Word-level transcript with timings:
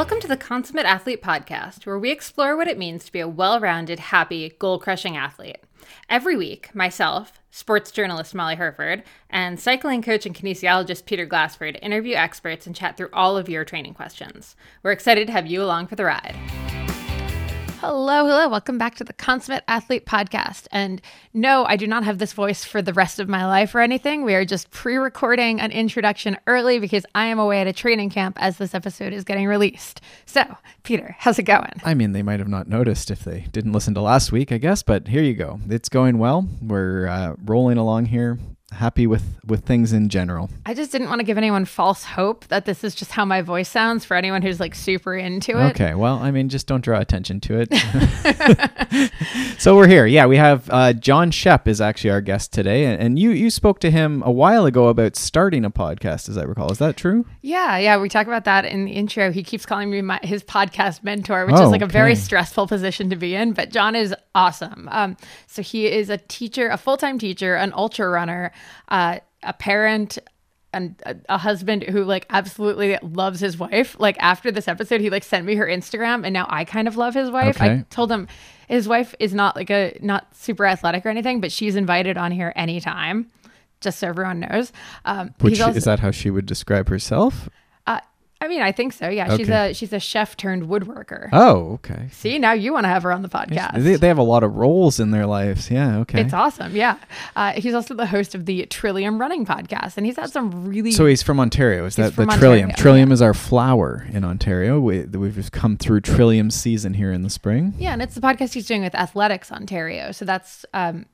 Welcome 0.00 0.20
to 0.20 0.28
the 0.28 0.36
Consummate 0.38 0.86
Athlete 0.86 1.22
Podcast, 1.22 1.84
where 1.84 1.98
we 1.98 2.10
explore 2.10 2.56
what 2.56 2.68
it 2.68 2.78
means 2.78 3.04
to 3.04 3.12
be 3.12 3.20
a 3.20 3.28
well 3.28 3.60
rounded, 3.60 3.98
happy, 3.98 4.48
goal 4.58 4.78
crushing 4.78 5.14
athlete. 5.14 5.58
Every 6.08 6.38
week, 6.38 6.74
myself, 6.74 7.38
sports 7.50 7.90
journalist 7.90 8.34
Molly 8.34 8.54
Hurford, 8.54 9.02
and 9.28 9.60
cycling 9.60 10.00
coach 10.00 10.24
and 10.24 10.34
kinesiologist 10.34 11.04
Peter 11.04 11.26
Glassford 11.26 11.78
interview 11.82 12.14
experts 12.14 12.66
and 12.66 12.74
chat 12.74 12.96
through 12.96 13.10
all 13.12 13.36
of 13.36 13.50
your 13.50 13.62
training 13.62 13.92
questions. 13.92 14.56
We're 14.82 14.92
excited 14.92 15.26
to 15.26 15.34
have 15.34 15.46
you 15.46 15.62
along 15.62 15.88
for 15.88 15.96
the 15.96 16.06
ride. 16.06 16.34
Hello, 17.80 18.26
hello. 18.26 18.46
Welcome 18.46 18.76
back 18.76 18.96
to 18.96 19.04
the 19.04 19.14
Consummate 19.14 19.64
Athlete 19.66 20.04
Podcast. 20.04 20.66
And 20.70 21.00
no, 21.32 21.64
I 21.64 21.76
do 21.76 21.86
not 21.86 22.04
have 22.04 22.18
this 22.18 22.34
voice 22.34 22.62
for 22.62 22.82
the 22.82 22.92
rest 22.92 23.18
of 23.18 23.26
my 23.26 23.46
life 23.46 23.74
or 23.74 23.80
anything. 23.80 24.22
We 24.22 24.34
are 24.34 24.44
just 24.44 24.70
pre 24.70 24.96
recording 24.96 25.62
an 25.62 25.72
introduction 25.72 26.36
early 26.46 26.78
because 26.78 27.06
I 27.14 27.24
am 27.24 27.38
away 27.38 27.62
at 27.62 27.66
a 27.66 27.72
training 27.72 28.10
camp 28.10 28.36
as 28.38 28.58
this 28.58 28.74
episode 28.74 29.14
is 29.14 29.24
getting 29.24 29.46
released. 29.46 30.02
So, 30.26 30.58
Peter, 30.82 31.16
how's 31.20 31.38
it 31.38 31.44
going? 31.44 31.72
I 31.82 31.94
mean, 31.94 32.12
they 32.12 32.22
might 32.22 32.38
have 32.40 32.48
not 32.50 32.68
noticed 32.68 33.10
if 33.10 33.24
they 33.24 33.46
didn't 33.50 33.72
listen 33.72 33.94
to 33.94 34.02
last 34.02 34.30
week, 34.30 34.52
I 34.52 34.58
guess, 34.58 34.82
but 34.82 35.08
here 35.08 35.22
you 35.22 35.32
go. 35.32 35.58
It's 35.70 35.88
going 35.88 36.18
well. 36.18 36.46
We're 36.60 37.06
uh, 37.06 37.36
rolling 37.46 37.78
along 37.78 38.04
here 38.06 38.38
happy 38.72 39.06
with 39.06 39.40
with 39.46 39.64
things 39.64 39.92
in 39.92 40.08
general. 40.08 40.48
I 40.64 40.74
just 40.74 40.92
didn't 40.92 41.08
want 41.08 41.20
to 41.20 41.24
give 41.24 41.36
anyone 41.36 41.64
false 41.64 42.04
hope 42.04 42.46
that 42.48 42.64
this 42.64 42.84
is 42.84 42.94
just 42.94 43.12
how 43.12 43.24
my 43.24 43.42
voice 43.42 43.68
sounds 43.68 44.04
for 44.04 44.16
anyone 44.16 44.42
who's 44.42 44.60
like 44.60 44.74
super 44.74 45.14
into 45.14 45.58
it. 45.58 45.70
Okay, 45.70 45.94
well, 45.94 46.18
I 46.18 46.30
mean, 46.30 46.48
just 46.48 46.66
don't 46.66 46.82
draw 46.82 47.00
attention 47.00 47.40
to 47.40 47.66
it. 47.66 49.10
so 49.58 49.76
we're 49.76 49.88
here. 49.88 50.06
Yeah, 50.06 50.26
we 50.26 50.36
have 50.36 50.68
uh, 50.70 50.92
John 50.92 51.30
Shep 51.30 51.66
is 51.66 51.80
actually 51.80 52.10
our 52.10 52.20
guest 52.20 52.52
today, 52.52 52.84
and 52.84 53.18
you 53.18 53.30
you 53.30 53.50
spoke 53.50 53.80
to 53.80 53.90
him 53.90 54.22
a 54.24 54.30
while 54.30 54.66
ago 54.66 54.88
about 54.88 55.16
starting 55.16 55.64
a 55.64 55.70
podcast, 55.70 56.28
as 56.28 56.38
I 56.38 56.42
recall. 56.42 56.70
Is 56.70 56.78
that 56.78 56.96
true? 56.96 57.26
Yeah, 57.42 57.76
yeah. 57.78 57.96
We 57.98 58.08
talk 58.08 58.26
about 58.26 58.44
that 58.44 58.64
in 58.64 58.84
the 58.84 58.92
intro. 58.92 59.32
He 59.32 59.42
keeps 59.42 59.66
calling 59.66 59.90
me 59.90 60.02
my, 60.02 60.20
his 60.22 60.44
podcast 60.44 61.02
mentor, 61.02 61.46
which 61.46 61.56
oh, 61.56 61.64
is 61.64 61.70
like 61.70 61.82
a 61.82 61.86
very 61.86 62.14
stressful 62.14 62.66
position 62.66 63.10
to 63.10 63.16
be 63.16 63.34
in. 63.34 63.52
But 63.52 63.70
John 63.70 63.96
is 63.96 64.14
awesome. 64.34 64.88
Um, 64.90 65.16
so 65.46 65.62
he 65.62 65.86
is 65.86 66.10
a 66.10 66.18
teacher, 66.18 66.68
a 66.68 66.76
full 66.76 66.96
time 66.96 67.18
teacher, 67.18 67.54
an 67.56 67.72
ultra 67.74 68.08
runner 68.08 68.52
uh, 68.88 69.18
a 69.42 69.52
parent 69.52 70.18
and 70.72 70.94
a, 71.04 71.16
a, 71.28 71.38
husband 71.38 71.82
who 71.82 72.04
like 72.04 72.26
absolutely 72.30 72.96
loves 73.02 73.40
his 73.40 73.58
wife. 73.58 73.96
Like 73.98 74.16
after 74.20 74.50
this 74.52 74.68
episode, 74.68 75.00
he 75.00 75.10
like 75.10 75.24
sent 75.24 75.44
me 75.46 75.56
her 75.56 75.66
Instagram, 75.66 76.24
and 76.24 76.32
now 76.32 76.46
I 76.48 76.64
kind 76.64 76.86
of 76.86 76.96
love 76.96 77.14
his 77.14 77.30
wife. 77.30 77.56
Okay. 77.56 77.70
I 77.70 77.84
told 77.90 78.10
him 78.10 78.28
his 78.68 78.86
wife 78.86 79.14
is 79.18 79.34
not 79.34 79.56
like 79.56 79.70
a 79.70 79.98
not 80.00 80.34
super 80.36 80.66
athletic 80.66 81.04
or 81.04 81.08
anything, 81.08 81.40
but 81.40 81.50
she's 81.50 81.76
invited 81.76 82.16
on 82.16 82.32
here 82.32 82.52
anytime. 82.56 83.30
Just 83.80 83.98
so 83.98 84.08
everyone 84.08 84.40
knows. 84.40 84.72
Um, 85.06 85.34
Which 85.40 85.58
also, 85.60 85.76
is 85.76 85.84
that 85.84 86.00
how 86.00 86.10
she 86.10 86.30
would 86.30 86.44
describe 86.44 86.88
herself? 86.88 87.48
I 88.42 88.48
mean, 88.48 88.62
I 88.62 88.72
think 88.72 88.94
so. 88.94 89.08
Yeah, 89.08 89.26
okay. 89.26 89.36
she's 89.36 89.48
a 89.50 89.72
she's 89.74 89.92
a 89.92 90.00
chef 90.00 90.34
turned 90.34 90.62
woodworker. 90.62 91.28
Oh, 91.30 91.72
okay. 91.74 92.08
See, 92.10 92.38
now 92.38 92.52
you 92.52 92.72
want 92.72 92.84
to 92.84 92.88
have 92.88 93.02
her 93.02 93.12
on 93.12 93.20
the 93.20 93.28
podcast. 93.28 93.82
They, 93.82 93.96
they 93.96 94.08
have 94.08 94.16
a 94.16 94.22
lot 94.22 94.42
of 94.42 94.56
roles 94.56 94.98
in 94.98 95.10
their 95.10 95.26
lives. 95.26 95.70
Yeah, 95.70 95.98
okay. 95.98 96.22
It's 96.22 96.32
awesome. 96.32 96.74
Yeah, 96.74 96.96
uh, 97.36 97.52
he's 97.52 97.74
also 97.74 97.92
the 97.92 98.06
host 98.06 98.34
of 98.34 98.46
the 98.46 98.64
Trillium 98.66 99.20
Running 99.20 99.44
podcast, 99.44 99.98
and 99.98 100.06
he's 100.06 100.16
had 100.16 100.30
some 100.30 100.66
really. 100.66 100.92
So 100.92 101.04
he's 101.04 101.22
from 101.22 101.38
Ontario. 101.38 101.84
Is 101.84 101.96
that 101.96 102.16
the 102.16 102.24
Trillium? 102.24 102.72
Trillium 102.72 103.12
is 103.12 103.20
our 103.20 103.34
flower 103.34 104.06
in 104.10 104.24
Ontario. 104.24 104.80
We, 104.80 105.02
we've 105.02 105.52
come 105.52 105.76
through 105.76 106.00
Trillium 106.00 106.50
season 106.50 106.94
here 106.94 107.12
in 107.12 107.22
the 107.22 107.30
spring. 107.30 107.74
Yeah, 107.78 107.92
and 107.92 108.00
it's 108.00 108.14
the 108.14 108.22
podcast 108.22 108.54
he's 108.54 108.66
doing 108.66 108.80
with 108.80 108.94
Athletics 108.94 109.52
Ontario. 109.52 110.12
So 110.12 110.24
that's 110.24 110.64
um, 110.72 111.04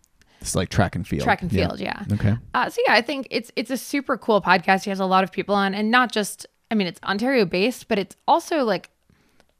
it's 0.41 0.55
like 0.55 0.69
track 0.69 0.95
and 0.95 1.07
field. 1.07 1.25
Track 1.25 1.43
and 1.43 1.51
field, 1.51 1.81
yeah. 1.81 2.05
yeah. 2.07 2.15
Okay. 2.15 2.37
Uh, 2.55 2.71
so 2.71 2.81
yeah, 2.87 2.95
I 2.95 3.03
think 3.03 3.27
it's 3.33 3.51
it's 3.57 3.73
a 3.73 3.77
super 3.77 4.17
cool 4.17 4.41
podcast. 4.41 4.85
He 4.85 4.91
has 4.91 5.01
a 5.01 5.07
lot 5.07 5.25
of 5.25 5.33
people 5.33 5.57
on, 5.57 5.75
and 5.75 5.91
not 5.91 6.13
just 6.13 6.47
I 6.71 6.75
mean, 6.75 6.87
it's 6.87 7.01
Ontario 7.03 7.45
based, 7.45 7.89
but 7.89 7.99
it's 7.99 8.17
also 8.27 8.65
like 8.65 8.91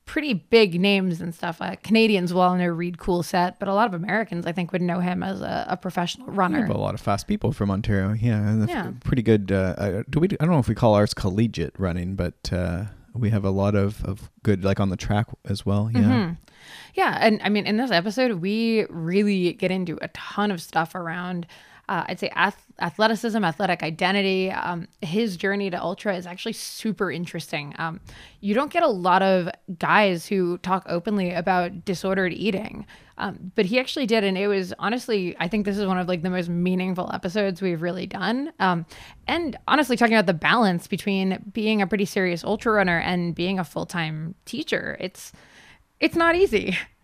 pretty 0.07 0.35
big 0.35 0.81
names 0.81 1.21
and 1.21 1.35
stuff. 1.35 1.61
Uh, 1.61 1.77
Canadians 1.83 2.33
will 2.33 2.41
all 2.41 2.57
know 2.57 2.67
Reid 2.67 2.97
Coolsaet, 2.97 3.57
but 3.59 3.69
a 3.69 3.75
lot 3.75 3.87
of 3.87 3.95
Americans, 3.95 4.47
I 4.47 4.53
think, 4.53 4.73
would 4.73 4.83
know 4.83 5.01
him 5.01 5.23
as 5.23 5.41
a, 5.41 5.67
a 5.69 5.77
professional 5.77 6.29
runner. 6.29 6.65
a 6.67 6.77
lot 6.77 6.95
of 6.95 7.01
fast 7.01 7.27
people 7.27 7.53
from 7.53 7.71
Ontario. 7.71 8.13
Yeah, 8.13 8.65
yeah. 8.67 8.93
pretty 9.05 9.23
good. 9.23 9.53
Uh, 9.53 9.75
uh, 9.77 10.03
do 10.09 10.21
we? 10.21 10.29
I 10.29 10.45
don't 10.45 10.51
know 10.51 10.59
if 10.59 10.69
we 10.69 10.75
call 10.75 10.95
ours 10.95 11.13
collegiate 11.13 11.75
running, 11.79 12.15
but 12.15 12.53
uh, 12.53 12.85
we 13.15 13.31
have 13.31 13.45
a 13.45 13.51
lot 13.51 13.75
of, 13.75 14.05
of 14.05 14.31
good, 14.43 14.65
like 14.65 14.81
on 14.81 14.89
the 14.89 14.97
track 14.97 15.27
as 15.45 15.67
well. 15.67 15.91
Yeah. 15.93 16.01
Mm-hmm. 16.01 16.33
Yeah. 16.95 17.19
And 17.21 17.41
I 17.43 17.49
mean, 17.49 17.67
in 17.67 17.77
this 17.77 17.91
episode, 17.91 18.41
we 18.41 18.87
really 18.89 19.53
get 19.53 19.71
into 19.71 19.99
a 20.03 20.09
ton 20.09 20.51
of 20.51 20.63
stuff 20.63 20.95
around 20.95 21.47
uh, 21.89 22.05
I'd 22.09 22.19
say 22.19 22.31
ath- 22.35 22.67
athleticism, 22.81 23.45
athletic 23.45 23.83
identity. 23.83 24.51
Um, 24.51 24.89
his 25.03 25.37
journey 25.37 25.71
to 25.71 25.81
ultra 25.81 26.17
is 26.17 26.27
actually 26.27 26.55
super 26.55 27.11
interesting. 27.11 27.75
Um, 27.79 28.01
you 28.41 28.55
don't 28.55 28.73
get 28.73 28.83
a 28.83 28.89
lot 28.89 29.23
of 29.23 29.49
guys 29.79 30.27
who 30.27 30.59
talk 30.59 30.85
openly 30.89 31.33
about 31.33 31.85
disordered 31.85 32.33
eating, 32.33 32.87
um, 33.19 33.53
but 33.55 33.67
he 33.67 33.79
actually 33.79 34.07
did, 34.07 34.25
and 34.25 34.37
it 34.37 34.49
was 34.49 34.75
honestly, 34.79 35.37
I 35.39 35.49
think 35.49 35.65
this 35.65 35.79
is 35.79 35.87
one 35.87 35.99
of 35.99 36.09
like 36.09 36.23
the 36.23 36.31
most 36.31 36.49
meaningful 36.49 37.11
episodes 37.15 37.63
we've 37.63 37.81
really 37.81 38.07
done. 38.07 38.53
Um, 38.59 38.85
and 39.27 39.57
honestly, 39.69 39.97
talking 39.97 40.15
about 40.15 40.27
the 40.27 40.35
balance 40.35 40.87
between 40.87 41.43
being 41.53 41.81
a 41.81 41.87
pretty 41.87 42.05
serious 42.05 42.45
ultra 42.45 42.73
runner 42.73 42.99
and 42.99 43.35
being 43.35 43.59
a 43.59 43.65
full 43.65 43.87
time 43.87 44.35
teacher, 44.45 44.97
it's 45.01 45.33
it's 46.01 46.17
not 46.17 46.35
easy. 46.35 46.77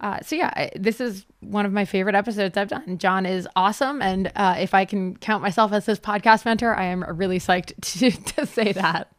Uh, 0.00 0.20
so 0.22 0.36
yeah, 0.36 0.70
this 0.76 1.00
is 1.00 1.24
one 1.40 1.64
of 1.64 1.72
my 1.72 1.84
favorite 1.84 2.14
episodes 2.14 2.56
I've 2.56 2.68
done. 2.68 2.98
John 2.98 3.26
is 3.26 3.48
awesome, 3.56 4.02
and 4.02 4.30
uh, 4.36 4.56
if 4.58 4.74
I 4.74 4.84
can 4.84 5.16
count 5.16 5.42
myself 5.42 5.72
as 5.72 5.86
his 5.86 6.00
podcast 6.00 6.44
mentor, 6.44 6.74
I 6.74 6.84
am 6.84 7.04
really 7.04 7.38
psyched 7.38 7.72
to, 7.98 8.10
to 8.34 8.46
say 8.46 8.72
that. 8.72 9.10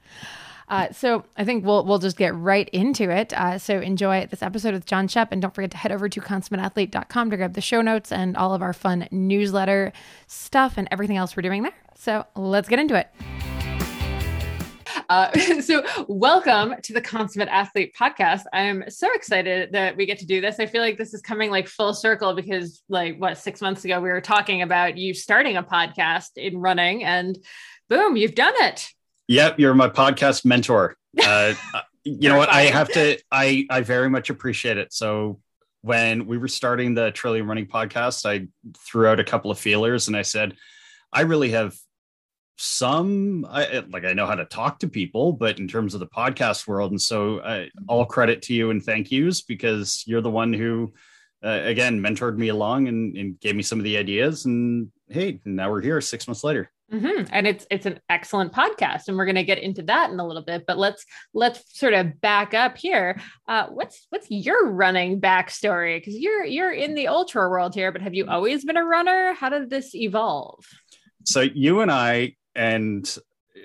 Uh, 0.67 0.91
so 0.91 1.23
I 1.37 1.45
think 1.45 1.63
we'll 1.63 1.85
we'll 1.85 1.99
just 1.99 2.17
get 2.17 2.33
right 2.35 2.67
into 2.69 3.09
it. 3.09 3.33
Uh, 3.33 3.57
so 3.59 3.79
enjoy 3.79 4.25
this 4.25 4.41
episode 4.41 4.73
with 4.73 4.85
John 4.85 5.07
Shep, 5.07 5.31
and 5.31 5.41
don't 5.41 5.53
forget 5.53 5.71
to 5.71 5.77
head 5.77 5.91
over 5.91 6.09
to 6.09 6.21
consummateathlete.com 6.21 7.29
to 7.29 7.37
grab 7.37 7.53
the 7.53 7.61
show 7.61 7.81
notes 7.81 8.11
and 8.11 8.35
all 8.35 8.53
of 8.53 8.61
our 8.61 8.73
fun 8.73 9.07
newsletter 9.11 9.93
stuff 10.27 10.73
and 10.77 10.87
everything 10.91 11.17
else 11.17 11.37
we're 11.37 11.43
doing 11.43 11.63
there. 11.63 11.75
So 11.95 12.25
let's 12.35 12.67
get 12.67 12.79
into 12.79 12.95
it. 12.95 13.09
Uh, 15.09 15.31
so, 15.61 15.83
welcome 16.07 16.75
to 16.81 16.93
the 16.93 17.01
Consummate 17.01 17.49
Athlete 17.49 17.95
podcast. 17.99 18.43
I'm 18.53 18.89
so 18.89 19.13
excited 19.13 19.71
that 19.73 19.95
we 19.97 20.05
get 20.05 20.19
to 20.19 20.25
do 20.25 20.41
this. 20.41 20.59
I 20.59 20.65
feel 20.65 20.81
like 20.81 20.97
this 20.97 21.13
is 21.13 21.21
coming 21.21 21.51
like 21.51 21.67
full 21.67 21.93
circle 21.93 22.33
because, 22.33 22.81
like, 22.89 23.19
what, 23.19 23.37
six 23.37 23.61
months 23.61 23.85
ago, 23.85 24.01
we 24.01 24.09
were 24.09 24.21
talking 24.21 24.61
about 24.61 24.97
you 24.97 25.13
starting 25.13 25.57
a 25.57 25.63
podcast 25.63 26.37
in 26.37 26.57
running, 26.57 27.03
and 27.03 27.37
boom, 27.89 28.15
you've 28.15 28.35
done 28.35 28.53
it. 28.57 28.89
Yep, 29.27 29.59
you're 29.59 29.73
my 29.73 29.89
podcast 29.89 30.45
mentor. 30.45 30.95
Uh, 31.17 31.53
uh 31.73 31.81
you 32.03 32.27
know 32.27 32.37
what? 32.37 32.49
I 32.49 32.63
have 32.63 32.89
to, 32.89 33.17
I, 33.31 33.65
I 33.69 33.81
very 33.81 34.09
much 34.09 34.29
appreciate 34.29 34.77
it. 34.77 34.93
So, 34.93 35.39
when 35.81 36.27
we 36.27 36.37
were 36.37 36.49
starting 36.49 36.93
the 36.93 37.11
Trillium 37.11 37.47
Running 37.47 37.67
podcast, 37.67 38.25
I 38.25 38.47
threw 38.77 39.07
out 39.07 39.19
a 39.19 39.23
couple 39.23 39.49
of 39.49 39.57
feelers 39.57 40.07
and 40.07 40.17
I 40.17 40.23
said, 40.23 40.55
I 41.13 41.21
really 41.21 41.51
have 41.51 41.75
some 42.57 43.45
I, 43.49 43.83
like 43.89 44.05
I 44.05 44.13
know 44.13 44.25
how 44.25 44.35
to 44.35 44.45
talk 44.45 44.79
to 44.79 44.87
people, 44.87 45.33
but 45.33 45.59
in 45.59 45.67
terms 45.67 45.93
of 45.93 45.99
the 45.99 46.07
podcast 46.07 46.67
world, 46.67 46.91
and 46.91 47.01
so 47.01 47.39
uh, 47.39 47.65
all 47.87 48.05
credit 48.05 48.41
to 48.43 48.53
you 48.53 48.69
and 48.69 48.83
thank 48.83 49.11
yous 49.11 49.41
because 49.41 50.03
you're 50.07 50.21
the 50.21 50.29
one 50.29 50.53
who, 50.53 50.93
uh, 51.43 51.61
again, 51.63 51.99
mentored 51.99 52.37
me 52.37 52.47
along 52.49 52.87
and, 52.87 53.15
and, 53.17 53.39
gave 53.39 53.55
me 53.55 53.63
some 53.63 53.77
of 53.79 53.83
the 53.83 53.97
ideas. 53.97 54.45
And 54.45 54.89
hey, 55.09 55.41
now 55.43 55.69
we're 55.69 55.81
here 55.81 55.99
six 55.99 56.27
months 56.27 56.43
later. 56.43 56.71
Mm-hmm. 56.93 57.27
And 57.31 57.47
it's 57.47 57.65
it's 57.71 57.87
an 57.87 57.99
excellent 58.09 58.53
podcast, 58.53 59.07
and 59.07 59.17
we're 59.17 59.25
going 59.25 59.35
to 59.35 59.43
get 59.43 59.57
into 59.57 59.81
that 59.83 60.11
in 60.11 60.19
a 60.19 60.25
little 60.25 60.43
bit. 60.43 60.65
But 60.67 60.77
let's 60.77 61.03
let's 61.33 61.77
sort 61.77 61.93
of 61.93 62.21
back 62.21 62.53
up 62.53 62.77
here. 62.77 63.19
Uh, 63.47 63.67
what's 63.67 64.05
what's 64.11 64.27
your 64.29 64.69
running 64.69 65.19
backstory? 65.19 65.97
Because 65.97 66.15
you're 66.15 66.45
you're 66.45 66.71
in 66.71 66.93
the 66.93 67.07
ultra 67.07 67.49
world 67.49 67.73
here, 67.73 67.91
but 67.91 68.03
have 68.03 68.13
you 68.13 68.27
always 68.27 68.63
been 68.63 68.77
a 68.77 68.85
runner? 68.85 69.33
How 69.33 69.49
did 69.49 69.69
this 69.71 69.95
evolve? 69.95 70.63
So 71.25 71.41
you 71.41 71.81
and 71.81 71.91
I 71.91 72.35
and 72.55 73.17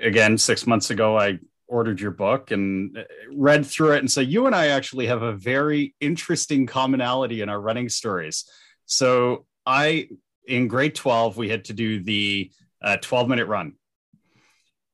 again, 0.02 0.38
six 0.38 0.66
months 0.66 0.90
ago, 0.90 1.18
I 1.18 1.38
ordered 1.68 2.00
your 2.00 2.10
book 2.10 2.50
and 2.50 2.98
read 3.32 3.64
through 3.64 3.92
it. 3.92 3.98
And 4.00 4.10
so 4.10 4.20
you 4.20 4.46
and 4.46 4.54
I 4.54 4.68
actually 4.68 5.06
have 5.06 5.22
a 5.22 5.32
very 5.32 5.94
interesting 6.00 6.66
commonality 6.66 7.42
in 7.42 7.48
our 7.48 7.60
running 7.60 7.88
stories. 7.88 8.44
So 8.86 9.46
I, 9.64 10.08
in 10.46 10.66
grade 10.66 10.96
12, 10.96 11.36
we 11.36 11.48
had 11.48 11.66
to 11.66 11.72
do 11.72 12.02
the 12.02 12.50
uh, 12.82 12.96
12 12.96 13.28
minute 13.28 13.46
run. 13.46 13.74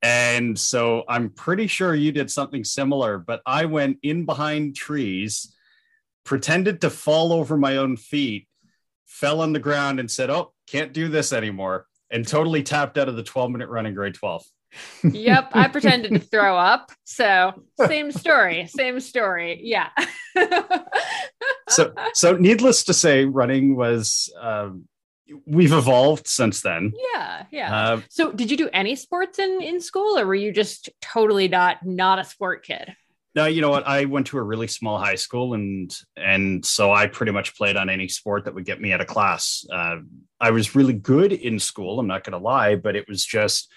And 0.03 0.59
so 0.59 1.05
I'm 1.09 1.31
pretty 1.31 1.67
sure 1.67 1.95
you 1.95 2.13
did 2.13 2.31
something 2.31 2.63
similar, 2.63 3.19
but 3.19 3.41
I 3.47 3.65
went 3.65 3.99
in 4.03 4.27
behind 4.27 4.77
trees, 4.77 5.55
pretended 6.25 6.83
to 6.83 6.91
fall 6.91 7.33
over 7.33 7.57
my 7.57 7.79
own 7.79 7.97
feet, 7.97 8.47
fell 9.07 9.41
on 9.41 9.55
the 9.55 9.59
ground, 9.59 9.99
and 9.99 10.11
said, 10.11 10.29
Oh, 10.29 10.53
can't 10.67 10.93
do 10.93 11.09
this 11.09 11.33
anymore 11.33 11.87
and 12.11 12.27
totally 12.27 12.63
tapped 12.63 12.99
out 12.99 13.09
of 13.09 13.17
the 13.17 13.23
12 13.23 13.51
minute 13.51 13.69
run 13.69 13.87
in 13.87 13.95
grade 13.95 14.15
12. 14.15 14.45
yep, 15.05 15.51
I 15.53 15.69
pretended 15.69 16.13
to 16.13 16.19
throw 16.31 16.57
up. 16.57 16.93
So, 17.05 17.63
same 17.87 18.13
story, 18.13 18.67
same 18.67 19.01
story. 19.01 19.61
Yeah. 19.63 19.89
so, 21.69 21.95
so 22.15 22.37
needless 22.37 22.85
to 22.85 22.95
say, 22.95 23.25
running 23.25 23.77
was 23.77 24.33
um, 24.41 24.87
we've 25.47 25.73
evolved 25.73 26.27
since 26.27 26.61
then. 26.61 26.93
Yeah, 27.15 27.45
yeah. 27.51 27.77
Uh, 27.77 28.01
so, 28.11 28.33
did 28.33 28.51
you 28.51 28.57
do 28.57 28.69
any 28.73 28.97
sports 28.97 29.39
in 29.39 29.63
in 29.63 29.81
school, 29.81 30.19
or 30.19 30.27
were 30.27 30.35
you 30.35 30.53
just 30.53 30.91
totally 31.01 31.49
not 31.49 31.85
not 31.85 32.19
a 32.19 32.25
sport 32.25 32.65
kid? 32.65 32.95
No, 33.37 33.45
you 33.45 33.61
know 33.61 33.69
what? 33.69 33.87
I 33.87 34.07
went 34.07 34.29
to 34.29 34.39
a 34.39 34.43
really 34.43 34.67
small 34.67 34.99
high 34.99 35.15
school, 35.15 35.53
and 35.53 35.95
and 36.17 36.65
so 36.65 36.91
I 36.91 37.07
pretty 37.07 37.33
much 37.33 37.55
played 37.55 37.77
on 37.77 37.91
any 37.91 38.09
sport 38.09 38.47
that 38.47 38.55
would 38.55 38.65
get 38.65 38.81
me 38.81 38.95
out 38.95 39.03
of 39.03 39.07
class. 39.07 39.67
Uh, 39.71 39.99
I 40.41 40.53
was 40.53 40.75
really 40.75 40.95
good 40.95 41.35
in 41.35 41.59
school. 41.59 42.01
I'm 42.01 42.07
not 42.07 42.25
going 42.25 42.33
to 42.33 42.39
lie, 42.39 42.77
but 42.77 42.97
it 42.97 43.07
was 43.07 43.23
just 43.23 43.71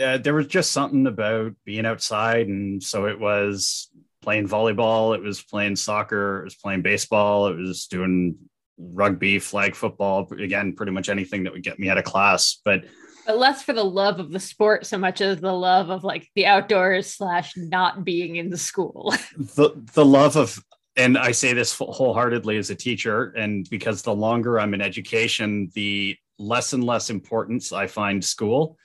uh, 0.00 0.18
there 0.18 0.32
was 0.34 0.46
just 0.46 0.70
something 0.70 1.08
about 1.08 1.54
being 1.64 1.86
outside, 1.86 2.46
and 2.46 2.80
so 2.80 3.06
it 3.06 3.18
was 3.18 3.90
playing 4.22 4.46
volleyball, 4.46 5.16
it 5.16 5.22
was 5.22 5.42
playing 5.42 5.74
soccer, 5.74 6.40
it 6.40 6.44
was 6.44 6.54
playing 6.54 6.82
baseball, 6.82 7.48
it 7.48 7.56
was 7.56 7.88
doing 7.88 8.36
rugby, 8.78 9.40
flag 9.40 9.74
football. 9.74 10.28
Again, 10.38 10.74
pretty 10.76 10.92
much 10.92 11.08
anything 11.08 11.42
that 11.44 11.52
would 11.52 11.64
get 11.64 11.80
me 11.80 11.88
out 11.88 11.98
of 11.98 12.04
class, 12.04 12.60
but 12.64 12.84
but 13.28 13.38
less 13.38 13.62
for 13.62 13.74
the 13.74 13.84
love 13.84 14.18
of 14.18 14.32
the 14.32 14.40
sport 14.40 14.86
so 14.86 14.96
much 14.96 15.20
as 15.20 15.38
the 15.38 15.52
love 15.52 15.90
of 15.90 16.02
like 16.02 16.26
the 16.34 16.46
outdoors 16.46 17.14
slash 17.14 17.52
not 17.58 18.02
being 18.02 18.36
in 18.36 18.48
the 18.48 18.58
school. 18.58 19.14
The 19.36 19.70
the 19.94 20.04
love 20.04 20.36
of 20.36 20.58
and 20.96 21.16
i 21.18 21.30
say 21.30 21.52
this 21.52 21.76
wholeheartedly 21.78 22.56
as 22.56 22.70
a 22.70 22.74
teacher 22.74 23.32
and 23.36 23.68
because 23.70 24.02
the 24.02 24.14
longer 24.14 24.58
i'm 24.58 24.74
in 24.74 24.80
education 24.80 25.70
the 25.74 26.16
less 26.38 26.72
and 26.72 26.82
less 26.82 27.10
importance 27.10 27.72
i 27.72 27.86
find 27.86 28.24
school 28.24 28.76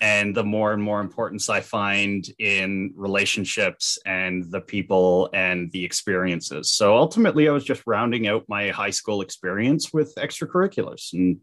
and 0.00 0.34
the 0.34 0.44
more 0.44 0.72
and 0.72 0.82
more 0.82 1.00
importance 1.00 1.48
i 1.48 1.60
find 1.60 2.26
in 2.38 2.92
relationships 2.96 3.98
and 4.04 4.50
the 4.50 4.60
people 4.60 5.30
and 5.32 5.70
the 5.72 5.84
experiences. 5.84 6.72
So 6.72 6.96
ultimately 6.96 7.48
i 7.48 7.52
was 7.52 7.64
just 7.64 7.82
rounding 7.86 8.26
out 8.26 8.44
my 8.48 8.70
high 8.70 8.90
school 8.90 9.22
experience 9.22 9.92
with 9.92 10.14
extracurriculars 10.16 11.12
and 11.12 11.38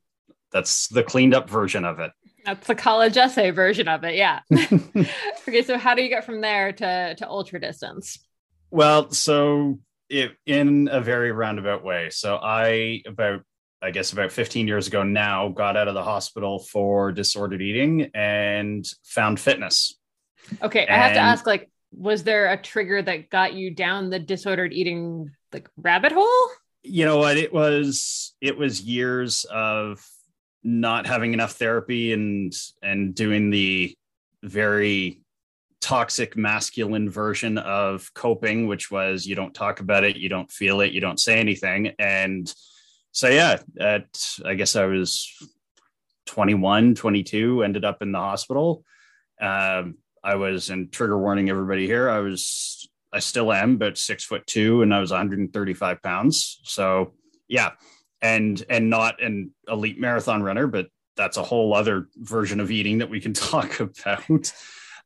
that's 0.51 0.87
the 0.87 1.03
cleaned 1.03 1.33
up 1.33 1.49
version 1.49 1.85
of 1.85 1.99
it. 1.99 2.11
That's 2.45 2.67
the 2.67 2.75
college 2.75 3.17
essay 3.17 3.51
version 3.51 3.87
of 3.87 4.03
it. 4.03 4.15
Yeah. 4.15 4.39
okay. 5.47 5.61
So 5.63 5.77
how 5.77 5.95
do 5.95 6.01
you 6.01 6.09
get 6.09 6.25
from 6.25 6.41
there 6.41 6.71
to, 6.73 7.15
to 7.15 7.29
ultra 7.29 7.59
distance? 7.59 8.19
Well, 8.71 9.11
so 9.11 9.79
it, 10.09 10.31
in 10.45 10.89
a 10.91 11.01
very 11.01 11.31
roundabout 11.31 11.83
way. 11.83 12.09
So 12.09 12.37
I, 12.37 13.03
about, 13.05 13.41
I 13.81 13.91
guess 13.91 14.11
about 14.11 14.31
15 14.31 14.67
years 14.67 14.87
ago 14.87 15.03
now, 15.03 15.49
got 15.49 15.77
out 15.77 15.87
of 15.87 15.93
the 15.93 16.03
hospital 16.03 16.59
for 16.59 17.11
disordered 17.11 17.61
eating 17.61 18.11
and 18.13 18.85
found 19.03 19.39
fitness. 19.39 19.95
Okay. 20.61 20.85
And 20.85 20.95
I 20.95 20.97
have 20.97 21.13
to 21.13 21.19
ask, 21.19 21.45
like, 21.45 21.69
was 21.91 22.23
there 22.23 22.51
a 22.51 22.61
trigger 22.61 23.01
that 23.01 23.29
got 23.29 23.53
you 23.53 23.73
down 23.73 24.09
the 24.09 24.19
disordered 24.19 24.73
eating 24.73 25.31
like 25.51 25.69
rabbit 25.77 26.11
hole? 26.11 26.49
You 26.83 27.05
know 27.05 27.17
what? 27.17 27.37
It 27.37 27.53
was, 27.53 28.33
it 28.41 28.57
was 28.57 28.81
years 28.81 29.45
of 29.51 30.03
not 30.63 31.07
having 31.07 31.33
enough 31.33 31.53
therapy 31.53 32.13
and 32.13 32.53
and 32.81 33.15
doing 33.15 33.49
the 33.49 33.95
very 34.43 35.21
toxic 35.79 36.37
masculine 36.37 37.09
version 37.09 37.57
of 37.57 38.13
coping 38.13 38.67
which 38.67 38.91
was 38.91 39.25
you 39.25 39.35
don't 39.35 39.55
talk 39.55 39.79
about 39.79 40.03
it 40.03 40.15
you 40.15 40.29
don't 40.29 40.51
feel 40.51 40.81
it 40.81 40.91
you 40.91 41.01
don't 41.01 41.19
say 41.19 41.39
anything. 41.39 41.93
And 41.97 42.53
so 43.11 43.27
yeah 43.27 43.57
at 43.79 44.05
i 44.45 44.53
guess 44.53 44.75
i 44.77 44.85
was 44.85 45.29
21 46.27 46.95
22 46.95 47.63
ended 47.63 47.83
up 47.83 48.01
in 48.01 48.11
the 48.11 48.19
hospital. 48.19 48.85
Um, 49.41 49.97
i 50.23 50.35
was 50.35 50.69
and 50.69 50.91
trigger 50.91 51.17
warning 51.17 51.49
everybody 51.49 51.87
here 51.87 52.09
i 52.09 52.19
was 52.19 52.87
i 53.11 53.19
still 53.19 53.51
am 53.51 53.77
but 53.77 53.97
six 53.97 54.23
foot 54.23 54.45
two 54.45 54.83
and 54.83 54.93
i 54.93 54.99
was 54.99 55.09
135 55.09 56.01
pounds. 56.03 56.59
So 56.63 57.13
yeah 57.47 57.71
and 58.21 58.63
and 58.69 58.89
not 58.89 59.21
an 59.21 59.51
elite 59.67 59.99
marathon 59.99 60.43
runner, 60.43 60.67
but 60.67 60.87
that's 61.17 61.37
a 61.37 61.43
whole 61.43 61.73
other 61.73 62.07
version 62.17 62.59
of 62.59 62.71
eating 62.71 62.99
that 62.99 63.09
we 63.09 63.19
can 63.19 63.33
talk 63.33 63.79
about. 63.79 64.53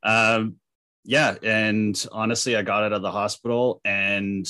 Um, 0.04 0.56
yeah, 1.04 1.36
and 1.44 2.04
honestly, 2.12 2.56
I 2.56 2.64
got 2.64 2.84
out 2.84 2.94
of 2.94 3.02
the 3.02 3.12
hospital 3.12 3.80
and 3.86 4.48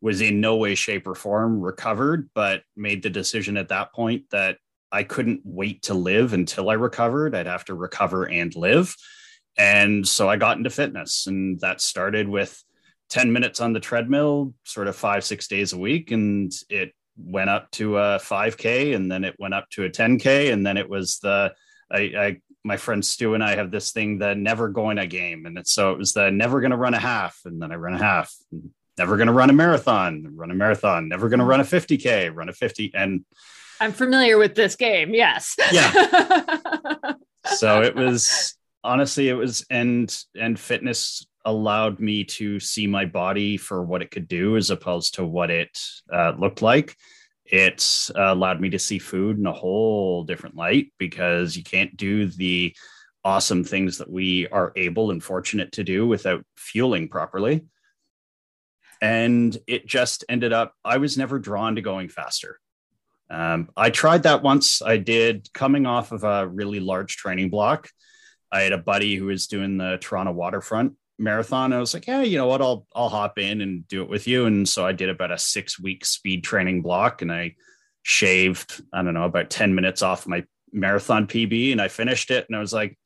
was 0.00 0.20
in 0.20 0.40
no 0.40 0.56
way, 0.56 0.74
shape, 0.74 1.06
or 1.06 1.14
form 1.14 1.60
recovered, 1.60 2.28
but 2.34 2.62
made 2.76 3.02
the 3.02 3.10
decision 3.10 3.56
at 3.56 3.68
that 3.68 3.92
point 3.94 4.24
that 4.30 4.58
I 4.92 5.02
couldn't 5.02 5.40
wait 5.44 5.84
to 5.84 5.94
live 5.94 6.34
until 6.34 6.68
I 6.68 6.74
recovered. 6.74 7.34
I'd 7.34 7.46
have 7.46 7.64
to 7.66 7.74
recover 7.74 8.28
and 8.28 8.54
live. 8.54 8.94
And 9.56 10.06
so 10.06 10.28
I 10.28 10.36
got 10.36 10.58
into 10.58 10.68
fitness, 10.68 11.26
and 11.26 11.58
that 11.60 11.80
started 11.80 12.28
with 12.28 12.62
10 13.10 13.32
minutes 13.32 13.60
on 13.60 13.72
the 13.72 13.80
treadmill, 13.80 14.54
sort 14.64 14.88
of 14.88 14.96
five, 14.96 15.24
six 15.24 15.48
days 15.48 15.72
a 15.72 15.78
week. 15.78 16.10
And 16.10 16.52
it 16.68 16.92
went 17.16 17.50
up 17.50 17.70
to 17.72 17.96
a 17.98 18.18
5k 18.18 18.94
and 18.94 19.10
then 19.10 19.24
it 19.24 19.36
went 19.38 19.54
up 19.54 19.68
to 19.70 19.84
a 19.84 19.90
10k 19.90 20.52
and 20.52 20.66
then 20.66 20.76
it 20.76 20.88
was 20.88 21.18
the 21.20 21.54
I, 21.90 21.98
I 21.98 22.40
my 22.64 22.76
friend 22.76 23.04
Stu 23.04 23.34
and 23.34 23.44
I 23.44 23.56
have 23.56 23.70
this 23.70 23.92
thing 23.92 24.18
the 24.18 24.34
never 24.34 24.68
going 24.68 24.98
a 24.98 25.06
game. 25.06 25.44
And 25.44 25.66
so 25.66 25.92
it 25.92 25.98
was 25.98 26.14
the 26.14 26.30
never 26.30 26.60
going 26.60 26.70
to 26.70 26.76
run 26.76 26.94
a 26.94 26.98
half 26.98 27.38
and 27.44 27.60
then 27.60 27.70
I 27.70 27.76
run 27.76 27.94
a 27.94 27.98
half. 27.98 28.34
Never 28.96 29.16
going 29.16 29.26
to 29.26 29.32
run 29.32 29.50
a 29.50 29.52
marathon 29.52 30.32
run 30.34 30.50
a 30.50 30.54
marathon. 30.54 31.08
Never 31.08 31.28
going 31.28 31.40
to 31.40 31.44
run 31.44 31.60
a 31.60 31.64
50k 31.64 32.34
run 32.34 32.48
a 32.48 32.52
50 32.52 32.92
and 32.94 33.24
I'm 33.80 33.92
familiar 33.92 34.38
with 34.38 34.54
this 34.54 34.76
game 34.76 35.14
yes. 35.14 35.56
Yeah. 35.72 37.14
So 37.44 37.82
it 37.82 37.94
was 37.94 38.56
honestly 38.82 39.28
it 39.28 39.34
was 39.34 39.64
and 39.70 40.14
and 40.34 40.58
fitness 40.58 41.26
allowed 41.44 42.00
me 42.00 42.24
to 42.24 42.58
see 42.58 42.86
my 42.86 43.04
body 43.04 43.56
for 43.56 43.82
what 43.82 44.02
it 44.02 44.10
could 44.10 44.28
do 44.28 44.56
as 44.56 44.70
opposed 44.70 45.14
to 45.14 45.24
what 45.24 45.50
it 45.50 45.78
uh, 46.12 46.32
looked 46.38 46.62
like. 46.62 46.96
It 47.44 47.86
uh, 48.16 48.32
allowed 48.32 48.60
me 48.60 48.70
to 48.70 48.78
see 48.78 48.98
food 48.98 49.38
in 49.38 49.46
a 49.46 49.52
whole 49.52 50.24
different 50.24 50.56
light 50.56 50.92
because 50.98 51.56
you 51.56 51.62
can't 51.62 51.96
do 51.96 52.26
the 52.26 52.74
awesome 53.24 53.64
things 53.64 53.98
that 53.98 54.10
we 54.10 54.48
are 54.48 54.72
able 54.76 55.10
and 55.10 55.22
fortunate 55.22 55.72
to 55.72 55.84
do 55.84 56.06
without 56.06 56.44
fueling 56.56 57.08
properly. 57.08 57.66
And 59.02 59.56
it 59.66 59.86
just 59.86 60.24
ended 60.28 60.52
up, 60.52 60.74
I 60.84 60.96
was 60.96 61.18
never 61.18 61.38
drawn 61.38 61.76
to 61.76 61.82
going 61.82 62.08
faster. 62.08 62.58
Um, 63.28 63.68
I 63.76 63.90
tried 63.90 64.22
that 64.22 64.42
once. 64.42 64.80
I 64.80 64.96
did 64.96 65.52
coming 65.52 65.86
off 65.86 66.12
of 66.12 66.24
a 66.24 66.46
really 66.46 66.80
large 66.80 67.16
training 67.16 67.50
block. 67.50 67.90
I 68.52 68.62
had 68.62 68.72
a 68.72 68.78
buddy 68.78 69.16
who 69.16 69.26
was 69.26 69.46
doing 69.46 69.76
the 69.76 69.98
Toronto 70.00 70.32
waterfront 70.32 70.94
marathon. 71.18 71.72
I 71.72 71.78
was 71.78 71.94
like, 71.94 72.06
yeah, 72.06 72.22
you 72.22 72.38
know 72.38 72.46
what? 72.46 72.62
I'll 72.62 72.86
I'll 72.94 73.08
hop 73.08 73.38
in 73.38 73.60
and 73.60 73.86
do 73.88 74.02
it 74.02 74.08
with 74.08 74.26
you. 74.26 74.46
And 74.46 74.68
so 74.68 74.86
I 74.86 74.92
did 74.92 75.08
about 75.08 75.30
a 75.30 75.38
six 75.38 75.78
week 75.78 76.04
speed 76.04 76.44
training 76.44 76.82
block, 76.82 77.22
and 77.22 77.32
I 77.32 77.54
shaved 78.02 78.82
I 78.92 79.02
don't 79.02 79.14
know 79.14 79.24
about 79.24 79.50
ten 79.50 79.74
minutes 79.74 80.02
off 80.02 80.26
my 80.26 80.44
marathon 80.72 81.26
PB, 81.26 81.72
and 81.72 81.80
I 81.80 81.88
finished 81.88 82.30
it. 82.30 82.46
And 82.48 82.56
I 82.56 82.60
was 82.60 82.72
like, 82.72 82.98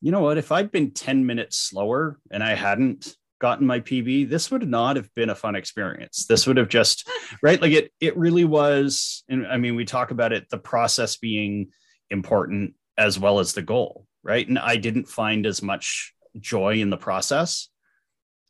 you 0.00 0.12
know 0.12 0.20
what? 0.20 0.38
If 0.38 0.52
I'd 0.52 0.70
been 0.70 0.92
ten 0.92 1.26
minutes 1.26 1.56
slower 1.56 2.18
and 2.30 2.42
I 2.42 2.54
hadn't 2.54 3.16
gotten 3.40 3.66
my 3.66 3.80
PB, 3.80 4.28
this 4.30 4.50
would 4.50 4.68
not 4.68 4.96
have 4.96 5.12
been 5.14 5.30
a 5.30 5.34
fun 5.34 5.56
experience. 5.56 6.26
This 6.26 6.46
would 6.46 6.56
have 6.56 6.68
just 6.68 7.08
right 7.42 7.60
like 7.60 7.72
it. 7.72 7.92
It 8.00 8.16
really 8.16 8.44
was. 8.44 9.24
And 9.28 9.46
I 9.46 9.56
mean, 9.56 9.74
we 9.74 9.84
talk 9.84 10.10
about 10.10 10.32
it, 10.32 10.48
the 10.48 10.58
process 10.58 11.16
being 11.16 11.70
important 12.10 12.74
as 12.96 13.18
well 13.18 13.40
as 13.40 13.52
the 13.52 13.62
goal, 13.62 14.06
right? 14.22 14.46
And 14.46 14.58
I 14.58 14.76
didn't 14.76 15.08
find 15.08 15.46
as 15.46 15.62
much 15.62 16.14
joy 16.40 16.80
in 16.80 16.90
the 16.90 16.96
process. 16.96 17.68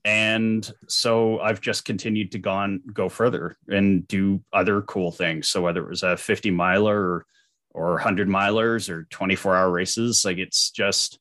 And 0.05 0.69
so 0.89 1.39
i've 1.41 1.61
just 1.61 1.85
continued 1.85 2.33
to 2.33 2.39
go 2.39 2.51
on 2.51 2.83
go 2.93 3.09
further 3.09 3.57
and 3.69 4.07
do 4.09 4.43
other 4.53 4.83
cool 4.83 5.13
things. 5.13 5.49
So 5.49 5.63
whether 5.63 5.83
it 5.83 5.89
was 5.89 6.03
a 6.03 6.17
50 6.17 6.51
miler 6.51 6.99
or 6.99 7.27
or 7.71 7.93
100 7.93 8.29
milers 8.29 8.91
or 8.91 9.05
24 9.05 9.57
hour 9.57 9.71
races 9.71 10.25
like 10.25 10.39
it's 10.39 10.71
just 10.71 11.21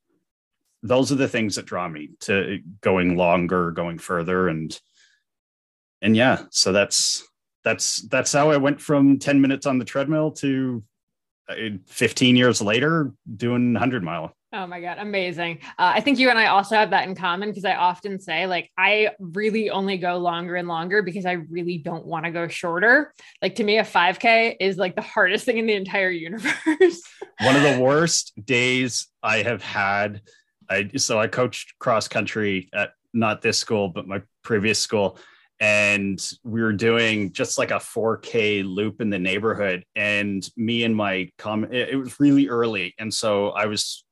those 0.83 1.11
are 1.11 1.15
the 1.15 1.27
things 1.27 1.55
that 1.55 1.65
draw 1.65 1.87
me 1.87 2.09
to 2.21 2.59
going 2.81 3.15
longer 3.17 3.69
going 3.71 3.99
further. 3.99 4.47
And 4.47 4.79
and 6.01 6.15
yeah 6.15 6.43
so 6.49 6.71
that's 6.71 7.27
that's 7.63 8.01
that's 8.07 8.33
how 8.33 8.49
i 8.49 8.57
went 8.57 8.81
from 8.81 9.19
10 9.19 9.39
minutes 9.39 9.65
on 9.65 9.77
the 9.77 9.85
treadmill 9.85 10.31
to 10.31 10.83
uh, 11.49 11.55
15 11.87 12.35
years 12.35 12.61
later 12.61 13.11
doing 13.35 13.73
100 13.73 14.03
mile 14.03 14.35
Oh 14.53 14.67
my 14.67 14.81
God, 14.81 14.97
amazing. 14.99 15.59
Uh, 15.79 15.93
I 15.95 16.01
think 16.01 16.19
you 16.19 16.29
and 16.29 16.37
I 16.37 16.47
also 16.47 16.75
have 16.75 16.89
that 16.89 17.07
in 17.07 17.15
common 17.15 17.49
because 17.49 17.63
I 17.63 17.75
often 17.75 18.19
say, 18.19 18.47
like, 18.47 18.69
I 18.77 19.11
really 19.17 19.69
only 19.69 19.97
go 19.97 20.17
longer 20.17 20.55
and 20.57 20.67
longer 20.67 21.01
because 21.01 21.25
I 21.25 21.33
really 21.33 21.77
don't 21.77 22.05
want 22.05 22.25
to 22.25 22.31
go 22.31 22.49
shorter. 22.49 23.13
Like, 23.41 23.55
to 23.55 23.63
me, 23.63 23.77
a 23.77 23.83
5K 23.83 24.57
is 24.59 24.75
like 24.75 24.95
the 24.95 25.01
hardest 25.01 25.45
thing 25.45 25.57
in 25.57 25.67
the 25.67 25.75
entire 25.75 26.09
universe. 26.09 27.01
One 27.39 27.55
of 27.55 27.63
the 27.63 27.79
worst 27.81 28.33
days 28.43 29.07
I 29.23 29.37
have 29.37 29.61
had. 29.61 30.21
I 30.69 30.89
so 30.97 31.17
I 31.17 31.27
coached 31.27 31.79
cross 31.79 32.09
country 32.09 32.69
at 32.73 32.91
not 33.13 33.41
this 33.41 33.57
school, 33.57 33.87
but 33.87 34.05
my 34.05 34.21
previous 34.43 34.79
school. 34.79 35.17
And 35.61 36.19
we 36.43 36.61
were 36.61 36.73
doing 36.73 37.31
just 37.31 37.57
like 37.57 37.71
a 37.71 37.75
4K 37.75 38.65
loop 38.65 38.99
in 38.99 39.09
the 39.11 39.19
neighborhood. 39.19 39.85
And 39.95 40.45
me 40.57 40.83
and 40.83 40.95
my 40.95 41.29
com, 41.37 41.71
it 41.71 41.95
was 41.95 42.19
really 42.19 42.49
early. 42.49 42.95
And 42.97 43.13
so 43.13 43.51
I 43.51 43.67
was 43.67 44.03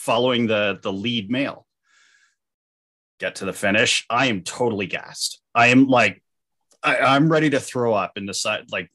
following 0.00 0.46
the 0.46 0.78
the 0.82 0.92
lead 0.92 1.30
male. 1.30 1.66
Get 3.18 3.36
to 3.36 3.44
the 3.44 3.52
finish. 3.52 4.06
I 4.08 4.26
am 4.26 4.42
totally 4.42 4.86
gassed. 4.86 5.40
I 5.54 5.68
am 5.68 5.86
like, 5.86 6.22
I, 6.82 7.16
am 7.16 7.30
ready 7.30 7.50
to 7.50 7.60
throw 7.60 7.92
up 7.92 8.12
and 8.16 8.26
decide 8.26 8.72
like, 8.72 8.90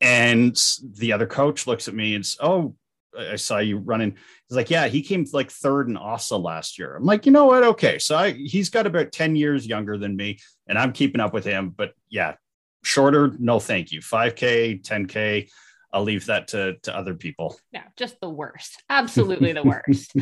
and 0.00 0.58
the 0.96 1.12
other 1.12 1.26
coach 1.26 1.66
looks 1.66 1.86
at 1.86 1.94
me 1.94 2.14
and 2.14 2.24
says, 2.24 2.38
"Oh, 2.40 2.74
I 3.18 3.36
saw 3.36 3.58
you 3.58 3.78
running. 3.78 4.12
He's 4.48 4.56
like, 4.56 4.70
yeah, 4.70 4.86
he 4.88 5.02
came 5.02 5.26
like 5.32 5.50
third 5.50 5.88
in 5.88 5.96
OFSAA 5.96 6.42
last 6.42 6.78
year. 6.78 6.96
I'm 6.96 7.04
like, 7.04 7.26
you 7.26 7.32
know 7.32 7.46
what? 7.46 7.64
Okay. 7.64 7.98
So 7.98 8.16
I, 8.16 8.32
he's 8.32 8.70
got 8.70 8.86
about 8.86 9.12
10 9.12 9.36
years 9.36 9.66
younger 9.66 9.98
than 9.98 10.16
me 10.16 10.38
and 10.66 10.78
I'm 10.78 10.92
keeping 10.92 11.20
up 11.20 11.32
with 11.32 11.44
him. 11.44 11.70
But 11.70 11.92
yeah, 12.08 12.34
shorter, 12.82 13.34
no 13.38 13.58
thank 13.60 13.92
you. 13.92 14.00
5K, 14.00 14.82
10K. 14.82 15.50
I'll 15.92 16.04
leave 16.04 16.26
that 16.26 16.48
to, 16.48 16.76
to 16.82 16.96
other 16.96 17.14
people. 17.14 17.58
No, 17.72 17.80
just 17.96 18.20
the 18.20 18.28
worst. 18.28 18.82
Absolutely 18.88 19.52
the 19.52 19.62
worst. 19.62 20.12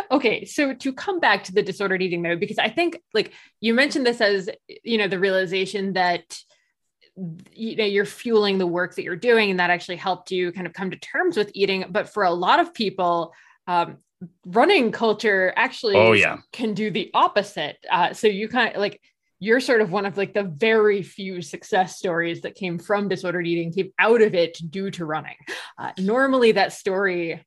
okay. 0.10 0.44
So 0.44 0.74
to 0.74 0.92
come 0.92 1.20
back 1.20 1.44
to 1.44 1.52
the 1.52 1.62
disordered 1.62 2.02
eating 2.02 2.22
though, 2.22 2.36
because 2.36 2.58
I 2.58 2.68
think 2.68 3.00
like 3.14 3.32
you 3.60 3.74
mentioned 3.74 4.06
this 4.06 4.20
as, 4.20 4.50
you 4.82 4.98
know, 4.98 5.08
the 5.08 5.18
realization 5.18 5.94
that 5.94 6.38
you 7.52 7.76
know 7.76 7.84
you're 7.84 8.04
fueling 8.04 8.58
the 8.58 8.66
work 8.66 8.96
that 8.96 9.04
you're 9.04 9.14
doing 9.14 9.50
and 9.50 9.60
that 9.60 9.70
actually 9.70 9.94
helped 9.94 10.32
you 10.32 10.50
kind 10.50 10.66
of 10.66 10.72
come 10.72 10.90
to 10.90 10.96
terms 10.96 11.36
with 11.36 11.48
eating 11.54 11.84
but 11.88 12.08
for 12.08 12.24
a 12.24 12.30
lot 12.30 12.58
of 12.58 12.74
people 12.74 13.32
um, 13.68 13.98
running 14.46 14.90
culture 14.90 15.52
actually 15.54 15.94
oh 15.94 16.10
yeah 16.10 16.38
can 16.52 16.74
do 16.74 16.90
the 16.90 17.12
opposite 17.14 17.76
uh, 17.88 18.12
so 18.12 18.26
you 18.26 18.48
kind 18.48 18.74
of 18.74 18.80
like 18.80 19.00
you're 19.44 19.60
sort 19.60 19.80
of 19.80 19.92
one 19.92 20.06
of 20.06 20.16
like 20.16 20.34
the 20.34 20.42
very 20.42 21.02
few 21.02 21.42
success 21.42 21.98
stories 21.98 22.40
that 22.42 22.54
came 22.54 22.78
from 22.78 23.08
disordered 23.08 23.46
eating 23.46 23.72
came 23.72 23.92
out 23.98 24.22
of 24.22 24.34
it 24.34 24.58
due 24.70 24.90
to 24.90 25.04
running 25.04 25.36
uh, 25.78 25.92
normally 25.98 26.52
that 26.52 26.72
story 26.72 27.44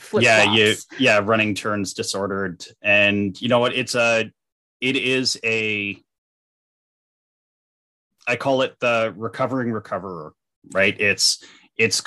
flips 0.00 0.24
yeah 0.24 0.52
you 0.52 0.74
yeah 0.98 1.20
running 1.22 1.54
turns 1.54 1.94
disordered 1.94 2.64
and 2.82 3.40
you 3.40 3.48
know 3.48 3.60
what 3.60 3.74
it's 3.74 3.94
a 3.94 4.30
it 4.80 4.96
is 4.96 5.38
a 5.44 5.96
I 8.26 8.36
call 8.36 8.62
it 8.62 8.78
the 8.80 9.12
recovering 9.16 9.72
recoverer, 9.72 10.32
right? 10.72 10.98
It's 11.00 11.44
it's 11.76 12.02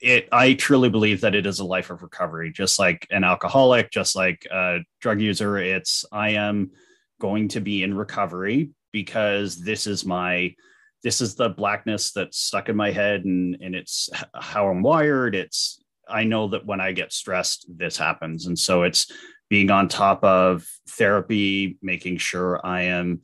it. 0.00 0.28
I 0.32 0.54
truly 0.54 0.90
believe 0.90 1.22
that 1.22 1.34
it 1.34 1.46
is 1.46 1.58
a 1.58 1.64
life 1.64 1.90
of 1.90 2.02
recovery, 2.02 2.52
just 2.52 2.78
like 2.78 3.06
an 3.10 3.24
alcoholic, 3.24 3.90
just 3.90 4.14
like 4.14 4.46
a 4.50 4.80
drug 5.00 5.20
user. 5.20 5.56
It's 5.58 6.04
I 6.12 6.30
am 6.30 6.72
going 7.20 7.48
to 7.48 7.60
be 7.60 7.82
in 7.82 7.94
recovery 7.94 8.70
because 8.92 9.56
this 9.56 9.86
is 9.86 10.04
my 10.04 10.54
this 11.02 11.20
is 11.20 11.34
the 11.34 11.50
blackness 11.50 12.12
that's 12.12 12.38
stuck 12.38 12.68
in 12.68 12.76
my 12.76 12.90
head 12.90 13.24
and 13.24 13.56
and 13.60 13.74
it's 13.74 14.08
how 14.34 14.68
I'm 14.68 14.82
wired. 14.82 15.34
It's 15.34 15.82
I 16.08 16.24
know 16.24 16.48
that 16.48 16.66
when 16.66 16.80
I 16.80 16.92
get 16.92 17.12
stressed, 17.12 17.66
this 17.68 17.96
happens, 17.96 18.46
and 18.46 18.58
so 18.58 18.82
it's 18.82 19.10
being 19.48 19.70
on 19.70 19.88
top 19.88 20.24
of 20.24 20.66
therapy, 20.88 21.78
making 21.82 22.18
sure 22.18 22.60
I 22.64 22.82
am 22.82 23.20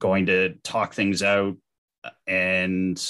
going 0.00 0.26
to 0.26 0.54
talk 0.62 0.94
things 0.94 1.22
out, 1.22 1.56
and 2.26 3.00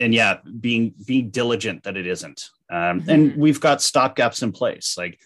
and 0.00 0.14
yeah, 0.14 0.38
being 0.60 0.94
being 1.06 1.30
diligent 1.30 1.84
that 1.84 1.96
it 1.96 2.06
isn't. 2.06 2.50
Um, 2.70 3.00
mm-hmm. 3.00 3.10
And 3.10 3.36
we've 3.36 3.60
got 3.60 3.78
stopgaps 3.78 4.42
in 4.42 4.52
place. 4.52 4.96
Like 4.96 5.18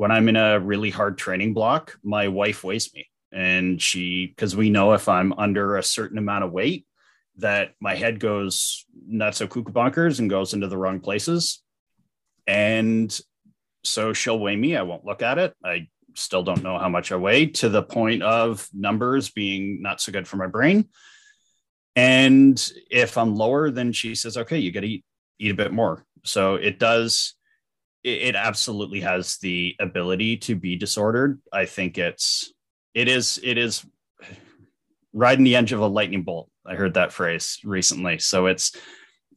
when 0.00 0.10
I'm 0.10 0.30
in 0.30 0.36
a 0.36 0.58
really 0.58 0.88
hard 0.88 1.18
training 1.18 1.52
block, 1.52 1.98
my 2.02 2.28
wife 2.28 2.64
weighs 2.64 2.90
me, 2.94 3.10
and 3.32 3.82
she 3.82 4.28
because 4.28 4.56
we 4.56 4.70
know 4.70 4.94
if 4.94 5.10
I'm 5.10 5.34
under 5.34 5.76
a 5.76 5.82
certain 5.82 6.16
amount 6.16 6.42
of 6.42 6.52
weight, 6.52 6.86
that 7.36 7.72
my 7.80 7.94
head 7.94 8.18
goes 8.18 8.86
nuts 9.06 9.36
so 9.36 9.46
cuckoo 9.46 9.70
bonkers 9.70 10.18
and 10.18 10.30
goes 10.30 10.54
into 10.54 10.68
the 10.68 10.78
wrong 10.78 11.00
places. 11.00 11.62
And 12.46 13.20
so 13.84 14.14
she'll 14.14 14.38
weigh 14.38 14.56
me. 14.56 14.74
I 14.74 14.84
won't 14.84 15.04
look 15.04 15.20
at 15.20 15.36
it. 15.36 15.52
I 15.62 15.88
still 16.14 16.44
don't 16.44 16.62
know 16.62 16.78
how 16.78 16.88
much 16.88 17.12
I 17.12 17.16
weigh 17.16 17.48
to 17.60 17.68
the 17.68 17.82
point 17.82 18.22
of 18.22 18.66
numbers 18.72 19.28
being 19.28 19.82
not 19.82 20.00
so 20.00 20.12
good 20.12 20.26
for 20.26 20.38
my 20.38 20.46
brain. 20.46 20.88
And 21.94 22.72
if 22.90 23.18
I'm 23.18 23.36
lower, 23.36 23.70
then 23.70 23.92
she 23.92 24.14
says, 24.14 24.38
okay, 24.38 24.60
you 24.60 24.72
got 24.72 24.80
to 24.80 24.88
eat, 24.88 25.04
eat 25.38 25.50
a 25.50 25.54
bit 25.62 25.74
more. 25.74 26.06
So 26.24 26.54
it 26.54 26.78
does, 26.78 27.34
it, 28.02 28.34
absolutely 28.34 29.00
has 29.00 29.36
the 29.38 29.76
ability 29.80 30.36
to 30.38 30.54
be 30.54 30.76
disordered. 30.76 31.40
I 31.52 31.66
think 31.66 31.98
it's, 31.98 32.52
it 32.94 33.08
is, 33.08 33.40
it 33.42 33.58
is 33.58 33.84
riding 35.12 35.44
the 35.44 35.56
edge 35.56 35.72
of 35.72 35.80
a 35.80 35.86
lightning 35.86 36.22
bolt. 36.22 36.50
I 36.66 36.74
heard 36.74 36.94
that 36.94 37.12
phrase 37.12 37.58
recently. 37.64 38.18
So 38.18 38.46
it's, 38.46 38.76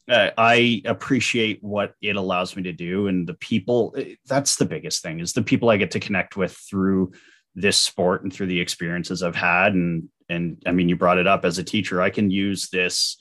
uh, 0.09 0.31
I 0.37 0.81
appreciate 0.85 1.63
what 1.63 1.93
it 2.01 2.15
allows 2.15 2.55
me 2.55 2.63
to 2.63 2.73
do. 2.73 3.07
And 3.07 3.27
the 3.27 3.35
people, 3.35 3.95
that's 4.25 4.57
the 4.57 4.65
biggest 4.65 5.01
thing 5.01 5.19
is 5.19 5.33
the 5.33 5.41
people 5.41 5.69
I 5.69 5.77
get 5.77 5.91
to 5.91 5.99
connect 5.99 6.35
with 6.35 6.51
through 6.51 7.13
this 7.55 7.77
sport 7.77 8.23
and 8.23 8.33
through 8.33 8.47
the 8.47 8.59
experiences 8.59 9.23
I've 9.23 9.35
had 9.35 9.73
and 9.73 10.09
and 10.29 10.61
I 10.65 10.71
mean, 10.71 10.89
you 10.89 10.95
brought 10.95 11.17
it 11.17 11.27
up 11.27 11.45
as 11.45 11.57
a 11.57 11.63
teacher, 11.63 12.01
I 12.01 12.09
can 12.09 12.31
use 12.31 12.69
this, 12.69 13.17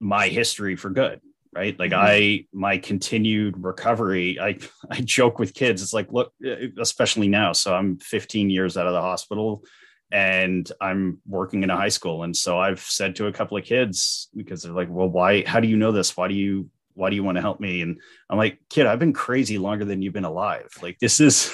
my 0.00 0.28
history 0.28 0.76
for 0.76 0.90
good, 0.90 1.20
right? 1.52 1.78
Like 1.78 1.92
mm-hmm. 1.92 2.06
I, 2.06 2.46
my 2.52 2.78
continued 2.78 3.62
recovery, 3.62 4.38
I, 4.40 4.58
I 4.90 5.00
joke 5.00 5.38
with 5.38 5.54
kids. 5.54 5.82
It's 5.82 5.92
like, 5.92 6.12
look, 6.12 6.32
especially 6.78 7.28
now. 7.28 7.52
So 7.52 7.74
I'm 7.74 7.98
15 7.98 8.50
years 8.50 8.76
out 8.76 8.86
of 8.86 8.92
the 8.92 9.00
hospital 9.00 9.64
and 10.10 10.70
I'm 10.80 11.18
working 11.26 11.62
in 11.62 11.70
a 11.70 11.76
high 11.76 11.88
school. 11.88 12.22
And 12.22 12.36
so 12.36 12.58
I've 12.58 12.80
said 12.80 13.16
to 13.16 13.26
a 13.26 13.32
couple 13.32 13.58
of 13.58 13.64
kids 13.64 14.28
because 14.34 14.62
they're 14.62 14.72
like, 14.72 14.88
well, 14.90 15.08
why, 15.08 15.44
how 15.46 15.60
do 15.60 15.68
you 15.68 15.76
know 15.76 15.92
this? 15.92 16.16
Why 16.16 16.28
do 16.28 16.34
you, 16.34 16.70
why 16.94 17.10
do 17.10 17.16
you 17.16 17.22
want 17.22 17.36
to 17.36 17.42
help 17.42 17.60
me? 17.60 17.82
And 17.82 18.00
I'm 18.30 18.38
like, 18.38 18.58
kid, 18.70 18.86
I've 18.86 18.98
been 18.98 19.12
crazy 19.12 19.58
longer 19.58 19.84
than 19.84 20.02
you've 20.02 20.14
been 20.14 20.24
alive. 20.24 20.68
Like 20.82 20.98
this 20.98 21.20
is 21.20 21.52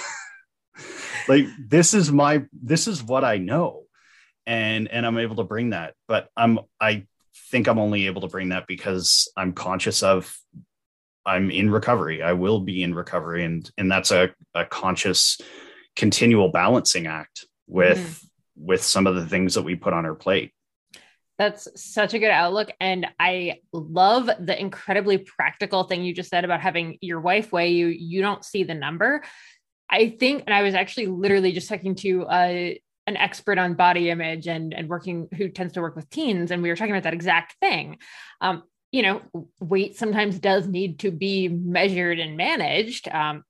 like, 1.29 1.47
this 1.59 1.95
is 1.95 2.13
my, 2.13 2.45
this 2.53 2.87
is 2.87 3.03
what 3.03 3.25
I 3.25 3.39
know 3.39 3.85
and 4.47 4.89
and 4.89 5.07
I'm 5.07 5.19
able 5.19 5.37
to 5.37 5.45
bring 5.45 5.71
that. 5.71 5.95
But 6.07 6.29
I'm 6.37 6.61
I 6.81 7.07
think 7.51 7.67
I'm 7.67 7.79
only 7.79 8.07
able 8.07 8.23
to 8.23 8.29
bring 8.29 8.51
that 8.51 8.67
because 8.67 9.31
I'm 9.37 9.53
conscious 9.53 10.03
of 10.03 10.37
I'm 11.27 11.51
in 11.51 11.71
recovery. 11.71 12.23
I 12.23 12.33
will 12.33 12.61
be 12.61 12.83
in 12.83 12.95
recovery, 12.95 13.45
and 13.45 13.71
and 13.79 13.91
that's 13.91 14.11
a 14.11 14.31
a 14.55 14.65
conscious, 14.65 15.41
continual 15.97 16.51
balancing 16.51 17.07
act 17.07 17.47
with 17.67 17.99
mm. 17.99 18.29
with 18.57 18.83
some 18.83 19.07
of 19.07 19.15
the 19.15 19.27
things 19.27 19.55
that 19.55 19.63
we 19.63 19.75
put 19.75 19.93
on 19.93 20.05
our 20.05 20.15
plate. 20.15 20.53
That's 21.37 21.67
such 21.75 22.15
a 22.15 22.19
good 22.19 22.31
outlook. 22.31 22.71
And 22.79 23.09
I 23.19 23.61
love 23.73 24.31
the 24.39 24.59
incredibly 24.59 25.19
practical 25.19 25.83
thing 25.85 26.05
you 26.05 26.15
just 26.15 26.31
said 26.31 26.45
about 26.45 26.61
having 26.61 26.99
your 27.01 27.21
wife 27.21 27.51
weigh 27.51 27.73
you. 27.73 27.89
You 27.89 28.23
don't 28.23 28.45
see 28.45 28.63
the 28.63 28.75
number. 28.75 29.25
I 29.91 30.11
think, 30.11 30.45
and 30.47 30.55
I 30.55 30.63
was 30.63 30.75
actually 30.75 31.07
literally 31.07 31.53
just 31.53 31.69
talking 31.69 31.97
to 31.97 32.27
a, 32.31 32.81
an 33.07 33.17
expert 33.17 33.59
on 33.59 33.75
body 33.75 34.11
image 34.11 34.47
and 34.47 34.73
and 34.73 34.89
working 34.89 35.29
who 35.37 35.49
tends 35.49 35.75
to 35.75 35.81
work 35.81 35.97
with 35.97 36.09
teens 36.11 36.51
and 36.51 36.63
we 36.63 36.69
were 36.69 36.77
talking 36.77 36.93
about 36.93 37.05
that 37.05 37.15
exact 37.15 37.55
thing 37.61 37.99
um, 38.41 38.63
you 38.93 39.03
know 39.03 39.21
weight 39.61 39.97
sometimes 39.97 40.39
does 40.39 40.67
need 40.67 40.99
to 41.01 41.11
be 41.11 41.49
measured 41.49 42.19
and 42.19 42.37
managed 42.37 43.09
um, 43.09 43.45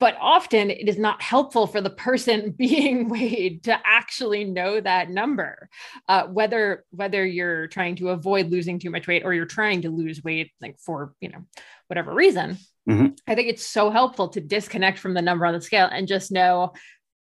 but 0.00 0.16
often 0.18 0.70
it 0.70 0.88
is 0.88 0.98
not 0.98 1.22
helpful 1.22 1.66
for 1.66 1.80
the 1.80 1.90
person 1.90 2.50
being 2.58 3.08
weighed 3.08 3.64
to 3.64 3.78
actually 3.84 4.44
know 4.44 4.80
that 4.80 5.10
number 5.10 5.68
uh, 6.08 6.24
whether 6.26 6.84
whether 6.90 7.24
you're 7.24 7.68
trying 7.68 7.96
to 7.96 8.10
avoid 8.10 8.50
losing 8.50 8.78
too 8.78 8.90
much 8.90 9.06
weight 9.06 9.24
or 9.24 9.32
you're 9.32 9.46
trying 9.46 9.82
to 9.82 9.90
lose 9.90 10.22
weight 10.24 10.50
like 10.60 10.76
for 10.80 11.14
you 11.20 11.28
know 11.28 11.44
whatever 11.86 12.12
reason 12.12 12.58
mm-hmm. 12.88 13.06
i 13.26 13.34
think 13.34 13.48
it's 13.48 13.66
so 13.66 13.90
helpful 13.90 14.28
to 14.28 14.40
disconnect 14.40 14.98
from 14.98 15.14
the 15.14 15.22
number 15.22 15.46
on 15.46 15.54
the 15.54 15.60
scale 15.60 15.88
and 15.90 16.08
just 16.08 16.32
know 16.32 16.72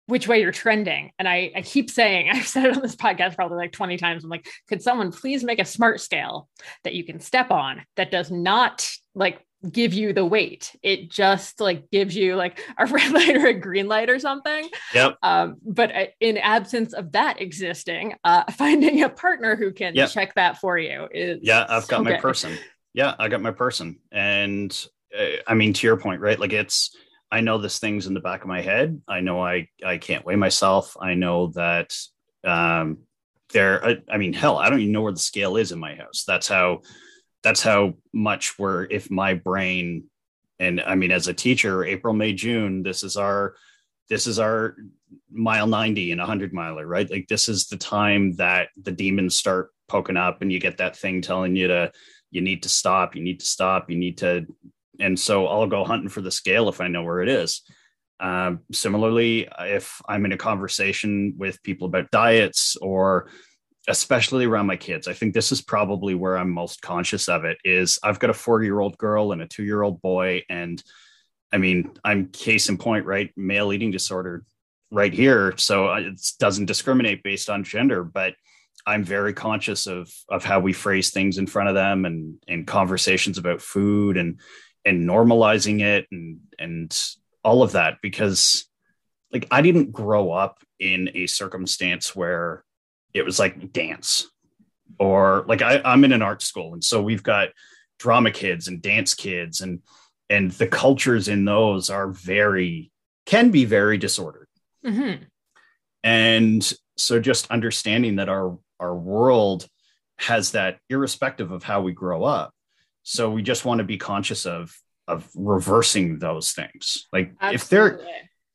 which 0.06 0.28
way 0.28 0.40
you're 0.40 0.52
trending. 0.52 1.12
And 1.18 1.28
I, 1.28 1.52
I 1.56 1.62
keep 1.62 1.90
saying, 1.90 2.30
I've 2.32 2.46
said 2.46 2.66
it 2.66 2.76
on 2.76 2.82
this 2.82 2.96
podcast 2.96 3.36
probably 3.36 3.56
like 3.56 3.72
20 3.72 3.96
times. 3.96 4.24
I'm 4.24 4.30
like, 4.30 4.48
could 4.68 4.82
someone 4.82 5.12
please 5.12 5.44
make 5.44 5.58
a 5.58 5.64
smart 5.64 6.00
scale 6.00 6.48
that 6.84 6.94
you 6.94 7.04
can 7.04 7.20
step 7.20 7.50
on 7.50 7.82
that 7.96 8.10
does 8.10 8.30
not 8.30 8.88
like 9.14 9.40
give 9.70 9.94
you 9.94 10.12
the 10.12 10.24
weight. 10.24 10.74
It 10.82 11.10
just 11.10 11.60
like 11.60 11.90
gives 11.90 12.14
you 12.16 12.36
like 12.36 12.60
a 12.78 12.86
red 12.86 13.12
light 13.12 13.36
or 13.36 13.46
a 13.46 13.54
green 13.54 13.88
light 13.88 14.10
or 14.10 14.18
something. 14.18 14.68
Yep. 14.94 15.16
Um, 15.22 15.56
but 15.64 15.94
uh, 15.94 16.06
in 16.20 16.38
absence 16.38 16.92
of 16.92 17.12
that 17.12 17.40
existing, 17.40 18.14
uh, 18.24 18.50
finding 18.52 19.02
a 19.02 19.08
partner 19.08 19.56
who 19.56 19.72
can 19.72 19.94
yep. 19.94 20.10
check 20.10 20.34
that 20.34 20.58
for 20.58 20.78
you 20.78 21.08
is 21.12 21.40
yeah. 21.42 21.66
I've 21.68 21.88
got 21.88 21.98
so 21.98 22.04
my 22.04 22.10
good. 22.12 22.20
person. 22.20 22.58
Yeah, 22.92 23.14
I 23.18 23.26
got 23.26 23.42
my 23.42 23.50
person, 23.50 23.98
and 24.12 24.86
uh, 25.18 25.38
I 25.48 25.54
mean 25.54 25.72
to 25.72 25.86
your 25.86 25.96
point, 25.96 26.20
right? 26.20 26.38
Like 26.38 26.52
it's 26.52 26.96
I 27.34 27.40
know 27.40 27.58
this 27.58 27.80
thing's 27.80 28.06
in 28.06 28.14
the 28.14 28.20
back 28.20 28.42
of 28.42 28.46
my 28.46 28.62
head. 28.62 29.02
I 29.08 29.18
know 29.18 29.44
I 29.44 29.66
I 29.84 29.98
can't 29.98 30.24
weigh 30.24 30.36
myself. 30.36 30.96
I 31.00 31.14
know 31.14 31.48
that 31.56 31.92
um, 32.44 32.98
there. 33.52 33.84
I, 33.84 33.96
I 34.08 34.18
mean, 34.18 34.32
hell, 34.32 34.56
I 34.56 34.70
don't 34.70 34.78
even 34.78 34.92
know 34.92 35.02
where 35.02 35.12
the 35.12 35.18
scale 35.18 35.56
is 35.56 35.72
in 35.72 35.80
my 35.80 35.96
house. 35.96 36.22
That's 36.24 36.46
how 36.46 36.82
that's 37.42 37.60
how 37.60 37.94
much 38.12 38.56
we're 38.56 38.84
if 38.84 39.10
my 39.10 39.34
brain 39.34 40.04
and 40.60 40.80
I 40.80 40.94
mean 40.94 41.10
as 41.10 41.26
a 41.26 41.34
teacher, 41.34 41.84
April, 41.84 42.14
May, 42.14 42.34
June, 42.34 42.84
this 42.84 43.02
is 43.02 43.16
our 43.16 43.56
this 44.08 44.28
is 44.28 44.38
our 44.38 44.76
mile 45.28 45.66
90 45.66 46.12
and 46.12 46.20
100 46.20 46.52
miler, 46.52 46.86
right? 46.86 47.10
Like 47.10 47.26
this 47.26 47.48
is 47.48 47.66
the 47.66 47.76
time 47.76 48.36
that 48.36 48.68
the 48.80 48.92
demons 48.92 49.34
start 49.34 49.70
poking 49.88 50.16
up 50.16 50.40
and 50.40 50.52
you 50.52 50.60
get 50.60 50.76
that 50.76 50.96
thing 50.96 51.20
telling 51.20 51.56
you 51.56 51.66
to 51.66 51.90
you 52.30 52.42
need 52.42 52.62
to 52.62 52.68
stop, 52.68 53.16
you 53.16 53.22
need 53.24 53.40
to 53.40 53.46
stop, 53.46 53.90
you 53.90 53.96
need 53.96 54.18
to 54.18 54.46
and 55.00 55.18
so 55.18 55.46
I'll 55.46 55.66
go 55.66 55.84
hunting 55.84 56.08
for 56.08 56.20
the 56.20 56.30
scale 56.30 56.68
if 56.68 56.80
I 56.80 56.88
know 56.88 57.02
where 57.02 57.20
it 57.20 57.28
is. 57.28 57.62
Um, 58.20 58.60
similarly, 58.72 59.48
if 59.58 60.00
I'm 60.08 60.24
in 60.24 60.32
a 60.32 60.36
conversation 60.36 61.34
with 61.36 61.62
people 61.62 61.86
about 61.86 62.10
diets 62.10 62.76
or 62.76 63.28
especially 63.88 64.46
around 64.46 64.66
my 64.66 64.76
kids. 64.76 65.08
I 65.08 65.12
think 65.12 65.34
this 65.34 65.52
is 65.52 65.60
probably 65.60 66.14
where 66.14 66.38
I'm 66.38 66.50
most 66.50 66.80
conscious 66.80 67.28
of 67.28 67.44
it 67.44 67.58
is 67.64 67.98
I've 68.02 68.18
got 68.18 68.30
a 68.30 68.34
4-year-old 68.34 68.96
girl 68.96 69.32
and 69.32 69.42
a 69.42 69.46
2-year-old 69.46 70.00
boy 70.00 70.42
and 70.48 70.82
I 71.52 71.58
mean, 71.58 71.92
I'm 72.02 72.28
case 72.28 72.68
in 72.68 72.78
point, 72.78 73.06
right? 73.06 73.30
Male 73.36 73.72
eating 73.72 73.92
disorder 73.92 74.44
right 74.90 75.12
here. 75.12 75.54
So 75.56 75.92
it 75.92 76.20
doesn't 76.40 76.66
discriminate 76.66 77.22
based 77.22 77.48
on 77.48 77.62
gender, 77.62 78.02
but 78.02 78.34
I'm 78.86 79.04
very 79.04 79.32
conscious 79.32 79.86
of 79.86 80.12
of 80.28 80.44
how 80.44 80.60
we 80.60 80.72
phrase 80.72 81.10
things 81.10 81.38
in 81.38 81.46
front 81.46 81.68
of 81.68 81.74
them 81.74 82.04
and 82.04 82.42
and 82.48 82.66
conversations 82.66 83.38
about 83.38 83.62
food 83.62 84.16
and 84.16 84.40
and 84.84 85.08
normalizing 85.08 85.80
it 85.80 86.06
and 86.10 86.40
and 86.58 86.98
all 87.42 87.62
of 87.62 87.72
that 87.72 87.98
because 88.02 88.66
like 89.32 89.46
I 89.50 89.62
didn't 89.62 89.92
grow 89.92 90.30
up 90.30 90.58
in 90.78 91.10
a 91.14 91.26
circumstance 91.26 92.14
where 92.14 92.64
it 93.12 93.24
was 93.24 93.38
like 93.38 93.72
dance 93.72 94.30
or 94.98 95.44
like 95.48 95.62
I, 95.62 95.80
I'm 95.84 96.04
in 96.04 96.12
an 96.12 96.22
art 96.22 96.42
school 96.42 96.72
and 96.72 96.84
so 96.84 97.02
we've 97.02 97.22
got 97.22 97.48
drama 97.98 98.30
kids 98.30 98.68
and 98.68 98.82
dance 98.82 99.14
kids 99.14 99.60
and 99.60 99.80
and 100.30 100.50
the 100.52 100.66
cultures 100.66 101.28
in 101.28 101.44
those 101.44 101.90
are 101.90 102.08
very 102.08 102.90
can 103.26 103.50
be 103.50 103.64
very 103.64 103.98
disordered 103.98 104.48
mm-hmm. 104.84 105.22
and 106.02 106.72
so 106.96 107.20
just 107.20 107.50
understanding 107.50 108.16
that 108.16 108.28
our 108.28 108.58
our 108.80 108.94
world 108.94 109.68
has 110.18 110.52
that 110.52 110.78
irrespective 110.88 111.50
of 111.50 111.62
how 111.62 111.80
we 111.82 111.92
grow 111.92 112.24
up 112.24 112.53
so 113.04 113.30
we 113.30 113.42
just 113.42 113.64
want 113.64 113.78
to 113.78 113.84
be 113.84 113.96
conscious 113.96 114.46
of 114.46 114.76
of 115.06 115.28
reversing 115.36 116.18
those 116.18 116.52
things 116.52 117.06
like 117.12 117.32
Absolutely. 117.40 117.54
if 117.54 117.68
they're 117.68 118.00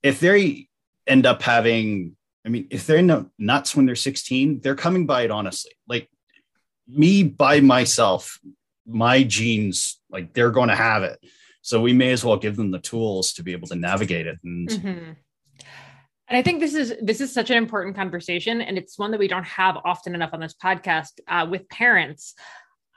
if 0.03 0.20
they 0.20 0.68
end 1.08 1.25
up 1.25 1.41
having 1.41 2.15
i 2.46 2.50
mean 2.50 2.68
if 2.70 2.86
they're 2.86 3.24
nuts 3.38 3.75
when 3.75 3.86
they're 3.86 3.96
16 3.96 4.60
they're 4.62 4.75
coming 4.75 5.06
by 5.06 5.22
it 5.22 5.32
honestly 5.32 5.72
like 5.88 6.10
me 6.88 7.24
by 7.24 7.62
myself 7.62 8.39
my 8.86 9.24
genes 9.24 10.01
like 10.10 10.34
they're 10.34 10.51
going 10.51 10.70
to 10.70 10.75
have 10.75 11.03
it 11.03 11.20
so 11.62 11.82
we 11.82 11.94
may 11.94 12.12
as 12.12 12.25
well 12.25 12.38
give 12.38 12.56
them 12.56 12.72
the 12.72 12.79
tools 12.79 13.34
to 13.34 13.44
be 13.44 13.51
able 13.51 13.68
to 13.68 13.75
navigate 13.75 14.27
it 14.27 14.39
and 14.44 14.70
mm-hmm. 14.70 15.12
And 16.29 16.38
I 16.38 16.44
think 16.44 16.60
this 16.60 16.75
is 16.75 16.94
this 17.01 17.22
is 17.22 17.34
such 17.34 17.50
an 17.50 17.58
important 17.58 17.96
conversation, 17.96 18.62
and 18.62 18.77
it's 18.77 19.00
one 19.00 19.10
that 19.12 19.20
we 19.20 19.27
don't 19.27 19.48
have 19.48 19.77
often 19.84 20.13
enough 20.13 20.29
on 20.32 20.39
this 20.39 20.53
podcast 20.53 21.20
uh, 21.27 21.48
with 21.50 21.68
parents. 21.70 22.36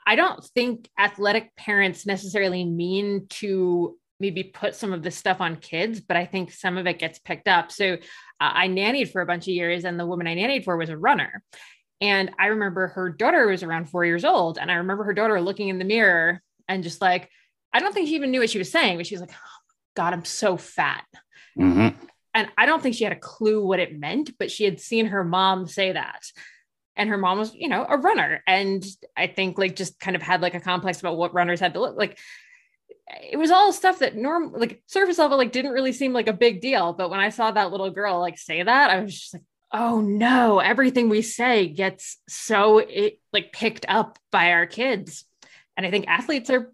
I 0.05 0.15
don't 0.15 0.43
think 0.55 0.89
athletic 0.97 1.55
parents 1.55 2.05
necessarily 2.05 2.65
mean 2.65 3.27
to 3.29 3.97
maybe 4.19 4.43
put 4.43 4.75
some 4.75 4.93
of 4.93 5.03
this 5.03 5.15
stuff 5.15 5.41
on 5.41 5.57
kids, 5.57 5.99
but 5.99 6.17
I 6.17 6.25
think 6.25 6.51
some 6.51 6.77
of 6.77 6.87
it 6.87 6.99
gets 6.99 7.19
picked 7.19 7.47
up. 7.47 7.71
So 7.71 7.93
uh, 7.93 7.97
I 8.39 8.67
nannied 8.67 9.11
for 9.11 9.21
a 9.21 9.25
bunch 9.25 9.43
of 9.43 9.53
years, 9.53 9.85
and 9.85 9.99
the 9.99 10.05
woman 10.05 10.27
I 10.27 10.35
nannied 10.35 10.63
for 10.63 10.77
was 10.77 10.89
a 10.89 10.97
runner. 10.97 11.43
And 11.99 12.31
I 12.37 12.47
remember 12.47 12.87
her 12.87 13.09
daughter 13.09 13.47
was 13.47 13.63
around 13.63 13.89
four 13.89 14.05
years 14.05 14.25
old, 14.25 14.57
and 14.57 14.71
I 14.71 14.75
remember 14.75 15.03
her 15.05 15.13
daughter 15.13 15.39
looking 15.41 15.69
in 15.69 15.79
the 15.79 15.85
mirror 15.85 16.41
and 16.67 16.83
just 16.83 17.01
like, 17.01 17.29
I 17.73 17.79
don't 17.79 17.93
think 17.93 18.07
she 18.07 18.15
even 18.15 18.31
knew 18.31 18.39
what 18.39 18.49
she 18.49 18.59
was 18.59 18.71
saying, 18.71 18.97
but 18.97 19.07
she 19.07 19.15
was 19.15 19.21
like, 19.21 19.31
oh, 19.31 19.61
God, 19.95 20.13
I'm 20.13 20.25
so 20.25 20.57
fat. 20.57 21.05
Mm-hmm 21.57 22.05
and 22.33 22.49
I 22.57 22.65
don't 22.65 22.81
think 22.81 22.95
she 22.95 23.03
had 23.03 23.13
a 23.13 23.19
clue 23.19 23.65
what 23.65 23.79
it 23.79 23.97
meant, 23.99 24.37
but 24.37 24.49
she 24.49 24.63
had 24.63 24.79
seen 24.79 25.07
her 25.07 25.23
mom 25.23 25.67
say 25.67 25.91
that. 25.91 26.23
And 26.95 27.09
her 27.09 27.17
mom 27.17 27.39
was, 27.39 27.53
you 27.55 27.69
know, 27.69 27.85
a 27.87 27.97
runner. 27.97 28.43
And 28.45 28.85
I 29.17 29.27
think 29.27 29.57
like 29.57 29.75
just 29.75 29.99
kind 29.99 30.15
of 30.15 30.21
had 30.21 30.41
like 30.41 30.53
a 30.53 30.59
complex 30.59 30.99
about 30.99 31.17
what 31.17 31.33
runners 31.33 31.59
had 31.59 31.73
to 31.73 31.81
look 31.81 31.97
like. 31.97 32.19
It 33.31 33.37
was 33.37 33.51
all 33.51 33.73
stuff 33.73 33.99
that 33.99 34.15
norm 34.15 34.53
like 34.53 34.81
surface 34.87 35.17
level 35.17 35.37
like 35.37 35.51
didn't 35.51 35.71
really 35.71 35.91
seem 35.91 36.13
like 36.13 36.27
a 36.27 36.33
big 36.33 36.61
deal. 36.61 36.93
But 36.93 37.09
when 37.09 37.19
I 37.19 37.29
saw 37.29 37.51
that 37.51 37.71
little 37.71 37.89
girl 37.89 38.19
like 38.19 38.37
say 38.37 38.63
that, 38.63 38.89
I 38.89 39.01
was 39.01 39.19
just 39.19 39.33
like, 39.33 39.43
oh 39.71 40.01
no, 40.01 40.59
everything 40.59 41.09
we 41.09 41.21
say 41.23 41.67
gets 41.67 42.17
so 42.29 42.77
it 42.77 43.19
like 43.33 43.51
picked 43.51 43.85
up 43.89 44.19
by 44.31 44.51
our 44.51 44.67
kids. 44.67 45.25
And 45.75 45.85
I 45.85 45.91
think 45.91 46.07
athletes 46.07 46.51
are 46.51 46.71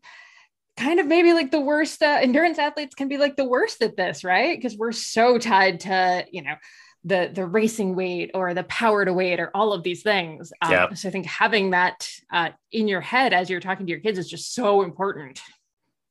kind 0.79 0.99
of 0.99 1.07
maybe 1.07 1.33
like 1.33 1.51
the 1.51 1.59
worst 1.59 2.01
uh, 2.01 2.19
endurance 2.21 2.57
athletes 2.57 2.95
can 2.95 3.07
be 3.07 3.17
like 3.17 3.35
the 3.35 3.45
worst 3.45 3.81
at 3.81 3.97
this 3.97 4.23
right 4.23 4.57
because 4.57 4.77
we're 4.77 4.93
so 4.93 5.38
tied 5.38 5.81
to 5.81 6.25
you 6.31 6.41
know 6.41 6.55
the 7.03 7.31
the 7.33 7.45
racing 7.45 7.95
weight 7.95 8.31
or 8.33 8.53
the 8.53 8.63
power 8.63 9.05
to 9.05 9.13
weight 9.13 9.39
or 9.39 9.51
all 9.53 9.73
of 9.73 9.83
these 9.83 10.03
things. 10.03 10.51
Um, 10.62 10.95
so 10.95 11.07
i 11.07 11.12
think 11.12 11.25
having 11.25 11.71
that 11.71 12.09
uh, 12.31 12.49
in 12.71 12.88
your 12.88 13.01
head 13.01 13.33
as 13.33 13.49
you're 13.49 13.59
talking 13.59 13.85
to 13.85 13.89
your 13.91 14.01
kids 14.01 14.19
is 14.19 14.29
just 14.29 14.53
so 14.53 14.81
important. 14.81 15.41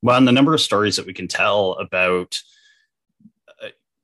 Well 0.01 0.17
and 0.17 0.27
the 0.27 0.31
number 0.31 0.53
of 0.53 0.61
stories 0.61 0.95
that 0.95 1.05
we 1.05 1.13
can 1.13 1.27
tell 1.27 1.73
about 1.73 2.39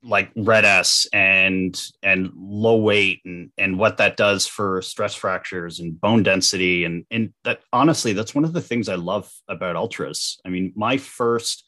like 0.06 0.32
RED-S 0.36 1.08
and 1.12 1.82
and 2.04 2.32
low 2.36 2.78
weight 2.78 3.21
and 3.26 3.50
and 3.58 3.78
what 3.78 3.98
that 3.98 4.15
does 4.15 4.45
for 4.45 4.82
stress 4.82 5.15
fractures 5.15 5.80
and 5.80 6.00
bone 6.00 6.24
density 6.24 6.86
and 6.86 7.06
and 7.10 7.34
that 7.43 7.62
honestly 7.74 8.13
that's 8.13 8.36
one 8.36 8.45
of 8.45 8.54
the 8.54 8.62
things 8.62 8.88
I 8.88 8.95
love 8.95 9.32
about 9.48 9.76
ultras. 9.76 10.39
I 10.45 10.50
mean, 10.50 10.71
my 10.76 10.98
first 10.98 11.63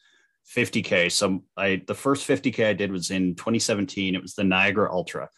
50k, 0.54 1.10
so 1.12 1.42
I 1.56 1.82
the 1.86 1.94
first 1.94 2.26
50k 2.26 2.66
I 2.66 2.72
did 2.72 2.90
was 2.90 3.10
in 3.10 3.34
2017. 3.34 4.14
It 4.14 4.22
was 4.22 4.34
the 4.34 4.44
Niagara 4.44 4.92
Ultra, 4.92 5.28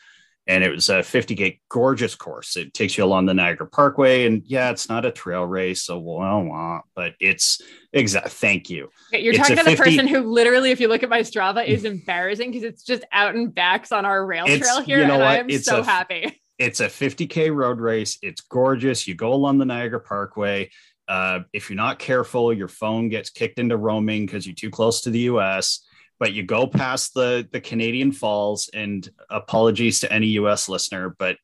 and 0.47 0.65
it 0.65 0.71
was 0.71 0.89
a 0.89 0.99
50k 0.99 1.61
gorgeous 1.69 2.15
course. 2.15 2.57
It 2.57 2.75
takes 2.75 2.97
you 2.97 3.05
along 3.05 3.27
the 3.27 3.35
Niagara 3.35 3.67
Parkway, 3.67 4.27
and 4.27 4.43
yeah, 4.45 4.71
it's 4.71 4.89
not 4.89 5.05
a 5.05 5.11
trail 5.11 5.45
race, 5.45 5.83
so 5.83 5.99
well, 5.99 6.83
but 6.95 7.15
it's 7.21 7.61
exact. 7.93 8.29
Thank 8.29 8.71
you. 8.71 8.91
You're 9.13 9.35
it's 9.35 9.39
talking 9.39 9.57
to 9.57 9.63
50- 9.63 9.65
the 9.65 9.77
person 9.77 10.07
who 10.07 10.21
literally, 10.21 10.71
if 10.71 10.81
you 10.81 10.89
look 10.89 11.03
at 11.03 11.09
my 11.09 11.21
Strava, 11.21 11.67
is 11.67 11.85
embarrassing 11.85 12.51
because 12.51 12.65
it's 12.65 12.83
just 12.83 13.05
out 13.13 13.35
and 13.35 13.55
backs 13.55 13.93
on 13.93 14.05
our 14.05 14.25
rail 14.25 14.47
trail 14.47 14.81
here, 14.81 15.01
you 15.01 15.07
know 15.07 15.15
and 15.15 15.25
I 15.25 15.37
am 15.39 15.51
it's 15.51 15.67
so 15.67 15.81
a, 15.81 15.85
happy. 15.85 16.41
It's 16.59 16.81
a 16.81 16.89
50k 16.89 17.55
road 17.55 17.81
race. 17.81 18.19
It's 18.21 18.43
gorgeous. 18.43 19.09
You 19.09 19.15
go 19.15 19.33
along 19.33 19.57
the 19.59 19.65
Niagara 19.65 19.99
Parkway. 19.99 20.71
Uh, 21.11 21.41
if 21.53 21.69
you're 21.69 21.77
not 21.77 21.99
careful, 21.99 22.55
your 22.55 22.69
phone 22.69 23.11
gets 23.11 23.29
kicked 23.29 23.59
into 23.59 23.77
roaming 23.77 24.25
because 24.25 24.47
you're 24.47 24.55
too 24.55 24.71
close 24.71 25.03
to 25.03 25.11
the 25.11 25.21
U.S 25.21 25.81
but 26.21 26.35
you 26.35 26.45
go 26.45 26.69
past 26.69 27.15
the 27.15 27.49
the 27.51 27.61
Canadian 27.61 28.13
Falls, 28.13 28.71
and 28.73 29.09
apologies 29.31 30.01
to 30.01 30.13
any 30.13 30.29
U.S. 30.29 30.69
listener, 30.69 31.17
but 31.19 31.39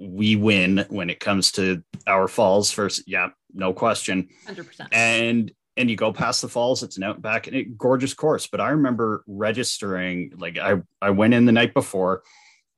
we 0.00 0.34
win 0.34 0.84
when 0.88 1.10
it 1.10 1.20
comes 1.20 1.52
to 1.52 1.84
our 2.08 2.26
falls 2.26 2.72
first. 2.72 3.04
Yeah, 3.06 3.28
no 3.52 3.72
question. 3.72 4.30
Hundred 4.46 4.66
percent. 4.66 4.88
And 4.90 5.52
and 5.76 5.88
you 5.88 5.96
go 5.96 6.12
past 6.12 6.42
the 6.42 6.48
falls, 6.48 6.82
it's 6.82 6.96
an 6.96 7.02
outback 7.02 7.46
and 7.46 7.56
a 7.56 7.64
gorgeous 7.64 8.14
course. 8.14 8.46
But 8.46 8.60
I 8.60 8.70
remember 8.70 9.22
registering, 9.26 10.32
like 10.38 10.58
I 10.58 10.80
I 11.00 11.10
went 11.10 11.34
in 11.34 11.44
the 11.44 11.52
night 11.52 11.74
before 11.74 12.22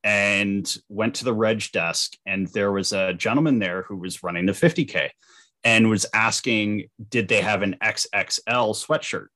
and 0.02 0.76
went 0.88 1.14
to 1.14 1.24
the 1.24 1.32
reg 1.32 1.70
desk, 1.72 2.14
and 2.26 2.48
there 2.48 2.72
was 2.72 2.92
a 2.92 3.14
gentleman 3.14 3.60
there 3.60 3.82
who 3.82 3.96
was 3.96 4.24
running 4.24 4.46
the 4.46 4.52
50k 4.52 5.10
and 5.64 5.88
was 5.88 6.06
asking, 6.12 6.84
did 7.08 7.26
they 7.26 7.40
have 7.40 7.62
an 7.62 7.76
XXL 7.82 8.76
sweatshirt? 8.76 9.26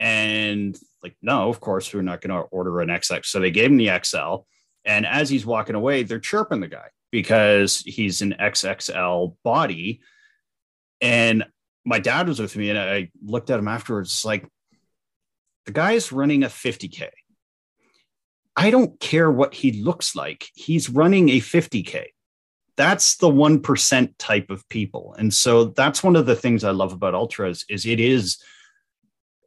And 0.00 0.76
like, 1.02 1.16
no, 1.22 1.48
of 1.48 1.60
course, 1.60 1.92
we're 1.92 2.02
not 2.02 2.20
going 2.22 2.30
to 2.30 2.48
order 2.48 2.80
an 2.80 2.88
XX. 2.88 3.26
So 3.26 3.38
they 3.38 3.50
gave 3.50 3.70
him 3.70 3.76
the 3.76 3.90
XL. 4.02 4.46
And 4.84 5.06
as 5.06 5.28
he's 5.28 5.44
walking 5.44 5.74
away, 5.74 6.02
they're 6.02 6.18
chirping 6.18 6.60
the 6.60 6.68
guy 6.68 6.88
because 7.10 7.80
he's 7.80 8.22
an 8.22 8.36
XXL 8.40 9.36
body. 9.44 10.00
And 11.00 11.44
my 11.84 11.98
dad 11.98 12.26
was 12.26 12.40
with 12.40 12.56
me 12.56 12.70
and 12.70 12.78
I 12.78 13.10
looked 13.22 13.50
at 13.50 13.58
him 13.58 13.68
afterwards, 13.68 14.24
like, 14.24 14.46
the 15.66 15.72
guy's 15.72 16.10
running 16.12 16.44
a 16.44 16.46
50K. 16.46 17.10
I 18.56 18.70
don't 18.70 18.98
care 18.98 19.30
what 19.30 19.52
he 19.52 19.82
looks 19.82 20.16
like. 20.16 20.48
He's 20.54 20.88
running 20.88 21.28
a 21.28 21.40
50K. 21.40 22.06
That's 22.78 23.16
the 23.16 23.28
1% 23.28 24.14
type 24.16 24.48
of 24.48 24.66
people. 24.70 25.14
And 25.18 25.34
so 25.34 25.64
that's 25.64 26.02
one 26.02 26.16
of 26.16 26.24
the 26.24 26.36
things 26.36 26.64
I 26.64 26.70
love 26.70 26.94
about 26.94 27.14
ultras 27.14 27.66
is 27.68 27.84
it 27.84 28.00
is– 28.00 28.38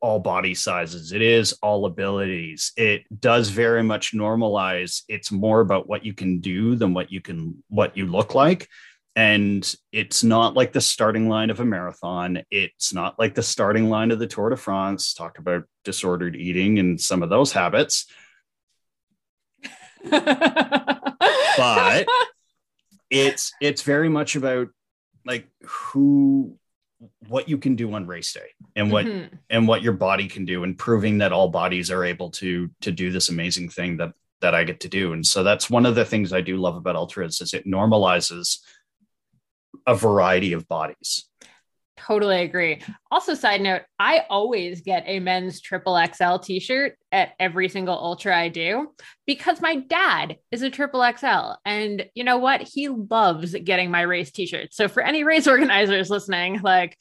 all 0.02 0.20
body 0.20 0.56
sizes. 0.56 1.12
It 1.12 1.22
is 1.22 1.54
all 1.62 1.86
abilities. 1.86 2.74
It 2.76 3.04
does 3.22 3.50
very 3.50 3.84
much 3.84 4.14
normalize. 4.14 5.04
It's 5.08 5.32
more 5.32 5.62
about 5.62 5.88
what 5.88 6.04
you 6.04 6.14
can 6.14 6.40
do 6.40 6.76
than 6.76 6.94
what 6.94 7.12
you 7.12 7.22
can 7.22 7.64
what 7.70 7.96
you 7.96 8.08
look 8.08 8.36
like. 8.36 8.68
And 9.16 9.72
it's 9.92 10.24
not 10.24 10.56
like 10.56 10.74
the 10.74 10.82
starting 10.82 11.30
line 11.30 11.50
of 11.50 11.60
a 11.60 11.66
marathon. 11.66 12.44
It's 12.50 12.94
not 12.94 13.20
like 13.20 13.36
the 13.36 13.44
starting 13.44 13.90
line 13.90 14.12
of 14.12 14.20
the 14.20 14.28
tour 14.28 14.50
de 14.50 14.58
france. 14.58 15.14
Talk 15.14 15.38
about 15.38 15.64
disordered 15.84 16.36
eating 16.36 16.80
and 16.80 17.00
some 17.00 17.22
of 17.24 17.30
those 17.30 17.52
habits. 17.54 18.06
But 21.58 22.08
it's 23.12 23.54
it's 23.62 23.84
very 23.84 24.10
much 24.10 24.36
about 24.36 24.70
like 25.26 25.48
who 25.64 26.58
what 27.28 27.50
you 27.50 27.58
can 27.58 27.76
do 27.76 27.94
on 27.94 28.08
race 28.08 28.34
day 28.34 28.48
and 28.76 28.92
what 28.92 29.06
mm-hmm. 29.06 29.36
and 29.50 29.68
what 29.68 29.82
your 29.82 29.94
body 29.94 30.28
can 30.28 30.46
do 30.46 30.64
and 30.64 30.78
proving 30.78 31.18
that 31.20 31.32
all 31.32 31.50
bodies 31.50 31.92
are 31.92 32.06
able 32.06 32.30
to 32.30 32.70
to 32.82 32.92
do 32.92 33.12
this 33.12 33.30
amazing 33.30 33.70
thing 33.70 33.98
that 33.98 34.14
that 34.42 34.56
I 34.56 34.64
get 34.64 34.80
to 34.82 34.90
do. 34.90 35.14
And 35.14 35.26
so 35.26 35.44
that's 35.44 35.70
one 35.70 35.86
of 35.86 35.96
the 35.96 36.06
things 36.06 36.34
I 36.34 36.42
do 36.42 36.58
love 36.58 36.76
about 36.76 36.96
ultras 36.96 37.42
is 37.42 37.54
it 37.54 37.66
normalizes 37.66 38.60
a 39.88 39.96
variety 39.96 40.54
of 40.54 40.68
bodies. 40.68 41.28
Totally 42.08 42.42
agree. 42.42 42.82
Also, 43.12 43.36
side 43.36 43.62
note, 43.62 43.84
I 44.00 44.26
always 44.30 44.82
get 44.82 45.04
a 45.06 45.20
men's 45.20 45.62
triple 45.62 46.00
XL 46.14 46.38
t 46.38 46.60
shirt 46.60 46.98
at 47.12 47.34
every 47.40 47.70
single 47.70 47.96
ultra 47.96 48.36
I 48.36 48.50
do 48.50 48.92
because 49.28 49.62
my 49.62 49.76
dad 49.76 50.38
is 50.52 50.64
a 50.64 50.72
triple 50.72 51.06
XL. 51.16 51.54
And 51.64 52.08
you 52.16 52.24
know 52.24 52.40
what? 52.40 52.62
He 52.62 52.90
loves 52.90 53.54
getting 53.54 53.92
my 53.92 54.02
race 54.02 54.32
t 54.32 54.48
shirts. 54.48 54.78
So, 54.78 54.88
for 54.88 55.04
any 55.04 55.24
race 55.24 55.48
organizers 55.48 56.10
listening, 56.10 56.62
like, 56.62 56.98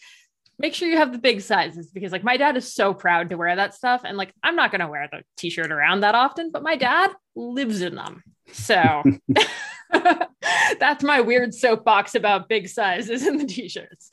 make 0.59 0.75
sure 0.75 0.89
you 0.89 0.99
have 0.99 1.13
the 1.13 1.19
big 1.19 1.41
sizes 1.41 1.91
because, 1.91 2.13
like, 2.13 2.25
my 2.25 2.37
dad 2.37 2.59
is 2.59 2.75
so 2.75 2.93
proud 2.93 3.31
to 3.31 3.39
wear 3.39 3.57
that 3.57 3.75
stuff. 3.75 4.03
And, 4.05 4.19
like, 4.19 4.35
I'm 4.43 4.57
not 4.57 4.71
going 4.71 4.83
to 4.83 4.89
wear 4.89 5.09
the 5.11 5.23
t 5.39 5.49
shirt 5.49 5.73
around 5.73 6.01
that 6.01 6.15
often, 6.15 6.51
but 6.51 6.63
my 6.63 6.77
dad 6.77 7.11
lives 7.35 7.81
in 7.81 7.95
them. 7.95 8.23
So, 8.53 9.03
that's 10.79 11.03
my 11.03 11.21
weird 11.21 11.55
soapbox 11.55 12.15
about 12.15 12.49
big 12.49 12.69
sizes 12.69 13.27
in 13.27 13.39
the 13.39 13.47
t 13.47 13.69
shirts. 13.69 14.11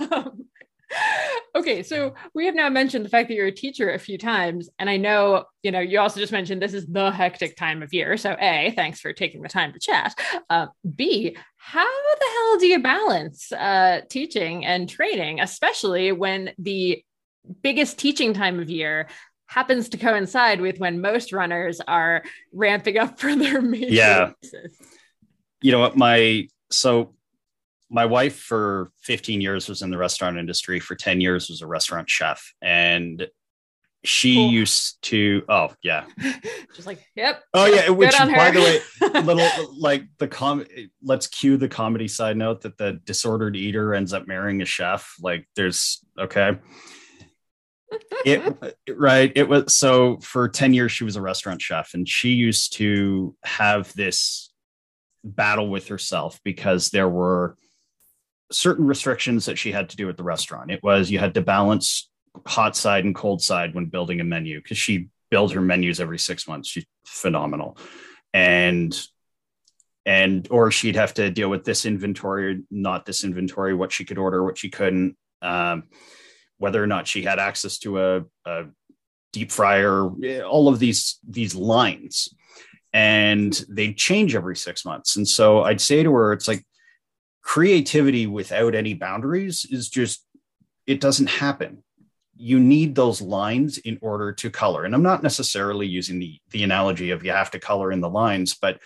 okay, 1.54 1.82
so 1.82 2.14
we 2.34 2.46
have 2.46 2.54
now 2.54 2.68
mentioned 2.68 3.04
the 3.04 3.08
fact 3.08 3.28
that 3.28 3.34
you're 3.34 3.46
a 3.46 3.52
teacher 3.52 3.90
a 3.90 3.98
few 3.98 4.18
times, 4.18 4.68
and 4.78 4.88
I 4.88 4.96
know 4.96 5.44
you 5.62 5.70
know 5.70 5.80
you 5.80 5.98
also 5.98 6.20
just 6.20 6.32
mentioned 6.32 6.60
this 6.60 6.74
is 6.74 6.86
the 6.86 7.10
hectic 7.10 7.56
time 7.56 7.82
of 7.82 7.92
year. 7.92 8.16
So, 8.16 8.36
a, 8.40 8.72
thanks 8.76 9.00
for 9.00 9.12
taking 9.12 9.42
the 9.42 9.48
time 9.48 9.72
to 9.72 9.78
chat. 9.78 10.14
Uh, 10.50 10.66
B, 10.94 11.36
how 11.56 11.84
the 11.84 12.26
hell 12.26 12.58
do 12.58 12.66
you 12.66 12.82
balance 12.82 13.52
uh, 13.52 14.02
teaching 14.08 14.64
and 14.64 14.88
training, 14.88 15.40
especially 15.40 16.12
when 16.12 16.52
the 16.58 17.02
biggest 17.62 17.98
teaching 17.98 18.32
time 18.32 18.58
of 18.58 18.70
year 18.70 19.08
happens 19.46 19.88
to 19.90 19.98
coincide 19.98 20.60
with 20.60 20.78
when 20.78 21.00
most 21.00 21.32
runners 21.32 21.80
are 21.86 22.22
ramping 22.52 22.98
up 22.98 23.18
for 23.20 23.34
their 23.34 23.60
major 23.60 23.92
yeah. 23.92 24.32
Races. 24.42 24.78
You 25.62 25.72
know 25.72 25.80
what, 25.80 25.96
my 25.96 26.48
so 26.70 27.14
my 27.90 28.06
wife 28.06 28.36
for 28.36 28.90
15 29.02 29.40
years 29.40 29.68
was 29.68 29.82
in 29.82 29.90
the 29.90 29.96
restaurant 29.96 30.36
industry. 30.36 30.80
For 30.80 30.94
10 30.94 31.20
years 31.20 31.48
was 31.48 31.62
a 31.62 31.66
restaurant 31.66 32.10
chef. 32.10 32.52
And 32.60 33.28
she 34.04 34.34
cool. 34.34 34.50
used 34.50 35.00
to 35.02 35.42
oh 35.48 35.70
yeah. 35.82 36.04
Just 36.74 36.86
like 36.86 37.02
yep. 37.14 37.42
Oh 37.54 37.64
yeah 37.64 37.88
which 37.88 38.12
by 38.18 38.50
the 38.50 38.60
way 38.60 39.20
little 39.22 39.74
like 39.78 40.04
the 40.18 40.28
com 40.28 40.64
let's 41.02 41.26
cue 41.26 41.56
the 41.56 41.68
comedy 41.68 42.06
side 42.06 42.36
note 42.36 42.60
that 42.62 42.76
the 42.76 43.00
disordered 43.04 43.56
eater 43.56 43.94
ends 43.94 44.12
up 44.12 44.26
marrying 44.26 44.60
a 44.60 44.66
chef. 44.66 45.14
Like 45.20 45.48
there's 45.56 46.04
okay 46.18 46.58
it 48.24 48.76
right 48.88 49.32
it 49.34 49.48
was 49.48 49.74
so 49.74 50.18
for 50.18 50.48
10 50.48 50.74
years 50.74 50.92
she 50.92 51.04
was 51.04 51.16
a 51.16 51.20
restaurant 51.20 51.60
chef 51.60 51.94
and 51.94 52.08
she 52.08 52.30
used 52.30 52.74
to 52.74 53.34
have 53.44 53.92
this 53.94 54.52
battle 55.24 55.68
with 55.68 55.88
herself 55.88 56.38
because 56.44 56.90
there 56.90 57.08
were 57.08 57.56
certain 58.52 58.86
restrictions 58.86 59.46
that 59.46 59.58
she 59.58 59.72
had 59.72 59.88
to 59.90 59.96
do 59.96 60.08
at 60.08 60.16
the 60.16 60.22
restaurant. 60.22 60.70
It 60.70 60.82
was 60.82 61.10
you 61.10 61.18
had 61.18 61.34
to 61.34 61.40
balance 61.40 62.10
hot 62.46 62.76
side 62.76 63.04
and 63.04 63.14
cold 63.14 63.42
side 63.42 63.74
when 63.74 63.86
building 63.86 64.20
a 64.20 64.24
menu 64.24 64.60
because 64.60 64.78
she 64.78 65.08
builds 65.30 65.52
her 65.54 65.60
menus 65.60 66.00
every 66.00 66.18
six 66.18 66.46
months. 66.46 66.68
She's 66.68 66.86
phenomenal. 67.06 67.76
And 68.32 68.98
and 70.06 70.46
or 70.50 70.70
she'd 70.70 70.96
have 70.96 71.14
to 71.14 71.30
deal 71.30 71.48
with 71.48 71.64
this 71.64 71.86
inventory, 71.86 72.62
not 72.70 73.06
this 73.06 73.24
inventory, 73.24 73.74
what 73.74 73.92
she 73.92 74.04
could 74.04 74.18
order, 74.18 74.44
what 74.44 74.58
she 74.58 74.68
couldn't, 74.68 75.16
um, 75.40 75.84
whether 76.64 76.82
or 76.82 76.86
not 76.86 77.06
she 77.06 77.22
had 77.22 77.38
access 77.38 77.76
to 77.80 78.00
a, 78.00 78.24
a 78.46 78.64
deep 79.34 79.52
fryer, 79.52 80.08
eh, 80.24 80.40
all 80.40 80.66
of 80.68 80.78
these 80.78 81.18
these 81.28 81.54
lines. 81.54 82.30
And 82.94 83.52
they 83.68 83.92
change 83.92 84.34
every 84.34 84.56
six 84.56 84.84
months. 84.84 85.16
And 85.16 85.28
so 85.28 85.62
I'd 85.62 85.80
say 85.80 86.02
to 86.02 86.12
her, 86.14 86.32
it's 86.32 86.48
like 86.48 86.64
creativity 87.42 88.26
without 88.26 88.74
any 88.74 88.94
boundaries 88.94 89.66
is 89.70 89.90
just 89.90 90.24
it 90.86 90.98
doesn't 90.98 91.28
happen 91.28 91.84
you 92.36 92.58
need 92.58 92.94
those 92.94 93.20
lines 93.20 93.78
in 93.78 93.98
order 94.00 94.32
to 94.32 94.50
color 94.50 94.84
and 94.84 94.94
i'm 94.94 95.02
not 95.02 95.22
necessarily 95.22 95.86
using 95.86 96.18
the 96.18 96.40
the 96.52 96.62
analogy 96.62 97.10
of 97.10 97.22
you 97.22 97.30
have 97.30 97.50
to 97.50 97.60
color 97.60 97.92
in 97.92 98.00
the 98.00 98.08
lines 98.08 98.54
but 98.54 98.80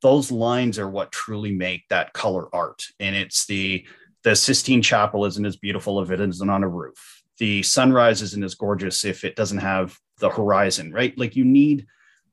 those 0.00 0.30
lines 0.30 0.78
are 0.78 0.88
what 0.88 1.10
truly 1.10 1.50
make 1.50 1.82
that 1.88 2.12
color 2.12 2.48
art 2.54 2.84
and 3.00 3.16
it's 3.16 3.46
the 3.46 3.84
the 4.28 4.36
sistine 4.36 4.82
chapel 4.82 5.24
isn't 5.24 5.46
as 5.46 5.56
beautiful 5.56 6.02
if 6.02 6.10
it 6.10 6.20
isn't 6.20 6.50
on 6.50 6.62
a 6.62 6.68
roof. 6.68 7.22
The 7.38 7.62
sunrise 7.62 8.20
isn't 8.20 8.44
as 8.44 8.54
gorgeous 8.54 9.04
if 9.06 9.24
it 9.24 9.36
doesn't 9.36 9.58
have 9.58 9.96
the 10.18 10.28
horizon 10.28 10.92
right? 10.92 11.16
Like 11.16 11.34
you 11.34 11.46
need 11.46 11.86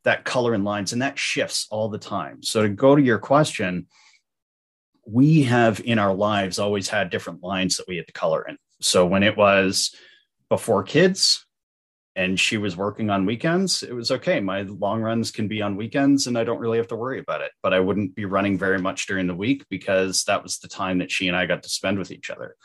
that 0.04 0.26
color 0.26 0.54
and 0.54 0.66
lines 0.66 0.92
and 0.92 1.02
that 1.02 1.18
shifts 1.18 1.68
all 1.72 1.88
the 1.88 1.98
time. 1.98 2.44
So 2.44 2.64
to 2.64 2.70
go 2.70 2.96
to 2.96 3.02
your 3.02 3.18
question 3.18 3.88
we 5.08 5.44
have 5.44 5.80
in 5.86 6.00
our 6.00 6.14
lives 6.14 6.60
always 6.60 6.90
had 6.90 7.12
different 7.12 7.44
lines 7.44 7.78
that 7.78 7.88
we 7.88 7.96
had 7.96 8.08
to 8.08 8.14
color 8.14 8.46
in. 8.46 8.58
So 8.82 9.06
when 9.06 9.24
it 9.24 9.38
was 9.38 9.96
before 10.50 10.84
kids 10.84 11.45
and 12.16 12.40
she 12.40 12.58
was 12.58 12.78
working 12.78 13.10
on 13.10 13.26
weekends, 13.26 13.84
it 13.84 13.94
was 13.94 14.10
okay. 14.10 14.40
My 14.40 14.62
long 14.62 15.02
runs 15.02 15.32
can 15.32 15.48
be 15.48 15.62
on 15.62 15.76
weekends 15.76 16.28
and 16.28 16.38
I 16.38 16.46
don't 16.46 16.60
really 16.60 16.78
have 16.78 16.88
to 16.88 16.96
worry 16.96 17.20
about 17.20 17.42
it. 17.42 17.52
But 17.62 17.74
I 17.74 17.82
wouldn't 17.82 18.16
be 18.16 18.26
running 18.26 18.58
very 18.58 18.80
much 18.80 19.08
during 19.08 19.28
the 19.28 19.36
week 19.36 19.66
because 19.70 20.24
that 20.24 20.42
was 20.42 20.60
the 20.60 20.70
time 20.70 21.00
that 21.00 21.12
she 21.12 21.28
and 21.28 21.36
I 21.36 21.46
got 21.46 21.64
to 21.64 21.70
spend 21.70 22.00
with 22.00 22.12
each 22.12 22.30
other. 22.30 22.56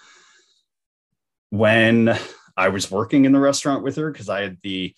When 1.50 2.16
I 2.56 2.68
was 2.68 2.90
working 2.90 3.24
in 3.24 3.32
the 3.32 3.40
restaurant 3.40 3.82
with 3.82 3.96
her, 3.96 4.12
because 4.12 4.28
I 4.28 4.42
had 4.42 4.58
the 4.62 4.94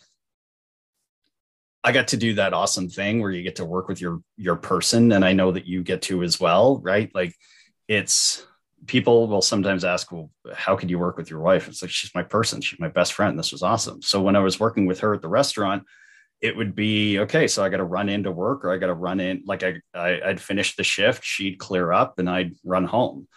I 1.84 1.92
got 1.92 2.08
to 2.08 2.16
do 2.16 2.34
that 2.34 2.52
awesome 2.52 2.88
thing 2.88 3.20
where 3.20 3.30
you 3.30 3.42
get 3.42 3.56
to 3.56 3.64
work 3.64 3.88
with 3.88 4.00
your 4.00 4.20
your 4.36 4.56
person 4.56 5.12
and 5.12 5.24
I 5.24 5.32
know 5.32 5.52
that 5.52 5.66
you 5.66 5.82
get 5.82 6.02
to 6.02 6.22
as 6.22 6.38
well, 6.38 6.78
right? 6.78 7.10
Like 7.14 7.34
it's 7.88 8.46
people 8.86 9.28
will 9.28 9.42
sometimes 9.42 9.84
ask, 9.84 10.10
well, 10.10 10.30
how 10.52 10.76
could 10.76 10.90
you 10.90 10.98
work 10.98 11.16
with 11.16 11.30
your 11.30 11.40
wife? 11.40 11.68
It's 11.68 11.82
like 11.82 11.90
she's 11.90 12.14
my 12.14 12.22
person, 12.22 12.60
she's 12.60 12.80
my 12.80 12.88
best 12.88 13.12
friend. 13.12 13.38
This 13.38 13.52
was 13.52 13.62
awesome. 13.62 14.02
So 14.02 14.20
when 14.22 14.36
I 14.36 14.40
was 14.40 14.58
working 14.60 14.86
with 14.86 15.00
her 15.00 15.14
at 15.14 15.22
the 15.22 15.28
restaurant, 15.28 15.84
it 16.40 16.56
would 16.56 16.74
be 16.74 17.20
okay. 17.20 17.46
So 17.46 17.64
I 17.64 17.68
got 17.68 17.76
to 17.76 17.84
run 17.84 18.08
into 18.08 18.32
work, 18.32 18.64
or 18.64 18.72
I 18.72 18.78
got 18.78 18.88
to 18.88 18.94
run 18.94 19.20
in. 19.20 19.44
Like 19.46 19.62
I, 19.62 19.74
I, 19.94 20.20
would 20.26 20.40
finish 20.40 20.74
the 20.74 20.82
shift, 20.82 21.24
she'd 21.24 21.58
clear 21.58 21.92
up, 21.92 22.18
and 22.18 22.28
I'd 22.28 22.56
run 22.64 22.84
home, 22.84 23.28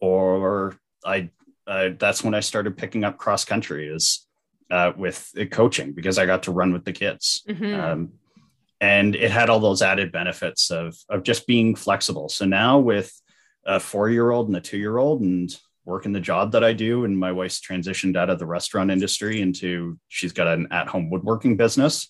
or 0.00 0.76
I. 1.04 1.30
Uh, 1.66 1.90
that's 1.98 2.22
when 2.22 2.32
I 2.32 2.40
started 2.40 2.76
picking 2.76 3.02
up 3.02 3.18
cross 3.18 3.44
country. 3.44 3.88
Is 3.88 4.26
uh, 4.70 4.92
with 4.96 5.32
coaching 5.50 5.92
because 5.92 6.18
I 6.18 6.26
got 6.26 6.44
to 6.44 6.52
run 6.52 6.72
with 6.72 6.84
the 6.84 6.92
kids. 6.92 7.42
Mm-hmm. 7.48 7.80
Um, 7.80 8.12
and 8.80 9.16
it 9.16 9.30
had 9.30 9.48
all 9.48 9.60
those 9.60 9.82
added 9.82 10.12
benefits 10.12 10.70
of, 10.70 10.96
of 11.08 11.22
just 11.22 11.46
being 11.46 11.74
flexible. 11.74 12.28
So 12.28 12.44
now 12.44 12.78
with 12.78 13.12
a 13.66 13.80
four 13.80 14.08
year 14.08 14.30
old 14.30 14.48
and 14.48 14.56
a 14.56 14.60
two 14.60 14.78
year 14.78 14.96
old 14.96 15.20
and 15.20 15.54
working 15.84 16.12
the 16.12 16.20
job 16.20 16.52
that 16.52 16.64
I 16.64 16.72
do, 16.72 17.04
and 17.04 17.18
my 17.18 17.32
wife's 17.32 17.60
transitioned 17.60 18.16
out 18.16 18.30
of 18.30 18.38
the 18.38 18.46
restaurant 18.46 18.90
industry 18.90 19.40
into 19.40 19.98
she's 20.08 20.32
got 20.32 20.48
an 20.48 20.68
at 20.70 20.88
home 20.88 21.10
woodworking 21.10 21.56
business. 21.56 22.08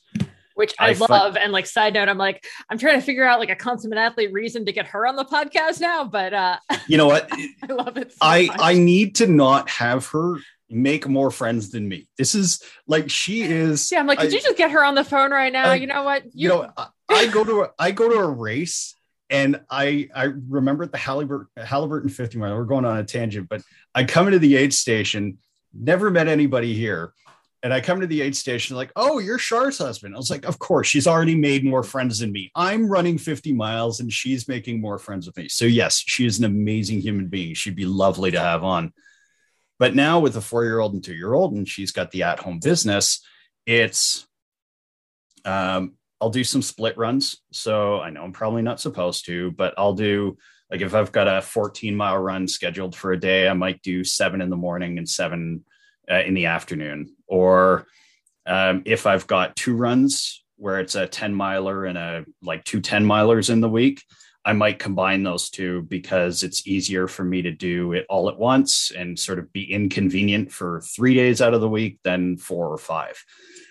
Which 0.55 0.75
I, 0.79 0.90
I 0.90 0.92
love. 0.95 1.35
Find, 1.35 1.37
and 1.37 1.53
like 1.53 1.66
side 1.66 1.92
note, 1.92 2.09
I'm 2.09 2.16
like, 2.16 2.42
I'm 2.71 2.79
trying 2.79 2.99
to 2.99 3.05
figure 3.05 3.27
out 3.27 3.38
like 3.38 3.51
a 3.51 3.57
consummate 3.57 3.99
athlete 3.99 4.33
reason 4.33 4.64
to 4.64 4.73
get 4.73 4.87
her 4.87 5.07
on 5.07 5.14
the 5.14 5.25
podcast 5.25 5.81
now. 5.81 6.05
But 6.05 6.33
uh 6.33 6.59
you 6.87 6.97
know 6.97 7.07
what? 7.07 7.29
I 7.62 7.73
love 7.73 7.99
it. 7.99 8.12
So 8.12 8.19
I 8.23 8.47
much. 8.47 8.57
I 8.59 8.73
need 8.75 9.16
to 9.16 9.27
not 9.27 9.69
have 9.69 10.07
her 10.09 10.38
make 10.71 11.07
more 11.07 11.31
friends 11.31 11.71
than 11.71 11.87
me. 11.87 12.09
This 12.16 12.35
is 12.35 12.62
like 12.87 13.11
she 13.11 13.42
is. 13.42 13.92
Yeah, 13.92 14.01
I'm 14.01 14.07
like, 14.07 14.19
could 14.19 14.31
I, 14.31 14.35
you 14.35 14.40
just 14.40 14.57
get 14.57 14.71
her 14.71 14.83
on 14.83 14.95
the 14.95 15.05
phone 15.05 15.31
right 15.31 15.53
now? 15.53 15.71
I, 15.71 15.75
you 15.75 15.87
know 15.87 16.03
what? 16.03 16.25
You, 16.25 16.31
you 16.35 16.49
know, 16.49 16.73
I, 16.77 16.88
I 17.11 17.27
go 17.27 17.45
to 17.45 17.62
a, 17.62 17.71
I 17.79 17.90
go 17.90 18.09
to 18.09 18.16
a 18.16 18.29
race 18.29 18.96
and 19.31 19.61
I 19.71 20.09
I 20.15 20.25
remember 20.25 20.85
at 20.85 20.93
the 20.93 20.99
Haliburton 20.99 21.47
Haliburton 21.59 22.11
50 22.11 22.39
mile. 22.39 22.57
We're 22.57 22.65
going 22.65 22.85
on 22.85 22.99
a 22.99 23.05
tangent, 23.05 23.49
but 23.49 23.62
I 23.95 24.05
come 24.05 24.27
into 24.27 24.39
the 24.39 24.57
aid 24.57 24.73
station, 24.73 25.39
never 25.73 26.11
met 26.11 26.29
anybody 26.29 26.75
here. 26.75 27.12
And 27.62 27.73
I 27.75 27.81
come 27.81 28.01
to 28.01 28.07
the 28.07 28.21
aid 28.21 28.37
station, 28.37 28.77
like, 28.77 28.93
oh, 28.95 29.19
you're 29.19 29.39
Char's 29.39 29.79
husband. 29.79 30.15
I 30.15 30.19
was 30.19 30.31
like, 30.31 30.45
of 30.45 30.59
course, 30.59 30.87
she's 30.87 31.09
already 31.09 31.35
made 31.35 31.65
more 31.65 31.83
friends 31.83 32.21
than 32.21 32.31
me. 32.31 32.53
I'm 32.55 32.89
running 32.89 33.19
50 33.19 33.53
miles 33.55 33.99
and 33.99 34.12
she's 34.12 34.47
making 34.47 34.81
more 34.81 34.99
friends 34.99 35.27
with 35.27 35.37
me. 35.37 35.49
So, 35.49 35.65
yes, 35.65 36.05
she 36.07 36.27
is 36.27 36.39
an 36.39 36.45
amazing 36.45 37.01
human 37.01 37.27
being. 37.27 37.55
She'd 37.55 37.75
be 37.75 37.87
lovely 37.87 38.31
to 38.31 38.39
have 38.39 38.62
on. 38.62 38.93
But 39.81 39.97
now 39.97 40.21
with 40.21 40.37
a 40.37 40.41
four 40.41 40.65
year 40.65 40.79
old 40.79 40.95
and 40.95 41.03
two 41.03 41.15
year 41.15 41.33
old, 41.33 41.55
and 41.55 41.67
she's 41.67 41.91
got 41.91 42.12
the 42.12 42.23
at 42.23 42.39
home 42.39 42.61
business, 42.62 43.21
it's, 43.65 44.29
um, 45.45 45.95
I'll 46.21 46.31
do 46.31 46.45
some 46.45 46.63
split 46.63 46.97
runs. 46.97 47.43
So 47.53 48.01
I 48.01 48.11
know 48.11 48.23
I'm 48.23 48.33
probably 48.33 48.63
not 48.63 48.81
supposed 48.81 49.27
to, 49.27 49.51
but 49.53 49.75
I'll 49.77 49.95
do 49.95 50.37
like 50.71 50.81
if 50.81 50.95
I've 50.95 51.13
got 51.13 51.29
a 51.29 51.43
14 51.43 51.95
mile 51.95 52.19
run 52.19 52.49
scheduled 52.49 52.97
for 52.97 53.13
a 53.13 53.21
day, 53.21 53.49
I 53.49 53.53
might 53.53 53.83
do 53.83 54.03
seven 54.03 54.41
in 54.41 54.51
the 54.51 54.57
morning 54.57 54.99
and 54.99 55.09
seven 55.09 55.65
uh, 56.11 56.23
in 56.23 56.35
the 56.35 56.47
afternoon. 56.47 57.15
Or 57.27 57.87
um, 58.47 58.83
if 58.85 59.07
I've 59.07 59.27
got 59.27 59.57
two 59.57 59.77
runs 59.77 60.43
where 60.57 60.81
it's 60.81 60.95
a 60.95 61.07
10 61.07 61.35
miler 61.35 61.85
and 61.85 61.99
a 61.99 62.25
like 62.43 62.65
two 62.65 62.81
10 62.81 63.05
milers 63.05 63.51
in 63.51 63.61
the 63.61 63.69
week, 63.69 64.03
I 64.47 64.53
might 64.53 64.79
combine 64.79 65.25
those 65.25 65.51
two 65.51 65.83
because 65.83 66.45
it's 66.45 66.69
easier 66.69 67.09
for 67.09 67.25
me 67.25 67.43
to 67.43 67.51
do 67.51 67.93
it 67.93 68.07
all 68.09 68.29
at 68.29 68.39
once 68.39 68.93
and 68.97 69.19
sort 69.19 69.41
of 69.41 69.53
be 69.53 69.71
inconvenient 69.71 70.53
for 70.53 70.83
three 70.83 71.15
days 71.15 71.43
out 71.43 71.53
of 71.53 71.61
the 71.61 71.69
week 71.69 71.99
than 72.05 72.37
four 72.37 72.69
or 72.69 72.79
five. 72.79 73.23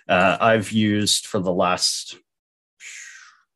Uh, 0.10 0.38
I've 0.40 0.74
used 0.74 1.28
for 1.28 1.40
the 1.40 1.54
last, 1.54 2.18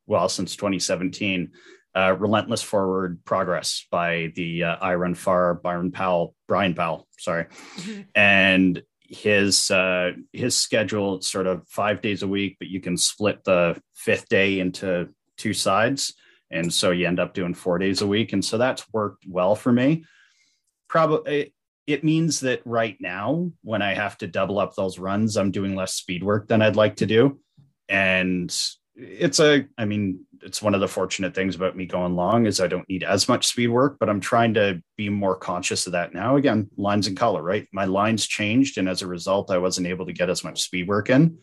well, 0.10 0.28
since 0.28 0.56
2017, 0.56 1.52
uh, 1.96 2.16
Relentless 2.18 2.62
Forward 2.62 3.24
Progress 3.26 3.86
by 3.92 4.32
the 4.36 4.64
uh, 4.64 4.76
I 4.82 4.96
Run 4.96 5.14
Far 5.14 5.54
Byron 5.54 5.92
Powell, 5.92 6.36
Bryon 6.48 6.74
Powell, 6.74 7.08
sorry. 7.18 7.46
Mm-hmm. 7.78 8.02
And 8.16 8.84
his 9.04 9.72
uh, 9.72 10.12
his 10.34 10.56
schedule 10.58 11.22
sort 11.22 11.48
of 11.48 11.68
five 11.68 12.02
days 12.02 12.24
a 12.24 12.28
week, 12.28 12.58
but 12.60 12.70
you 12.70 12.82
can 12.82 12.98
split 12.98 13.44
the 13.44 13.80
fifth 13.96 14.30
day 14.30 14.60
into 14.60 15.10
two 15.38 15.54
sides, 15.54 16.14
and 16.52 16.72
so 16.72 16.92
you 16.92 17.08
end 17.08 17.20
up 17.20 17.34
doing 17.34 17.54
four 17.54 17.78
days 17.80 18.02
a 18.02 18.08
week, 18.08 18.34
and 18.34 18.44
so 18.44 18.58
that's 18.58 18.86
worked 18.94 19.26
well 19.28 19.56
for 19.56 19.72
me. 19.72 20.06
Probably 20.88 21.54
it 21.88 22.04
means 22.04 22.40
that 22.42 22.62
right 22.66 22.98
now, 23.00 23.52
when 23.64 23.82
I 23.82 23.96
have 23.96 24.16
to 24.20 24.28
double 24.28 24.60
up 24.60 24.76
those 24.76 25.00
runs, 25.00 25.38
I'm 25.38 25.50
doing 25.50 25.76
less 25.76 25.96
speed 25.96 26.24
work 26.24 26.48
than 26.48 26.62
I'd 26.62 26.76
like 26.76 26.98
to 26.98 27.08
do, 27.08 27.40
and 27.88 28.56
it's 29.00 29.40
a 29.40 29.66
i 29.78 29.86
mean 29.86 30.20
it's 30.42 30.62
one 30.62 30.74
of 30.74 30.82
the 30.82 30.88
fortunate 30.88 31.34
things 31.34 31.56
about 31.56 31.76
me 31.76 31.86
going 31.86 32.16
long 32.16 32.46
is 32.46 32.60
i 32.60 32.68
don't 32.68 32.88
need 32.90 33.04
as 33.04 33.30
much 33.30 33.48
speed 33.48 33.68
work 33.68 33.98
but 34.00 34.10
i'm 34.10 34.20
trying 34.20 34.54
to 34.54 34.82
be 34.98 35.10
more 35.10 35.36
conscious 35.36 35.86
of 35.86 35.94
that 35.94 36.14
now. 36.14 36.36
Again 36.36 36.70
lines 36.78 37.08
and 37.08 37.18
color 37.18 37.42
right? 37.42 37.68
My 37.72 37.86
lines 37.86 38.28
changed 38.28 38.78
and 38.78 38.90
as 38.90 39.02
a 39.02 39.08
result 39.08 39.52
i 39.52 39.58
wasn't 39.58 39.88
able 39.88 40.06
to 40.06 40.14
get 40.14 40.30
as 40.30 40.44
much 40.44 40.62
speed 40.62 40.88
work 40.88 41.10
in. 41.10 41.38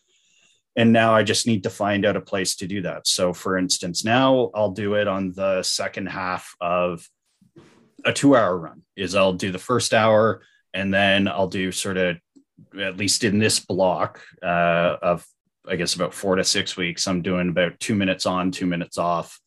And 0.77 0.93
now 0.93 1.15
i 1.15 1.23
just 1.23 1.47
need 1.47 1.63
to 1.63 1.71
find 1.71 2.05
out 2.05 2.17
a 2.17 2.21
place 2.21 2.57
to 2.57 2.67
do 2.67 2.83
that. 2.83 3.07
So 3.07 3.33
for 3.33 3.57
instance 3.57 4.05
now 4.05 4.51
i'll 4.55 4.73
do 4.73 4.95
it 4.95 5.09
on 5.09 5.33
the 5.33 5.63
second 5.63 6.07
half 6.07 6.55
of 6.61 7.07
a 8.05 8.13
two 8.13 8.37
hour 8.37 8.57
run 8.57 8.83
is 8.97 9.15
i'll 9.15 9.33
do 9.33 9.51
the 9.51 9.59
first 9.59 9.95
hour 9.95 10.43
and 10.75 10.93
then 10.93 11.27
i'll 11.27 11.49
do 11.49 11.73
sort 11.73 11.97
of 11.97 12.17
at 12.79 12.97
least 12.97 13.25
in 13.25 13.39
this 13.39 13.59
block 13.59 14.21
uh, 14.43 14.97
of 15.03 15.27
I 15.69 15.77
guess 15.77 15.95
about 15.95 16.15
four 16.15 16.37
to 16.37 16.45
six 16.45 16.77
weeks, 16.77 17.07
I'm 17.07 17.23
doing 17.23 17.49
about 17.49 17.79
two 17.81 17.95
minutes 17.95 18.27
on, 18.27 18.51
two 18.51 18.67
minutes 18.67 18.99
off 18.99 19.41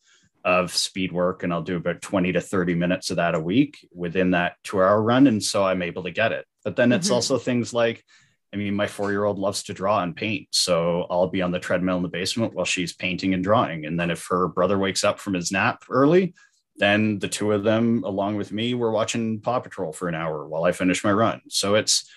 of 0.44 0.74
speed 0.74 1.12
work. 1.12 1.42
And 1.42 1.52
I'll 1.52 1.62
do 1.62 1.76
about 1.76 2.02
20 2.02 2.32
to 2.32 2.40
30 2.40 2.74
minutes 2.74 3.10
of 3.10 3.16
that 3.16 3.34
a 3.34 3.40
week 3.40 3.86
within 3.92 4.32
that 4.32 4.56
two 4.64 4.82
hour 4.82 5.02
run. 5.02 5.26
And 5.26 5.42
so 5.42 5.64
I'm 5.64 5.82
able 5.82 6.04
to 6.04 6.10
get 6.10 6.32
it. 6.32 6.46
But 6.64 6.76
then 6.76 6.92
it's 6.92 7.08
mm-hmm. 7.08 7.14
also 7.14 7.38
things 7.38 7.72
like, 7.72 8.04
I 8.52 8.56
mean, 8.56 8.74
my 8.74 8.86
four 8.86 9.10
year 9.10 9.24
old 9.24 9.38
loves 9.38 9.62
to 9.64 9.74
draw 9.74 10.02
and 10.02 10.16
paint. 10.16 10.48
So 10.50 11.06
I'll 11.10 11.28
be 11.28 11.42
on 11.42 11.52
the 11.52 11.60
treadmill 11.60 11.96
in 11.96 12.02
the 12.02 12.08
basement 12.08 12.54
while 12.54 12.64
she's 12.64 12.92
painting 12.92 13.34
and 13.34 13.44
drawing. 13.44 13.86
And 13.86 13.98
then 13.98 14.10
if 14.10 14.26
her 14.28 14.48
brother 14.48 14.78
wakes 14.78 15.04
up 15.04 15.20
from 15.20 15.34
his 15.34 15.52
nap 15.52 15.84
early, 15.88 16.34
then 16.76 17.18
the 17.18 17.28
two 17.28 17.52
of 17.52 17.62
them, 17.62 18.02
along 18.04 18.36
with 18.36 18.52
me, 18.52 18.74
we're 18.74 18.90
watching 18.90 19.40
Paw 19.40 19.60
Patrol 19.60 19.92
for 19.92 20.08
an 20.08 20.14
hour 20.14 20.48
while 20.48 20.64
I 20.64 20.72
finish 20.72 21.04
my 21.04 21.12
run. 21.12 21.42
So 21.48 21.74
it's, 21.74 22.10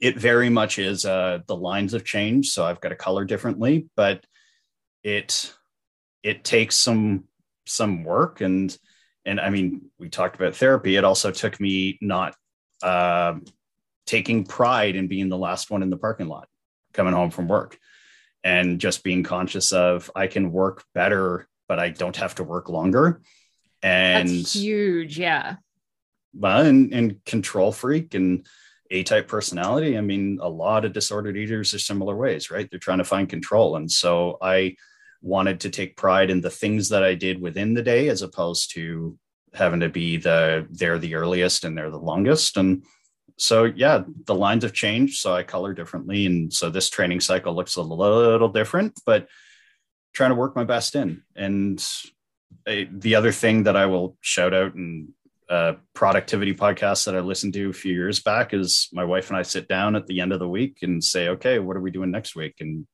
it 0.00 0.18
very 0.18 0.50
much 0.50 0.78
is 0.78 1.04
uh, 1.04 1.40
the 1.46 1.56
lines 1.56 1.92
have 1.92 2.04
changed, 2.04 2.52
so 2.52 2.64
I've 2.64 2.80
got 2.80 2.90
to 2.90 2.96
color 2.96 3.24
differently, 3.24 3.88
but 3.96 4.24
it 5.02 5.54
it 6.22 6.44
takes 6.44 6.76
some 6.76 7.24
some 7.66 8.04
work 8.04 8.40
and 8.40 8.76
and 9.24 9.40
I 9.40 9.50
mean 9.50 9.90
we 9.98 10.08
talked 10.08 10.36
about 10.36 10.56
therapy. 10.56 10.96
It 10.96 11.04
also 11.04 11.30
took 11.30 11.60
me 11.60 11.98
not 12.00 12.34
uh, 12.82 13.34
taking 14.06 14.44
pride 14.44 14.96
in 14.96 15.08
being 15.08 15.28
the 15.28 15.38
last 15.38 15.70
one 15.70 15.82
in 15.82 15.90
the 15.90 15.96
parking 15.96 16.28
lot 16.28 16.48
coming 16.92 17.12
home 17.12 17.30
from 17.30 17.48
work 17.48 17.78
and 18.44 18.78
just 18.78 19.02
being 19.02 19.22
conscious 19.22 19.72
of 19.72 20.10
I 20.14 20.28
can 20.28 20.52
work 20.52 20.84
better, 20.94 21.48
but 21.68 21.78
I 21.78 21.90
don't 21.90 22.16
have 22.16 22.36
to 22.36 22.44
work 22.44 22.68
longer. 22.68 23.20
And 23.82 24.28
That's 24.28 24.54
huge, 24.54 25.18
yeah. 25.18 25.56
But 26.32 26.66
and, 26.66 26.92
and 26.92 27.24
control 27.24 27.72
freak 27.72 28.14
and 28.14 28.46
a 28.90 29.02
type 29.02 29.28
personality. 29.28 29.96
I 29.96 30.00
mean, 30.00 30.38
a 30.40 30.48
lot 30.48 30.84
of 30.84 30.92
disordered 30.92 31.36
eaters 31.36 31.74
are 31.74 31.78
similar 31.78 32.16
ways, 32.16 32.50
right? 32.50 32.68
They're 32.70 32.78
trying 32.78 32.98
to 32.98 33.04
find 33.04 33.28
control. 33.28 33.76
And 33.76 33.90
so 33.90 34.38
I 34.40 34.76
wanted 35.22 35.60
to 35.60 35.70
take 35.70 35.96
pride 35.96 36.30
in 36.30 36.40
the 36.40 36.50
things 36.50 36.88
that 36.90 37.02
I 37.02 37.14
did 37.14 37.40
within 37.40 37.74
the 37.74 37.82
day 37.82 38.08
as 38.08 38.22
opposed 38.22 38.72
to 38.74 39.18
having 39.54 39.80
to 39.80 39.88
be 39.88 40.16
the 40.18 40.66
they're 40.70 40.98
the 40.98 41.14
earliest 41.14 41.64
and 41.64 41.76
they're 41.76 41.90
the 41.90 41.98
longest. 41.98 42.56
And 42.56 42.84
so 43.38 43.64
yeah, 43.64 44.04
the 44.24 44.34
lines 44.34 44.62
have 44.62 44.72
changed. 44.72 45.18
So 45.18 45.34
I 45.34 45.42
color 45.42 45.72
differently. 45.72 46.26
And 46.26 46.52
so 46.52 46.70
this 46.70 46.90
training 46.90 47.20
cycle 47.20 47.54
looks 47.54 47.76
a 47.76 47.82
little 47.82 48.48
different, 48.48 49.00
but 49.04 49.28
trying 50.12 50.30
to 50.30 50.36
work 50.36 50.56
my 50.56 50.64
best 50.64 50.94
in. 50.94 51.22
And 51.34 51.84
I, 52.66 52.88
the 52.90 53.14
other 53.14 53.32
thing 53.32 53.64
that 53.64 53.76
I 53.76 53.86
will 53.86 54.16
shout 54.20 54.54
out 54.54 54.74
and 54.74 55.08
a 55.48 55.76
productivity 55.94 56.54
podcast 56.54 57.04
that 57.04 57.16
I 57.16 57.20
listened 57.20 57.54
to 57.54 57.70
a 57.70 57.72
few 57.74 57.92
years 57.92 58.20
back 58.20 58.52
is 58.52 58.88
my 58.92 59.04
wife 59.04 59.28
and 59.28 59.36
I 59.36 59.42
sit 59.42 59.68
down 59.68 59.96
at 59.96 60.06
the 60.06 60.20
end 60.20 60.32
of 60.32 60.38
the 60.38 60.48
week 60.48 60.78
and 60.82 61.02
say, 61.02 61.28
okay, 61.28 61.58
what 61.58 61.76
are 61.76 61.80
we 61.80 61.90
doing 61.90 62.10
next 62.10 62.34
week? 62.34 62.56
And 62.60 62.86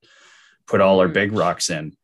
put 0.67 0.81
all 0.81 1.01
our 1.01 1.09
big 1.09 1.33
rocks 1.33 1.71
in. 1.71 1.97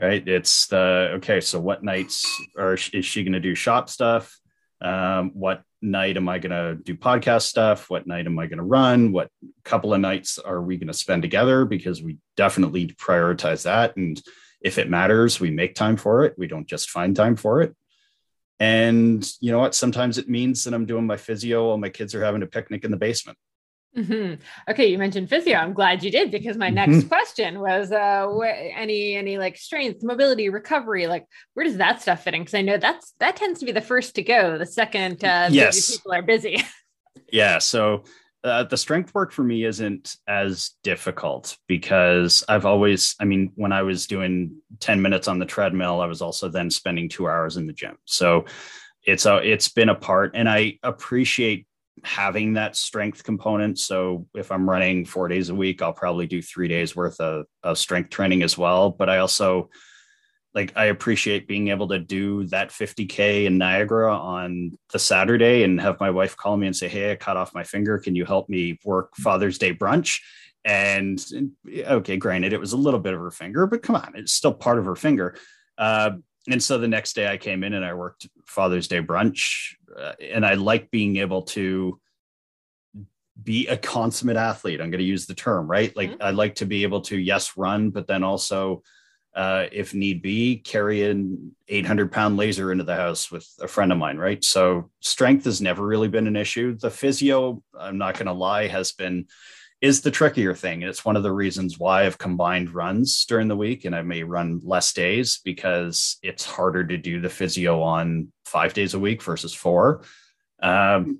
Right. 0.00 0.26
It's 0.26 0.66
the 0.66 1.12
okay. 1.16 1.40
So 1.40 1.60
what 1.60 1.84
nights 1.84 2.26
are 2.58 2.74
is 2.74 3.04
she 3.04 3.22
going 3.22 3.34
to 3.34 3.40
do 3.40 3.54
shop 3.54 3.88
stuff? 3.88 4.36
Um, 4.80 5.30
what 5.34 5.62
night 5.80 6.16
am 6.16 6.28
I 6.28 6.40
going 6.40 6.50
to 6.50 6.82
do 6.82 6.96
podcast 6.96 7.42
stuff? 7.42 7.88
What 7.88 8.06
night 8.06 8.26
am 8.26 8.38
I 8.38 8.46
going 8.46 8.58
to 8.58 8.64
run? 8.64 9.12
What 9.12 9.28
couple 9.64 9.94
of 9.94 10.00
nights 10.00 10.38
are 10.38 10.60
we 10.60 10.78
going 10.78 10.88
to 10.88 10.94
spend 10.94 11.22
together? 11.22 11.64
Because 11.64 12.02
we 12.02 12.18
definitely 12.36 12.88
prioritize 12.88 13.62
that. 13.62 13.96
And 13.96 14.20
if 14.60 14.78
it 14.78 14.90
matters, 14.90 15.38
we 15.38 15.50
make 15.50 15.76
time 15.76 15.96
for 15.96 16.24
it. 16.24 16.34
We 16.36 16.48
don't 16.48 16.66
just 16.66 16.90
find 16.90 17.14
time 17.14 17.36
for 17.36 17.62
it. 17.62 17.76
And 18.60 19.28
you 19.40 19.50
know 19.50 19.58
what? 19.58 19.74
Sometimes 19.74 20.18
it 20.18 20.28
means 20.28 20.64
that 20.64 20.74
I'm 20.74 20.86
doing 20.86 21.06
my 21.06 21.16
physio 21.16 21.68
while 21.68 21.78
my 21.78 21.88
kids 21.88 22.14
are 22.14 22.24
having 22.24 22.42
a 22.42 22.46
picnic 22.46 22.84
in 22.84 22.90
the 22.90 22.96
basement. 22.96 23.38
Mm-hmm. 23.96 24.42
Okay, 24.70 24.88
you 24.88 24.98
mentioned 24.98 25.28
physio. 25.28 25.56
I'm 25.56 25.72
glad 25.72 26.02
you 26.02 26.10
did 26.10 26.32
because 26.32 26.56
my 26.56 26.68
next 26.68 26.96
mm-hmm. 26.96 27.08
question 27.08 27.60
was 27.60 27.92
uh, 27.92 28.26
wh- 28.28 28.76
any 28.76 29.14
any 29.14 29.38
like 29.38 29.56
strength, 29.56 30.02
mobility, 30.02 30.48
recovery. 30.48 31.06
Like, 31.06 31.26
where 31.54 31.64
does 31.64 31.76
that 31.76 32.02
stuff 32.02 32.24
fit 32.24 32.34
in? 32.34 32.42
Because 32.42 32.54
I 32.54 32.62
know 32.62 32.76
that's 32.76 33.12
that 33.20 33.36
tends 33.36 33.60
to 33.60 33.66
be 33.66 33.72
the 33.72 33.80
first 33.80 34.16
to 34.16 34.22
go. 34.22 34.58
The 34.58 34.66
second, 34.66 35.24
uh, 35.24 35.48
yes, 35.50 35.96
people 35.96 36.12
are 36.12 36.22
busy. 36.22 36.64
yeah. 37.32 37.58
So 37.58 38.02
uh, 38.44 38.62
the 38.64 38.76
strength 38.76 39.14
work 39.14 39.32
for 39.32 39.42
me 39.42 39.64
isn't 39.64 40.16
as 40.28 40.72
difficult 40.82 41.56
because 41.66 42.44
I've 42.46 42.66
always, 42.66 43.16
I 43.18 43.24
mean, 43.24 43.52
when 43.54 43.72
I 43.72 43.82
was 43.82 44.06
doing 44.06 44.56
10 44.80 45.00
minutes 45.00 45.28
on 45.28 45.38
the 45.38 45.46
treadmill, 45.46 46.02
I 46.02 46.06
was 46.06 46.20
also 46.20 46.50
then 46.50 46.70
spending 46.70 47.08
two 47.08 47.26
hours 47.26 47.56
in 47.56 47.66
the 47.66 47.72
gym. 47.72 47.96
So 48.04 48.44
it's 49.02 49.24
a, 49.24 49.36
it's 49.36 49.68
been 49.68 49.88
a 49.88 49.94
part 49.94 50.32
and 50.34 50.46
I 50.46 50.78
appreciate 50.82 51.66
having 52.02 52.54
that 52.54 52.76
strength 52.76 53.24
component. 53.24 53.78
So 53.78 54.26
if 54.34 54.52
I'm 54.52 54.68
running 54.68 55.06
four 55.06 55.28
days 55.28 55.48
a 55.48 55.54
week, 55.54 55.80
I'll 55.80 55.94
probably 55.94 56.26
do 56.26 56.42
three 56.42 56.68
days 56.68 56.94
worth 56.94 57.20
of, 57.20 57.46
of 57.62 57.78
strength 57.78 58.10
training 58.10 58.42
as 58.42 58.58
well. 58.58 58.90
But 58.90 59.08
I 59.08 59.18
also, 59.18 59.70
like 60.54 60.72
I 60.76 60.86
appreciate 60.86 61.48
being 61.48 61.68
able 61.68 61.88
to 61.88 61.98
do 61.98 62.44
that 62.46 62.70
50k 62.70 63.46
in 63.46 63.58
Niagara 63.58 64.16
on 64.16 64.78
the 64.92 64.98
Saturday 64.98 65.64
and 65.64 65.80
have 65.80 65.98
my 65.98 66.10
wife 66.10 66.36
call 66.36 66.56
me 66.56 66.66
and 66.66 66.76
say, 66.76 66.88
"Hey, 66.88 67.10
I 67.10 67.16
cut 67.16 67.36
off 67.36 67.54
my 67.54 67.64
finger. 67.64 67.98
Can 67.98 68.14
you 68.14 68.24
help 68.24 68.48
me 68.48 68.78
work 68.84 69.16
Father's 69.16 69.58
Day 69.58 69.74
brunch?" 69.74 70.20
And 70.64 71.20
okay, 71.68 72.16
granted, 72.16 72.52
it 72.52 72.60
was 72.60 72.72
a 72.72 72.76
little 72.76 73.00
bit 73.00 73.14
of 73.14 73.20
her 73.20 73.30
finger, 73.30 73.66
but 73.66 73.82
come 73.82 73.96
on, 73.96 74.12
it's 74.14 74.32
still 74.32 74.54
part 74.54 74.78
of 74.78 74.84
her 74.86 74.96
finger. 74.96 75.36
Uh, 75.76 76.12
and 76.48 76.62
so 76.62 76.78
the 76.78 76.88
next 76.88 77.14
day 77.14 77.26
I 77.26 77.36
came 77.36 77.64
in 77.64 77.72
and 77.72 77.84
I 77.84 77.94
worked 77.94 78.28
Father's 78.46 78.88
Day 78.88 79.02
brunch, 79.02 79.74
uh, 79.96 80.12
and 80.20 80.46
I 80.46 80.54
like 80.54 80.90
being 80.90 81.16
able 81.16 81.42
to 81.42 82.00
be 83.42 83.66
a 83.66 83.76
consummate 83.76 84.36
athlete. 84.36 84.80
I'm 84.80 84.90
going 84.90 85.00
to 85.00 85.04
use 85.04 85.26
the 85.26 85.34
term, 85.34 85.66
right? 85.66 85.94
Like 85.96 86.12
mm-hmm. 86.12 86.22
I 86.22 86.30
like 86.30 86.56
to 86.56 86.66
be 86.66 86.84
able 86.84 87.00
to 87.02 87.18
yes 87.18 87.56
run, 87.56 87.90
but 87.90 88.06
then 88.06 88.22
also 88.22 88.82
uh, 89.34 89.66
if 89.72 89.94
need 89.94 90.22
be, 90.22 90.56
carry 90.56 91.02
an 91.04 91.54
800 91.68 92.12
pound 92.12 92.36
laser 92.36 92.70
into 92.70 92.84
the 92.84 92.94
house 92.94 93.30
with 93.30 93.48
a 93.60 93.68
friend 93.68 93.90
of 93.90 93.98
mine, 93.98 94.16
right? 94.16 94.42
So 94.44 94.90
strength 95.00 95.44
has 95.44 95.60
never 95.60 95.84
really 95.84 96.08
been 96.08 96.26
an 96.26 96.36
issue. 96.36 96.76
The 96.76 96.90
physio, 96.90 97.62
I'm 97.78 97.98
not 97.98 98.14
going 98.14 98.26
to 98.26 98.32
lie, 98.32 98.68
has 98.68 98.92
been 98.92 99.26
is 99.80 100.00
the 100.00 100.10
trickier 100.10 100.54
thing. 100.54 100.80
It's 100.80 101.04
one 101.04 101.14
of 101.14 101.22
the 101.22 101.32
reasons 101.32 101.78
why 101.78 102.06
I've 102.06 102.16
combined 102.16 102.70
runs 102.74 103.26
during 103.26 103.48
the 103.48 103.56
week 103.56 103.84
and 103.84 103.94
I 103.94 104.00
may 104.00 104.22
run 104.22 104.60
less 104.64 104.94
days 104.94 105.40
because 105.44 106.16
it's 106.22 106.44
harder 106.44 106.84
to 106.86 106.96
do 106.96 107.20
the 107.20 107.28
physio 107.28 107.82
on 107.82 108.32
five 108.46 108.72
days 108.72 108.94
a 108.94 108.98
week 108.98 109.22
versus 109.22 109.52
four. 109.52 110.02
Um, 110.62 111.18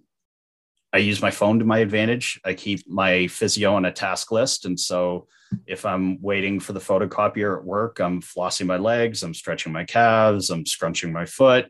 I 0.95 0.99
use 0.99 1.21
my 1.21 1.33
phone 1.33 1.59
to 1.59 1.65
my 1.65 1.79
advantage. 1.81 2.41
I 2.45 2.55
keep 2.55 2.89
my 2.89 3.27
physio 3.27 3.75
on 3.75 3.85
a 3.85 3.91
task 3.91 4.31
list. 4.31 4.65
And 4.65 4.79
so 4.79 5.27
if 5.67 5.85
I'm 5.85 6.23
waiting 6.23 6.61
for 6.61 6.73
the 6.73 6.79
photocopier 6.79 7.59
at 7.59 7.65
work, 7.65 7.99
I'm 7.99 8.23
flossing 8.23 8.67
my 8.67 8.77
legs, 8.77 9.25
I'm 9.25 9.35
stretching 9.35 9.73
my 9.73 9.85
calves, 9.85 10.51
I'm 10.51 10.65
scrunching 10.65 11.13
my 11.13 11.27
foot. 11.27 11.67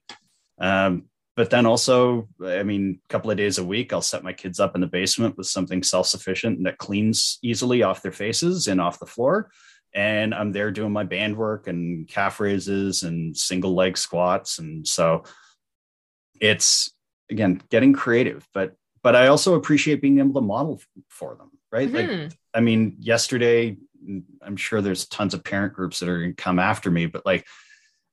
Um, 0.59 1.07
but 1.37 1.49
then 1.49 1.65
also, 1.65 2.29
I 2.45 2.65
mean, 2.65 3.01
a 3.03 3.09
couple 3.09 3.31
of 3.31 3.39
days 3.39 3.57
a 3.57 3.65
week, 3.65 3.95
I'll 3.95 4.03
set 4.03 4.23
my 4.23 4.35
kids 4.35 4.61
up 4.61 4.75
in 4.75 4.83
the 4.83 4.87
basement 4.87 5.39
with 5.39 5.47
something 5.47 5.83
self 5.83 6.07
sufficient 6.07 6.63
that 6.65 6.77
cleans 6.77 7.39
easily 7.43 7.83
off 7.83 8.03
their 8.03 8.13
faces 8.13 8.69
and 8.69 8.79
off 8.79 9.01
the 9.01 9.07
floor. 9.07 9.51
And 9.95 10.35
I'm 10.35 10.53
there 10.53 10.71
doing 10.71 10.93
my 10.93 11.05
band 11.05 11.39
work 11.39 11.67
and 11.67 12.07
calf 12.07 12.41
raises 12.41 13.03
and 13.03 13.35
single 13.35 13.75
leg 13.75 13.97
squats. 13.97 14.59
And 14.59 14.87
so 14.87 15.25
it's, 16.39 16.93
again, 17.31 17.63
getting 17.71 17.95
creative, 17.95 18.47
but 18.53 18.77
but 19.05 19.15
I 19.15 19.29
also 19.29 19.55
appreciate 19.55 20.01
being 20.01 20.19
able 20.19 20.41
to 20.41 20.41
model 20.41 20.81
for 21.11 21.37
them, 21.37 21.51
right? 21.71 21.89
Mm-hmm. 21.89 22.23
Like, 22.23 22.33
I 22.55 22.61
mean, 22.61 22.97
yesterday, 22.99 23.77
I'm 24.43 24.57
sure 24.57 24.81
there's 24.81 25.07
tons 25.07 25.35
of 25.35 25.45
parent 25.45 25.75
groups 25.75 26.01
that 26.01 26.09
are 26.09 26.19
going 26.19 26.35
to 26.35 26.43
come 26.43 26.59
after 26.59 26.91
me, 26.91 27.07
but 27.07 27.25
like, 27.25 27.47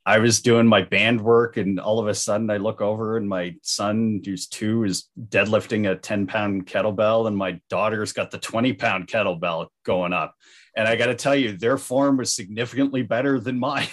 I 0.06 0.18
was 0.18 0.42
doing 0.42 0.66
my 0.68 0.82
band 0.82 1.22
work, 1.22 1.58
and 1.58 1.80
all 1.80 2.00
of 2.00 2.08
a 2.08 2.14
sudden 2.14 2.50
I 2.50 2.58
look 2.58 2.82
over, 2.82 3.18
and 3.18 3.30
my 3.30 3.56
son, 3.62 4.22
who's 4.26 4.48
two, 4.48 4.84
is 4.84 5.08
deadlifting 5.30 5.90
a 5.90 5.96
10 5.96 6.28
pound 6.28 6.66
kettlebell, 6.66 7.28
and 7.28 7.38
my 7.38 7.62
daughter's 7.70 8.12
got 8.12 8.32
the 8.32 8.40
20 8.40 8.74
pound 8.74 9.08
kettlebell 9.08 9.68
going 9.86 10.12
up. 10.12 10.36
And 10.76 10.88
I 10.88 10.96
got 10.96 11.06
to 11.06 11.16
tell 11.16 11.36
you, 11.36 11.56
their 11.56 11.78
form 11.78 12.18
was 12.18 12.34
significantly 12.34 13.04
better 13.04 13.40
than 13.40 13.60
mine. 13.60 13.88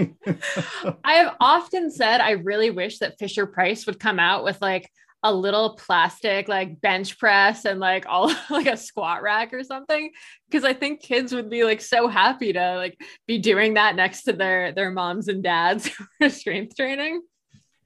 I 1.04 1.12
have 1.14 1.34
often 1.40 1.90
said 1.90 2.20
I 2.20 2.32
really 2.32 2.70
wish 2.70 3.00
that 3.00 3.18
Fisher 3.18 3.46
Price 3.46 3.84
would 3.86 3.98
come 3.98 4.20
out 4.20 4.44
with 4.44 4.62
like 4.62 4.88
a 5.22 5.32
little 5.32 5.74
plastic 5.74 6.46
like 6.46 6.80
bench 6.80 7.18
press 7.18 7.64
and 7.64 7.80
like 7.80 8.06
all 8.08 8.32
like 8.50 8.66
a 8.66 8.76
squat 8.76 9.22
rack 9.22 9.52
or 9.52 9.64
something 9.64 10.10
because 10.48 10.64
I 10.64 10.72
think 10.72 11.02
kids 11.02 11.32
would 11.32 11.50
be 11.50 11.64
like 11.64 11.80
so 11.80 12.08
happy 12.08 12.52
to 12.52 12.76
like 12.76 13.00
be 13.26 13.38
doing 13.38 13.74
that 13.74 13.96
next 13.96 14.22
to 14.24 14.32
their 14.32 14.72
their 14.72 14.90
moms 14.90 15.28
and 15.28 15.42
dads 15.42 15.88
for 16.18 16.28
strength 16.28 16.76
training. 16.76 17.22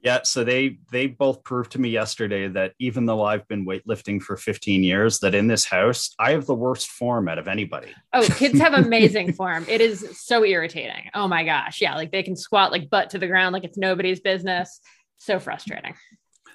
Yeah, 0.03 0.21
so 0.23 0.43
they 0.43 0.79
they 0.91 1.05
both 1.07 1.43
proved 1.43 1.73
to 1.73 1.79
me 1.79 1.89
yesterday 1.89 2.47
that 2.47 2.73
even 2.79 3.05
though 3.05 3.23
I've 3.23 3.47
been 3.47 3.67
weightlifting 3.67 4.19
for 4.19 4.35
15 4.35 4.83
years, 4.83 5.19
that 5.19 5.35
in 5.35 5.47
this 5.47 5.63
house 5.63 6.15
I 6.17 6.31
have 6.31 6.47
the 6.47 6.55
worst 6.55 6.87
form 6.87 7.27
out 7.27 7.37
of 7.37 7.47
anybody. 7.47 7.93
Oh, 8.11 8.27
kids 8.37 8.59
have 8.59 8.73
amazing 8.85 9.33
form. 9.33 9.63
It 9.69 9.79
is 9.79 10.19
so 10.19 10.43
irritating. 10.43 11.11
Oh 11.13 11.27
my 11.27 11.43
gosh, 11.43 11.81
yeah, 11.81 11.95
like 11.95 12.11
they 12.11 12.23
can 12.23 12.35
squat 12.35 12.71
like 12.71 12.89
butt 12.89 13.11
to 13.11 13.19
the 13.19 13.27
ground 13.27 13.53
like 13.53 13.63
it's 13.63 13.77
nobody's 13.77 14.19
business. 14.19 14.79
So 15.19 15.39
frustrating. 15.39 15.93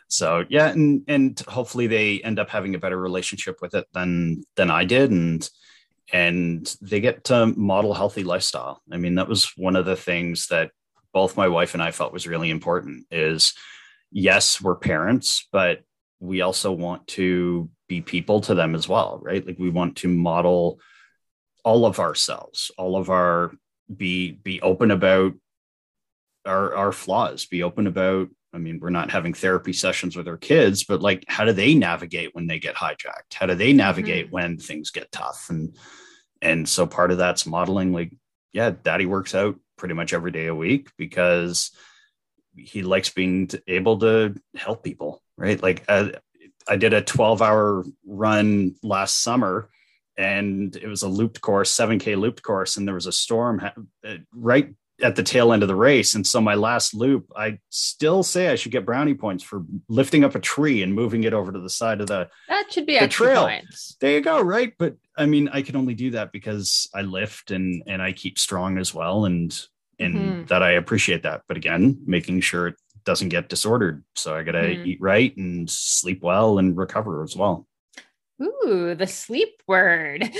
So 0.08 0.44
yeah, 0.48 0.68
and 0.68 1.02
and 1.08 1.40
hopefully 1.48 1.86
they 1.86 2.20
end 2.20 2.38
up 2.38 2.48
having 2.48 2.74
a 2.74 2.78
better 2.78 2.98
relationship 2.98 3.58
with 3.60 3.74
it 3.74 3.86
than 3.92 4.44
than 4.56 4.70
I 4.70 4.84
did, 4.84 5.10
and 5.10 5.48
and 6.12 6.76
they 6.80 7.00
get 7.00 7.24
to 7.24 7.46
model 7.46 7.94
healthy 7.94 8.22
lifestyle. 8.22 8.82
I 8.92 8.96
mean, 8.96 9.16
that 9.16 9.28
was 9.28 9.52
one 9.56 9.76
of 9.76 9.84
the 9.84 9.96
things 9.96 10.46
that 10.48 10.70
both 11.12 11.36
my 11.36 11.48
wife 11.48 11.74
and 11.74 11.82
I 11.82 11.90
felt 11.90 12.12
was 12.12 12.26
really 12.26 12.50
important 12.50 13.06
is 13.10 13.54
yes, 14.12 14.60
we're 14.60 14.76
parents, 14.76 15.48
but 15.50 15.82
we 16.20 16.40
also 16.40 16.72
want 16.72 17.06
to 17.08 17.68
be 17.88 18.00
people 18.00 18.40
to 18.42 18.54
them 18.54 18.74
as 18.74 18.88
well, 18.88 19.18
right? 19.22 19.46
Like 19.46 19.58
we 19.58 19.70
want 19.70 19.96
to 19.98 20.08
model 20.08 20.80
all 21.64 21.84
of 21.84 21.98
ourselves, 21.98 22.70
all 22.78 22.96
of 22.96 23.10
our 23.10 23.52
be 23.94 24.32
be 24.32 24.60
open 24.62 24.90
about 24.90 25.34
our 26.44 26.74
our 26.74 26.92
flaws, 26.92 27.46
be 27.46 27.62
open 27.62 27.86
about 27.86 28.28
I 28.56 28.58
mean, 28.58 28.80
we're 28.80 28.88
not 28.88 29.10
having 29.10 29.34
therapy 29.34 29.74
sessions 29.74 30.16
with 30.16 30.26
our 30.26 30.38
kids, 30.38 30.84
but 30.84 31.02
like 31.02 31.24
how 31.28 31.44
do 31.44 31.52
they 31.52 31.74
navigate 31.74 32.34
when 32.34 32.46
they 32.46 32.58
get 32.58 32.74
hijacked? 32.74 33.34
How 33.34 33.44
do 33.44 33.54
they 33.54 33.74
navigate 33.74 34.26
mm-hmm. 34.26 34.34
when 34.34 34.58
things 34.58 34.90
get 34.90 35.12
tough? 35.12 35.48
And 35.50 35.76
and 36.40 36.66
so 36.66 36.86
part 36.86 37.10
of 37.10 37.18
that's 37.18 37.46
modeling 37.46 37.92
like 37.92 38.12
yeah, 38.52 38.72
daddy 38.82 39.04
works 39.04 39.34
out 39.34 39.56
pretty 39.76 39.94
much 39.94 40.14
every 40.14 40.30
day 40.30 40.46
a 40.46 40.54
week 40.54 40.90
because 40.96 41.70
he 42.56 42.82
likes 42.82 43.10
being 43.10 43.50
able 43.68 43.98
to 43.98 44.34
help 44.54 44.82
people, 44.82 45.22
right? 45.36 45.62
Like 45.62 45.84
uh, 45.88 46.12
I 46.66 46.76
did 46.76 46.94
a 46.94 47.02
12 47.02 47.42
hour 47.42 47.84
run 48.06 48.74
last 48.82 49.22
summer 49.22 49.68
and 50.16 50.74
it 50.74 50.88
was 50.88 51.02
a 51.02 51.08
looped 51.08 51.42
course, 51.42 51.76
7K 51.76 52.18
looped 52.18 52.42
course, 52.42 52.78
and 52.78 52.88
there 52.88 52.94
was 52.94 53.06
a 53.06 53.12
storm 53.12 53.60
uh, 53.62 54.14
right 54.32 54.74
at 55.02 55.16
the 55.16 55.22
tail 55.22 55.52
end 55.52 55.62
of 55.62 55.68
the 55.68 55.74
race. 55.74 56.14
And 56.14 56.26
so 56.26 56.40
my 56.40 56.54
last 56.54 56.94
loop, 56.94 57.30
I 57.36 57.58
still 57.70 58.22
say 58.22 58.48
I 58.48 58.54
should 58.54 58.72
get 58.72 58.86
brownie 58.86 59.14
points 59.14 59.44
for 59.44 59.64
lifting 59.88 60.24
up 60.24 60.34
a 60.34 60.40
tree 60.40 60.82
and 60.82 60.94
moving 60.94 61.24
it 61.24 61.34
over 61.34 61.52
to 61.52 61.60
the 61.60 61.70
side 61.70 62.00
of 62.00 62.06
the 62.06 62.28
that 62.48 62.72
should 62.72 62.86
be 62.86 62.98
the 62.98 63.08
trail. 63.08 63.44
Points. 63.44 63.96
There 64.00 64.12
you 64.12 64.20
go, 64.20 64.40
right? 64.40 64.72
But 64.78 64.96
I 65.16 65.26
mean, 65.26 65.48
I 65.52 65.62
can 65.62 65.76
only 65.76 65.94
do 65.94 66.12
that 66.12 66.32
because 66.32 66.88
I 66.94 67.02
lift 67.02 67.50
and 67.50 67.82
and 67.86 68.00
I 68.00 68.12
keep 68.12 68.38
strong 68.38 68.78
as 68.78 68.94
well, 68.94 69.26
and 69.26 69.58
and 69.98 70.14
mm-hmm. 70.14 70.44
that 70.46 70.62
I 70.62 70.72
appreciate 70.72 71.22
that. 71.24 71.42
But 71.46 71.56
again, 71.56 71.98
making 72.06 72.40
sure 72.40 72.68
it 72.68 72.76
doesn't 73.04 73.28
get 73.28 73.48
disordered. 73.48 74.04
So 74.14 74.34
I 74.34 74.42
got 74.42 74.52
to 74.52 74.62
mm-hmm. 74.62 74.86
eat 74.86 75.00
right 75.00 75.36
and 75.36 75.68
sleep 75.70 76.22
well 76.22 76.58
and 76.58 76.76
recover 76.76 77.22
as 77.22 77.36
well. 77.36 77.66
Ooh, 78.42 78.94
the 78.94 79.06
sleep 79.06 79.62
word. 79.66 80.28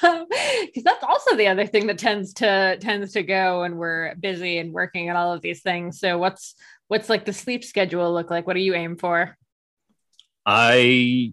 Um, 0.00 0.26
because 0.60 0.84
that's 0.84 1.02
also 1.02 1.34
the 1.34 1.48
other 1.48 1.66
thing 1.66 1.88
that 1.88 1.98
tends 1.98 2.32
to 2.34 2.78
tends 2.80 3.14
to 3.14 3.24
go 3.24 3.62
when 3.62 3.76
we're 3.78 4.14
busy 4.14 4.58
and 4.58 4.72
working 4.72 5.08
and 5.08 5.18
all 5.18 5.32
of 5.32 5.42
these 5.42 5.60
things. 5.60 5.98
So 5.98 6.18
what's 6.18 6.54
what's 6.86 7.08
like 7.08 7.24
the 7.24 7.32
sleep 7.32 7.64
schedule 7.64 8.14
look 8.14 8.30
like? 8.30 8.46
What 8.46 8.54
do 8.54 8.60
you 8.60 8.74
aim 8.74 8.96
for? 8.96 9.36
I 10.46 11.32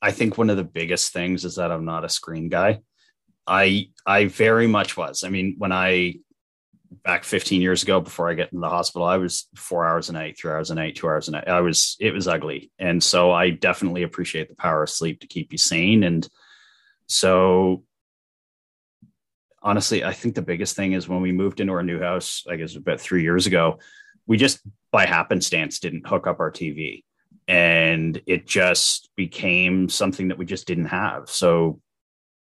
I 0.00 0.12
think 0.12 0.38
one 0.38 0.48
of 0.48 0.56
the 0.56 0.64
biggest 0.64 1.12
things 1.12 1.44
is 1.44 1.56
that 1.56 1.72
I'm 1.72 1.84
not 1.84 2.04
a 2.04 2.08
screen 2.08 2.48
guy. 2.48 2.82
I 3.46 3.88
I 4.06 4.26
very 4.26 4.68
much 4.68 4.96
was. 4.96 5.24
I 5.24 5.28
mean, 5.28 5.56
when 5.58 5.72
I 5.72 6.14
back 7.04 7.24
15 7.24 7.60
years 7.60 7.82
ago 7.82 8.00
before 8.00 8.30
I 8.30 8.34
get 8.34 8.52
in 8.52 8.60
the 8.60 8.68
hospital, 8.68 9.06
I 9.06 9.16
was 9.16 9.48
four 9.56 9.86
hours 9.86 10.08
a 10.08 10.12
night, 10.12 10.38
three 10.38 10.50
hours 10.50 10.70
a 10.70 10.74
night, 10.74 10.96
two 10.96 11.08
hours 11.08 11.28
a 11.28 11.32
night. 11.32 11.48
I 11.48 11.60
was, 11.60 11.96
it 12.00 12.12
was 12.12 12.28
ugly. 12.28 12.70
And 12.78 13.02
so 13.02 13.32
I 13.32 13.50
definitely 13.50 14.02
appreciate 14.02 14.48
the 14.48 14.54
power 14.54 14.82
of 14.82 14.90
sleep 14.90 15.20
to 15.20 15.26
keep 15.26 15.52
you 15.52 15.58
sane. 15.58 16.02
And 16.04 16.28
so 17.06 17.84
honestly, 19.62 20.04
I 20.04 20.12
think 20.12 20.34
the 20.34 20.42
biggest 20.42 20.76
thing 20.76 20.92
is 20.92 21.08
when 21.08 21.22
we 21.22 21.32
moved 21.32 21.60
into 21.60 21.72
our 21.72 21.82
new 21.82 22.00
house, 22.00 22.44
I 22.48 22.56
guess 22.56 22.76
about 22.76 23.00
three 23.00 23.22
years 23.22 23.46
ago, 23.46 23.78
we 24.26 24.36
just 24.36 24.60
by 24.90 25.06
happenstance 25.06 25.78
didn't 25.78 26.06
hook 26.06 26.26
up 26.26 26.40
our 26.40 26.50
TV. 26.50 27.04
And 27.48 28.20
it 28.26 28.46
just 28.46 29.10
became 29.16 29.88
something 29.88 30.28
that 30.28 30.38
we 30.38 30.44
just 30.44 30.66
didn't 30.66 30.86
have. 30.86 31.28
So 31.28 31.80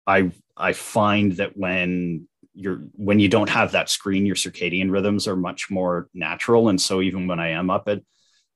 I 0.07 0.33
I 0.57 0.73
find 0.73 1.33
that 1.33 1.57
when 1.57 2.29
you're 2.55 2.83
when 2.95 3.19
you 3.19 3.29
don't 3.29 3.49
have 3.49 3.73
that 3.73 3.89
screen, 3.89 4.27
your 4.27 4.37
circadian 4.37 4.91
rhythms 4.91 5.27
are 5.27 5.37
much 5.37 5.71
more 5.71 6.09
natural. 6.15 6.69
And 6.69 6.81
so 6.81 7.01
even 7.01 7.27
when 7.27 7.41
I 7.41 7.51
am 7.51 7.71
up 7.71 7.89
at 7.89 8.03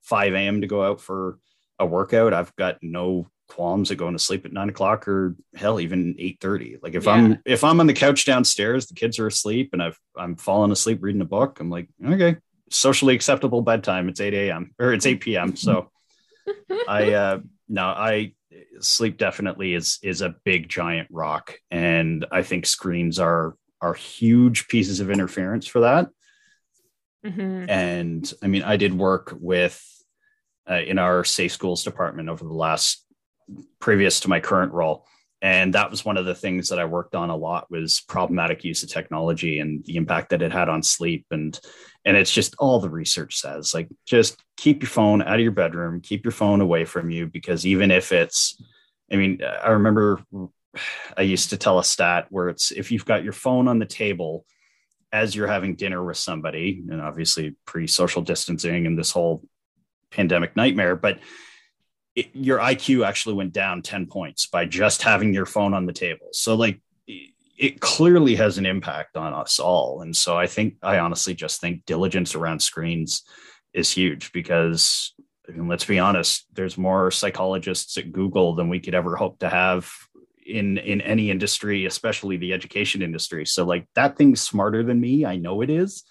5 0.03 0.33
a.m. 0.33 0.61
to 0.61 0.67
go 0.67 0.83
out 0.83 1.01
for 1.01 1.39
a 1.79 1.85
workout, 1.85 2.33
I've 2.33 2.55
got 2.55 2.77
no 2.81 3.27
qualms 3.47 3.91
at 3.91 3.97
going 3.97 4.13
to 4.13 4.19
sleep 4.19 4.45
at 4.45 4.51
nine 4.51 4.69
o'clock 4.69 5.07
or 5.07 5.35
hell 5.55 5.79
even 5.79 6.15
eight 6.19 6.37
thirty. 6.41 6.77
like 6.83 6.95
if 6.95 7.05
yeah. 7.05 7.13
i'm 7.13 7.39
if 7.45 7.63
i'm 7.63 7.79
on 7.79 7.87
the 7.87 7.93
couch 7.93 8.25
downstairs 8.25 8.87
the 8.87 8.93
kids 8.93 9.19
are 9.19 9.27
asleep 9.27 9.69
and 9.73 9.81
i've 9.81 9.97
i'm 10.17 10.35
falling 10.35 10.71
asleep 10.71 10.99
reading 11.01 11.21
a 11.21 11.25
book 11.25 11.59
i'm 11.59 11.69
like 11.69 11.87
okay 12.05 12.35
socially 12.69 13.15
acceptable 13.15 13.61
bedtime 13.61 14.09
it's 14.09 14.19
8 14.19 14.33
a.m 14.33 14.73
or 14.77 14.93
it's 14.93 15.05
8 15.05 15.21
p.m 15.21 15.55
so 15.55 15.89
i 16.89 17.13
uh 17.13 17.39
no 17.69 17.83
i 17.85 18.33
sleep 18.81 19.17
definitely 19.17 19.73
is 19.73 19.99
is 20.03 20.21
a 20.21 20.35
big 20.43 20.67
giant 20.67 21.07
rock 21.09 21.55
and 21.71 22.25
i 22.31 22.43
think 22.43 22.65
screens 22.65 23.17
are 23.17 23.55
are 23.81 23.93
huge 23.93 24.67
pieces 24.67 24.99
of 24.99 25.11
interference 25.11 25.67
for 25.67 25.81
that. 25.81 26.09
Mm-hmm. 27.25 27.65
and 27.67 28.31
i 28.43 28.47
mean 28.47 28.61
i 28.61 28.77
did 28.77 28.93
work 28.93 29.35
with 29.37 29.83
uh, 30.69 30.75
in 30.75 30.99
our 30.99 31.23
safe 31.23 31.51
schools 31.51 31.83
department 31.83 32.29
over 32.29 32.43
the 32.43 32.53
last 32.53 33.05
previous 33.79 34.19
to 34.21 34.29
my 34.29 34.39
current 34.39 34.73
role. 34.73 35.05
And 35.41 35.73
that 35.75 35.91
was 35.91 36.03
one 36.03 36.17
of 36.17 36.25
the 36.25 36.35
things 36.35 36.69
that 36.69 36.79
i 36.79 36.85
worked 36.85 37.15
on 37.15 37.29
a 37.29 37.35
lot 37.35 37.69
was 37.69 38.01
problematic 38.01 38.63
use 38.63 38.83
of 38.83 38.89
technology 38.89 39.59
and 39.59 39.83
the 39.85 39.95
impact 39.95 40.29
that 40.29 40.41
it 40.41 40.51
had 40.51 40.67
on 40.67 40.81
sleep. 40.83 41.25
And 41.31 41.59
and 42.05 42.17
it's 42.17 42.31
just 42.31 42.55
all 42.57 42.79
the 42.79 42.89
research 42.89 43.35
says 43.35 43.73
like 43.73 43.89
just 44.05 44.41
keep 44.55 44.81
your 44.81 44.89
phone 44.89 45.21
out 45.21 45.35
of 45.35 45.41
your 45.41 45.51
bedroom 45.51 45.99
keep 46.01 46.23
your 46.23 46.31
phone 46.31 46.61
away 46.61 46.85
from 46.85 47.09
you 47.11 47.27
because 47.27 47.65
even 47.65 47.91
if 47.91 48.13
it's 48.13 48.59
i 49.11 49.17
mean 49.17 49.41
i 49.43 49.71
remember 49.71 50.19
i 51.17 51.21
used 51.21 51.49
to 51.49 51.57
tell 51.57 51.79
a 51.79 51.83
stat 51.83 52.27
where 52.29 52.49
it's 52.49 52.71
if 52.71 52.91
you've 52.91 53.05
got 53.05 53.23
your 53.23 53.33
phone 53.33 53.67
on 53.67 53.79
the 53.79 53.85
table 53.85 54.45
as 55.11 55.35
you're 55.35 55.47
having 55.47 55.75
dinner 55.75 56.03
with 56.03 56.17
somebody 56.17 56.83
and 56.89 57.01
obviously 57.01 57.55
pre-social 57.65 58.21
distancing 58.21 58.85
and 58.85 58.97
this 58.97 59.11
whole 59.11 59.43
pandemic 60.11 60.55
nightmare 60.55 60.95
but 60.95 61.19
it, 62.17 62.29
your 62.33 62.57
IQ 62.57 63.05
actually 63.05 63.35
went 63.35 63.53
down 63.53 63.83
10 63.83 64.07
points 64.07 64.47
by 64.47 64.65
just 64.65 65.03
having 65.03 65.35
your 65.35 65.45
phone 65.45 65.75
on 65.75 65.85
the 65.85 65.93
table. 65.93 66.29
So, 66.33 66.55
like, 66.55 66.81
it 67.05 67.79
clearly 67.79 68.35
has 68.35 68.57
an 68.57 68.65
impact 68.65 69.15
on 69.15 69.33
us 69.33 69.59
all. 69.59 70.01
And 70.01 70.15
so, 70.15 70.35
I 70.35 70.47
think, 70.47 70.77
I 70.81 70.97
honestly 70.97 71.35
just 71.35 71.61
think 71.61 71.85
diligence 71.85 72.33
around 72.33 72.63
screens 72.63 73.21
is 73.71 73.91
huge 73.91 74.31
because, 74.31 75.13
mean, 75.51 75.67
let's 75.67 75.85
be 75.85 75.99
honest, 75.99 76.47
there's 76.53 76.75
more 76.75 77.11
psychologists 77.11 77.97
at 77.99 78.11
Google 78.11 78.55
than 78.55 78.67
we 78.67 78.79
could 78.79 78.95
ever 78.95 79.15
hope 79.15 79.37
to 79.39 79.49
have 79.49 79.91
in 80.47 80.77
in 80.77 81.01
any 81.01 81.29
industry 81.29 81.85
especially 81.85 82.37
the 82.37 82.53
education 82.53 83.01
industry 83.01 83.45
so 83.45 83.65
like 83.65 83.85
that 83.95 84.17
thing's 84.17 84.41
smarter 84.41 84.83
than 84.83 84.99
me 84.99 85.25
i 85.25 85.35
know 85.35 85.61
it 85.61 85.69
is 85.69 86.03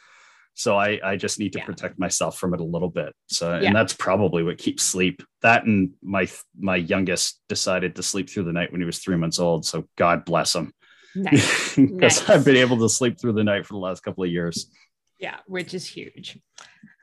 so 0.59 0.75
I, 0.75 0.99
I 1.05 1.17
just 1.17 1.39
need 1.39 1.53
to 1.53 1.59
yeah. 1.59 1.67
protect 1.67 1.99
myself 1.99 2.39
from 2.39 2.55
it 2.55 2.61
a 2.61 2.65
little 2.65 2.89
bit. 2.89 3.15
So, 3.27 3.59
yeah. 3.59 3.67
and 3.67 3.77
that's 3.77 3.93
probably 3.93 4.43
what 4.43 4.57
keeps 4.57 4.83
sleep. 4.83 5.23
That 5.43 5.67
and 5.67 5.91
my 6.03 6.27
my 6.59 6.77
youngest 6.77 7.43
decided 7.47 7.97
to 7.97 8.03
sleep 8.03 8.31
through 8.31 8.45
the 8.45 8.55
night 8.55 8.73
when 8.73 8.81
he 8.81 8.87
was 8.87 8.99
three 8.99 9.19
months 9.19 9.39
old. 9.39 9.67
So 9.67 9.87
God 9.97 10.25
bless 10.25 10.55
him, 10.55 10.73
because 11.15 11.77
nice. 11.77 11.79
nice. 11.79 12.31
I've 12.31 12.45
been 12.45 12.57
able 12.57 12.79
to 12.79 12.89
sleep 12.89 13.21
through 13.21 13.35
the 13.35 13.45
night 13.45 13.67
for 13.67 13.75
the 13.75 13.81
last 13.81 14.03
couple 14.03 14.25
of 14.25 14.31
years. 14.31 14.71
Yeah, 15.19 15.37
which 15.47 15.73
is 15.75 15.87
huge. 15.87 16.39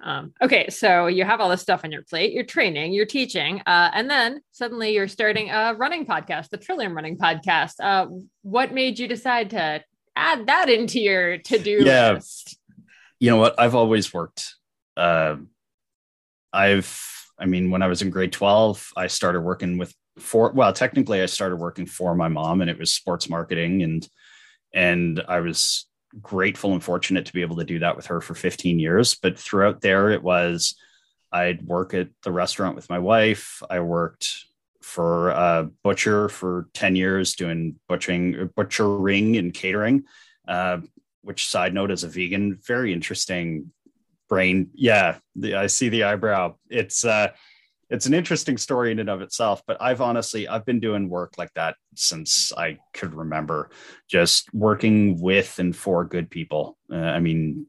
Um, 0.03 0.33
okay, 0.41 0.69
so 0.69 1.07
you 1.07 1.23
have 1.23 1.39
all 1.39 1.49
this 1.49 1.61
stuff 1.61 1.81
on 1.83 1.91
your 1.91 2.03
plate. 2.03 2.33
You're 2.33 2.43
training, 2.43 2.93
you're 2.93 3.05
teaching, 3.05 3.61
uh, 3.65 3.89
and 3.93 4.09
then 4.09 4.41
suddenly 4.51 4.93
you're 4.93 5.07
starting 5.07 5.49
a 5.49 5.73
running 5.75 6.05
podcast, 6.05 6.49
the 6.49 6.57
Trillium 6.57 6.93
Running 6.93 7.17
Podcast. 7.17 7.75
Uh, 7.81 8.07
what 8.41 8.73
made 8.73 8.99
you 8.99 9.07
decide 9.07 9.51
to 9.51 9.81
add 10.15 10.45
that 10.47 10.69
into 10.69 10.99
your 10.99 11.37
to-do 11.39 11.83
Yeah. 11.83 12.11
list? 12.13 12.57
you 13.19 13.29
know 13.29 13.37
what 13.37 13.57
i've 13.57 13.73
always 13.75 14.13
worked 14.13 14.55
uh, 14.97 15.37
i've 16.51 17.01
i 17.39 17.45
mean 17.45 17.71
when 17.71 17.81
i 17.81 17.87
was 17.87 18.01
in 18.01 18.09
grade 18.09 18.33
12 18.33 18.89
i 18.97 19.07
started 19.07 19.39
working 19.41 19.77
with 19.77 19.93
for 20.19 20.51
well 20.51 20.73
technically 20.73 21.21
i 21.21 21.25
started 21.25 21.55
working 21.55 21.85
for 21.85 22.15
my 22.15 22.27
mom 22.27 22.59
and 22.61 22.69
it 22.69 22.77
was 22.77 22.91
sports 22.91 23.29
marketing 23.29 23.81
and 23.81 24.07
and 24.73 25.23
i 25.29 25.39
was 25.39 25.87
grateful 26.21 26.73
and 26.73 26.83
fortunate 26.83 27.25
to 27.25 27.33
be 27.33 27.41
able 27.41 27.55
to 27.55 27.63
do 27.63 27.79
that 27.79 27.95
with 27.95 28.07
her 28.07 28.21
for 28.21 28.35
15 28.35 28.79
years 28.79 29.15
but 29.15 29.37
throughout 29.37 29.81
there 29.81 30.11
it 30.11 30.21
was 30.21 30.75
i'd 31.31 31.63
work 31.63 31.93
at 31.93 32.09
the 32.23 32.31
restaurant 32.31 32.75
with 32.75 32.89
my 32.89 32.99
wife 32.99 33.63
i 33.69 33.79
worked 33.79 34.45
for 34.81 35.29
a 35.29 35.69
butcher 35.83 36.29
for 36.29 36.67
10 36.73 36.95
years 36.95 37.33
doing 37.33 37.79
butchering 37.87 38.49
butchering 38.55 39.37
and 39.37 39.53
catering 39.53 40.03
uh, 40.47 40.77
which 41.21 41.47
side 41.47 41.73
note 41.73 41.89
as 41.89 42.03
a 42.03 42.07
vegan 42.07 42.59
very 42.65 42.93
interesting 42.93 43.71
brain. 44.33 44.69
Yeah 44.73 45.19
the, 45.35 45.55
i 45.55 45.67
see 45.67 45.89
the 45.89 46.03
eyebrow. 46.03 46.55
It's 46.69 47.05
uh 47.05 47.31
it's 47.93 48.05
an 48.05 48.13
interesting 48.13 48.57
story 48.57 48.91
in 48.91 48.99
and 48.99 49.09
of 49.09 49.21
itself 49.21 49.61
but 49.65 49.81
i've 49.81 50.01
honestly 50.01 50.47
i've 50.47 50.65
been 50.65 50.79
doing 50.79 51.09
work 51.09 51.33
like 51.37 51.53
that 51.53 51.75
since 51.95 52.51
i 52.57 52.77
could 52.93 53.13
remember 53.13 53.69
just 54.09 54.53
working 54.53 55.21
with 55.21 55.59
and 55.59 55.75
for 55.75 56.03
good 56.03 56.29
people 56.29 56.77
uh, 56.91 56.95
i 56.95 57.19
mean 57.19 57.65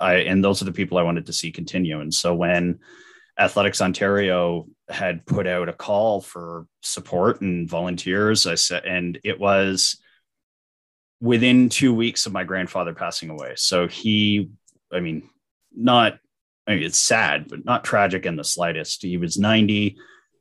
i 0.00 0.14
and 0.14 0.44
those 0.44 0.60
are 0.60 0.66
the 0.66 0.72
people 0.72 0.98
i 0.98 1.02
wanted 1.02 1.26
to 1.26 1.32
see 1.32 1.50
continue 1.50 2.00
and 2.00 2.12
so 2.12 2.34
when 2.34 2.78
athletics 3.38 3.80
ontario 3.80 4.66
had 4.88 5.24
put 5.24 5.46
out 5.46 5.68
a 5.68 5.72
call 5.72 6.20
for 6.20 6.66
support 6.82 7.40
and 7.40 7.68
volunteers 7.68 8.46
i 8.46 8.54
said 8.54 8.84
and 8.84 9.18
it 9.24 9.40
was 9.40 9.98
within 11.24 11.70
two 11.70 11.94
weeks 11.94 12.26
of 12.26 12.32
my 12.32 12.44
grandfather 12.44 12.92
passing 12.92 13.30
away. 13.30 13.54
So 13.56 13.88
he, 13.88 14.50
I 14.92 15.00
mean, 15.00 15.30
not, 15.74 16.18
I 16.66 16.74
mean, 16.74 16.82
it's 16.82 16.98
sad, 16.98 17.46
but 17.48 17.64
not 17.64 17.84
tragic 17.84 18.24
in 18.26 18.36
the 18.36 18.44
slightest. 18.44 19.02
He 19.02 19.16
was 19.16 19.36
90. 19.38 19.96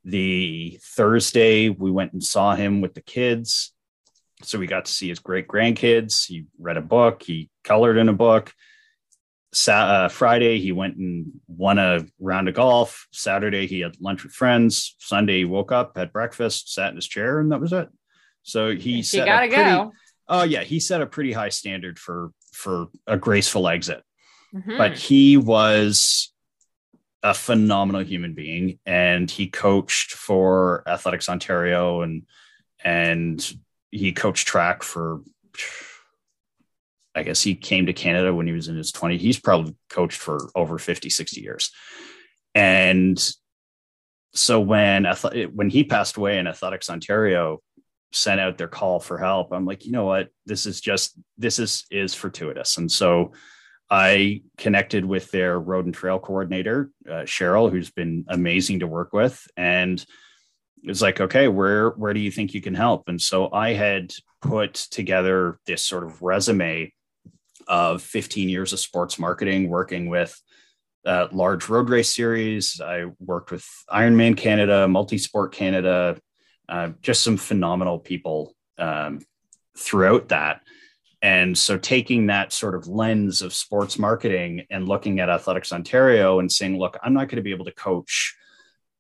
The 0.06 0.80
Thursday, 0.96 1.70
we 1.70 1.92
went 1.92 2.14
and 2.14 2.24
saw 2.24 2.56
him 2.56 2.82
with 2.82 2.94
the 2.94 3.02
kids. 3.02 3.74
So 4.42 4.60
we 4.60 4.68
got 4.68 4.86
to 4.86 4.92
see 4.92 5.08
his 5.10 5.20
great 5.20 5.48
grandkids. 5.48 6.26
He 6.28 6.46
read 6.60 6.76
a 6.78 6.82
book, 6.82 7.24
he 7.24 7.50
colored 7.64 7.98
in 7.98 8.10
a 8.10 8.14
book. 8.14 8.54
Sa- 9.54 10.06
uh, 10.06 10.10
Friday, 10.10 10.60
he 10.60 10.72
went 10.72 10.98
and 10.98 11.28
won 11.48 11.78
a 11.78 12.06
round 12.20 12.50
of 12.50 12.56
golf. 12.56 13.08
Saturday, 13.12 13.68
he 13.68 13.82
had 13.82 13.96
lunch 14.02 14.24
with 14.24 14.34
friends. 14.34 14.96
Sunday, 15.00 15.40
he 15.40 15.46
woke 15.46 15.72
up, 15.72 15.96
had 15.96 16.12
breakfast, 16.12 16.74
sat 16.74 16.90
in 16.90 16.96
his 16.96 17.08
chair, 17.08 17.40
and 17.40 17.52
that 17.52 17.62
was 17.62 17.72
it. 17.72 17.88
So 18.42 18.76
he 18.76 18.98
You 18.98 19.04
set 19.04 19.26
gotta 19.26 19.48
pretty- 19.48 19.64
go. 19.64 19.92
Oh 20.28 20.44
yeah, 20.44 20.64
he 20.64 20.80
set 20.80 21.02
a 21.02 21.06
pretty 21.06 21.32
high 21.34 21.50
standard 21.50 22.00
for 22.00 22.32
for 22.54 22.88
a 23.08 23.18
graceful 23.18 23.68
exit. 23.68 24.02
Mhm. 24.54 24.78
But 24.78 24.98
he 24.98 25.38
was 25.38 26.32
a 27.24 27.34
phenomenal 27.34 28.04
human 28.04 28.34
being, 28.34 28.80
and 28.86 29.30
he 29.30 29.48
coached 29.48 30.12
for 30.12 30.84
Athletics 30.88 31.30
Ontario, 31.30 32.02
and 32.02 32.24
and 32.84 33.54
he 33.92 34.12
coached 34.12 34.48
track 34.48 34.84
for. 34.84 35.22
I 37.16 37.22
guess 37.22 37.44
he 37.44 37.54
came 37.54 37.86
to 37.86 37.94
Canada 37.94 38.34
when 38.34 38.48
he 38.48 38.54
was 38.54 38.68
in 38.70 38.76
his 38.76 38.92
20s. 38.92 39.22
He's 39.22 39.40
probably 39.40 39.76
coached 39.88 40.18
for 40.18 40.50
over 40.56 40.80
50, 40.80 41.12
60 41.12 41.42
years. 41.42 41.70
And 42.56 43.24
so 44.34 44.60
when 44.60 45.06
when 45.54 45.70
he 45.70 45.84
passed 45.84 46.18
away 46.18 46.40
in 46.40 46.48
Athletics 46.48 46.90
Ontario, 46.90 47.62
sent 48.12 48.40
out 48.40 48.58
their 48.60 48.68
call 48.68 49.00
for 49.00 49.18
help 49.18 49.52
i'm 49.52 49.66
like 49.66 49.86
you 49.86 49.92
know 49.92 50.06
what 50.06 50.30
this 50.46 50.68
is 50.68 50.80
just 50.80 51.18
this 51.40 51.58
is 51.58 51.84
is 51.90 52.14
fortuitous 52.14 52.78
and 52.78 52.92
so 52.92 53.32
i 53.94 54.42
connected 54.58 55.06
with 55.06 55.30
their 55.30 55.60
road 55.60 55.86
and 55.86 55.94
trail 55.94 56.18
coordinator 56.18 56.90
uh, 57.08 57.22
cheryl 57.26 57.70
who's 57.70 57.92
been 57.92 58.26
amazing 58.28 58.80
to 58.80 58.88
work 58.88 59.14
with. 59.14 59.48
And 59.56 60.04
it 60.84 60.88
was 60.88 61.02
like 61.02 61.22
okay 61.22 61.48
where 61.48 61.92
where 61.92 62.14
do 62.14 62.20
you 62.20 62.32
think 62.32 62.56
you 62.56 62.62
can 62.62 62.74
help? 62.74 63.08
And 63.08 63.22
so 63.22 63.52
i 63.54 63.74
had 63.74 64.12
put 64.42 64.74
together 64.74 65.60
this 65.68 65.86
sort 65.86 66.04
of 66.04 66.22
resume 66.24 66.92
of 67.68 68.02
15 68.02 68.50
years 68.50 68.74
of 68.74 68.80
sports 68.80 69.20
marketing 69.20 69.70
working 69.70 70.10
with 70.10 70.42
uh, 71.06 71.28
large 71.32 71.70
road 71.70 71.90
race 71.90 72.10
series. 72.10 72.82
I 72.82 73.06
worked 73.20 73.52
with 73.52 73.66
ironman 73.92 74.36
canada 74.36 74.88
multisport 74.88 75.52
canada 75.52 76.18
uh, 76.68 76.90
just 77.02 77.24
some 77.24 77.38
phenomenal 77.38 78.00
people 78.00 78.56
um, 78.80 79.20
throughout 79.78 80.30
that. 80.30 80.62
And 81.24 81.58
so 81.58 81.78
taking 81.78 82.28
that 82.28 82.52
sort 82.52 82.76
of 82.76 82.86
lens 82.86 83.42
of 83.42 83.54
sports 83.54 83.98
marketing 83.98 84.66
and 84.70 84.90
looking 84.90 85.22
at 85.22 85.30
Athletics 85.30 85.72
Ontario 85.72 86.40
and 86.40 86.52
saying, 86.52 86.78
look, 86.78 87.00
I'm 87.02 87.14
not 87.14 87.30
going 87.30 87.38
to 87.38 87.42
be 87.42 87.54
able 87.54 87.64
to 87.64 87.72
coach 87.72 88.36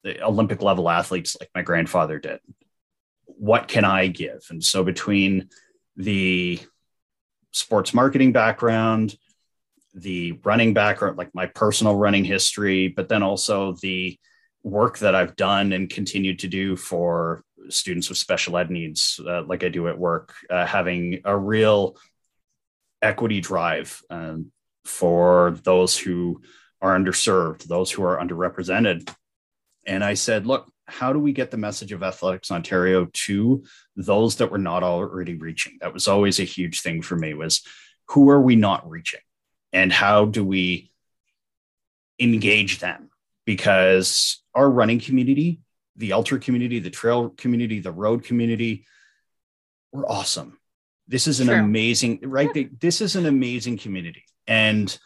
the 0.04 0.26
Olympic 0.26 0.62
level 0.62 0.90
athletes 0.90 1.36
like 1.38 1.50
my 1.54 1.64
grandfather 1.64 2.20
did. 2.20 2.40
What 3.26 3.68
can 3.68 3.84
I 3.84 4.08
give? 4.08 4.46
And 4.50 4.64
so 4.64 4.86
between 4.86 5.50
the 5.98 6.62
sports 7.52 7.94
marketing 7.94 8.32
background, 8.32 9.18
the 9.94 10.40
running 10.46 10.74
background, 10.74 11.18
like 11.18 11.36
my 11.36 11.48
personal 11.48 11.98
running 11.98 12.24
history, 12.24 12.88
but 12.88 13.10
then 13.10 13.22
also 13.22 13.74
the 13.82 14.18
work 14.64 14.98
that 15.00 15.14
I've 15.14 15.36
done 15.36 15.74
and 15.74 15.90
continued 15.90 16.40
to 16.40 16.48
do 16.48 16.78
for 16.78 17.44
students 17.68 18.08
with 18.08 18.18
special 18.18 18.58
ed 18.58 18.72
needs, 18.72 19.20
uh, 19.28 19.44
like 19.44 19.66
I 19.66 19.70
do 19.70 19.90
at 19.90 20.00
work, 20.00 20.34
uh, 20.50 20.66
having 20.66 21.20
a 21.26 21.38
real 21.38 21.98
equity 23.04 23.42
drive 23.42 24.02
um, 24.10 24.52
for 24.86 25.60
those 25.64 25.98
who 25.98 26.42
are 26.82 26.98
underserved, 26.98 27.64
those 27.64 27.92
who 27.92 28.04
are 28.04 28.18
underrepresented. 28.18 29.14
And 29.86 30.04
I 30.04 30.16
said, 30.16 30.48
look, 30.48 30.72
how 30.88 31.14
do 31.14 31.20
we 31.20 31.32
get 31.32 31.52
the 31.52 31.58
message 31.58 31.92
of 31.92 32.04
Athletics 32.04 32.52
Ontario 32.52 33.08
to 33.14 33.64
those 33.96 34.38
that 34.38 34.52
we're 34.52 34.58
not 34.58 34.84
already 34.84 35.36
reaching? 35.36 35.78
That 35.82 35.94
was 35.94 36.08
always 36.08 36.40
a 36.40 36.44
huge 36.46 36.82
thing 36.82 37.02
for 37.02 37.16
me 37.16 37.34
was 37.34 37.62
who 38.10 38.30
are 38.30 38.42
we 38.42 38.56
not 38.56 38.90
reaching? 38.90 39.22
And 39.72 39.92
how 39.92 40.26
do 40.26 40.44
we 40.44 40.92
engage 42.20 42.80
them? 42.80 43.10
Because 43.46 44.42
our 44.54 44.70
running 44.70 45.00
community 45.00 45.62
the 45.96 46.14
ultra 46.14 46.40
community, 46.40 46.80
the 46.80 46.90
trail 46.90 47.30
community, 47.30 47.80
the 47.80 47.92
road 47.92 48.24
community. 48.24 48.86
We're 49.92 50.08
awesome. 50.08 50.58
This 51.08 51.28
is 51.28 51.40
an 51.40 51.48
True. 51.48 51.58
amazing, 51.58 52.20
right? 52.24 52.80
This 52.80 53.02
is 53.02 53.16
an 53.16 53.26
amazing 53.26 53.78
community. 53.78 54.24
And 54.48 54.98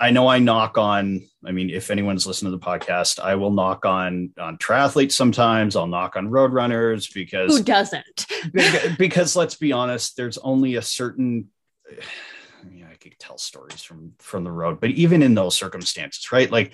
I 0.00 0.10
know 0.10 0.26
I 0.26 0.38
knock 0.38 0.76
on, 0.78 1.28
I 1.44 1.52
mean, 1.52 1.70
if 1.70 1.90
anyone's 1.90 2.26
listening 2.26 2.52
to 2.52 2.58
the 2.58 2.64
podcast, 2.64 3.20
I 3.20 3.36
will 3.36 3.52
knock 3.52 3.86
on 3.86 4.30
on 4.38 4.58
triathletes 4.58 5.12
sometimes. 5.12 5.76
I'll 5.76 5.86
knock 5.86 6.16
on 6.16 6.28
road 6.28 6.52
runners 6.52 7.08
because 7.08 7.56
Who 7.56 7.62
doesn't? 7.62 8.04
Beca- 8.28 8.98
because 8.98 9.36
let's 9.36 9.54
be 9.54 9.72
honest, 9.72 10.16
there's 10.16 10.38
only 10.38 10.76
a 10.76 10.82
certain 10.82 11.48
I 11.90 12.66
mean, 12.66 12.86
I 12.90 12.94
could 12.94 13.18
tell 13.18 13.38
stories 13.38 13.82
from 13.82 14.12
from 14.18 14.42
the 14.44 14.50
road, 14.52 14.80
but 14.80 14.90
even 14.90 15.22
in 15.22 15.34
those 15.34 15.56
circumstances, 15.56 16.32
right? 16.32 16.50
Like 16.50 16.72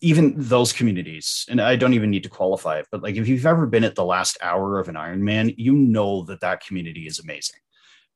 even 0.00 0.34
those 0.36 0.72
communities, 0.72 1.46
and 1.48 1.60
I 1.60 1.76
don't 1.76 1.94
even 1.94 2.10
need 2.10 2.22
to 2.24 2.28
qualify 2.28 2.78
it, 2.78 2.86
but 2.90 3.02
like 3.02 3.16
if 3.16 3.28
you've 3.28 3.46
ever 3.46 3.66
been 3.66 3.84
at 3.84 3.94
the 3.94 4.04
last 4.04 4.38
hour 4.42 4.78
of 4.78 4.88
an 4.88 4.94
Ironman, 4.94 5.54
you 5.56 5.74
know 5.74 6.24
that 6.24 6.40
that 6.40 6.64
community 6.64 7.06
is 7.06 7.18
amazing 7.18 7.60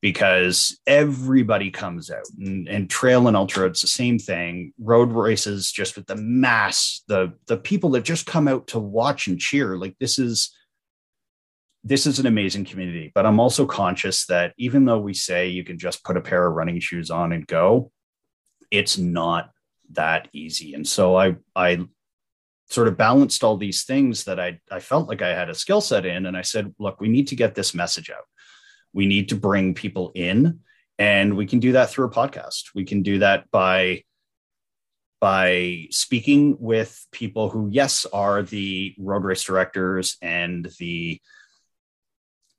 because 0.03 0.81
everybody 0.87 1.71
comes 1.71 2.11
out 2.11 2.25
and, 2.39 2.69
and 2.69 2.89
trail 2.89 3.29
and 3.29 3.37
ultra 3.37 3.67
it's 3.67 3.83
the 3.83 3.87
same 3.87 4.19
thing. 4.19 4.73
Road 4.79 5.13
races 5.13 5.71
just 5.71 5.97
with 5.97 6.07
the 6.07 6.17
mass 6.17 7.03
the 7.07 7.33
the 7.47 7.57
people 7.57 7.91
that 7.91 8.05
just 8.05 8.27
come 8.27 8.49
out 8.49 8.67
to 8.69 8.79
watch 8.79 9.27
and 9.27 9.39
cheer 9.39 9.77
like 9.77 9.97
this 9.99 10.19
is 10.19 10.57
this 11.85 12.07
is 12.07 12.19
an 12.19 12.27
amazing 12.27 12.65
community. 12.65 13.13
But 13.15 13.27
i'm 13.27 13.41
also 13.41 13.67
conscious 13.67 14.27
that 14.27 14.55
even 14.57 14.87
though 14.87 15.01
we 15.01 15.15
say 15.15 15.49
you 15.49 15.65
can 15.65 15.79
just 15.79 16.03
put 16.03 16.17
a 16.17 16.23
pair 16.23 16.47
of 16.47 16.55
running 16.55 16.81
shoes 16.81 17.11
on 17.11 17.33
and 17.33 17.47
go 17.47 17.93
it's 18.71 18.97
not 18.97 19.51
that 19.93 20.29
easy. 20.33 20.75
And 20.75 20.87
so 20.87 21.17
i 21.17 21.37
i 21.55 21.79
sort 22.69 22.89
of 22.89 22.97
balanced 22.97 23.43
all 23.43 23.57
these 23.57 23.83
things 23.83 24.25
that 24.25 24.39
i 24.39 24.61
i 24.71 24.79
felt 24.79 25.09
like 25.09 25.23
i 25.23 25.31
had 25.31 25.51
a 25.51 25.55
skill 25.55 25.81
set 25.81 26.07
in 26.07 26.25
and 26.27 26.37
i 26.37 26.43
said 26.43 26.73
look 26.79 27.01
we 27.01 27.09
need 27.09 27.27
to 27.27 27.35
get 27.35 27.55
this 27.55 27.75
message 27.75 28.11
out. 28.11 28.25
We 28.93 29.07
need 29.07 29.29
to 29.31 29.37
bring 29.37 29.75
people 29.75 30.13
in 30.15 30.61
and 30.99 31.37
we 31.37 31.47
can 31.47 31.61
do 31.61 31.73
that 31.73 31.89
through 31.91 32.07
a 32.07 32.11
podcast. 32.11 32.75
We 32.75 32.85
can 32.85 33.03
do 33.03 33.21
that 33.21 33.51
by 33.51 34.05
by 35.21 35.87
speaking 35.91 36.57
with 36.59 37.07
people 37.13 37.51
who 37.51 37.69
yes 37.71 38.07
are 38.13 38.43
the 38.43 38.95
road 38.99 39.25
race 39.25 39.43
directors 39.43 40.17
and 40.23 40.71
the 40.79 41.21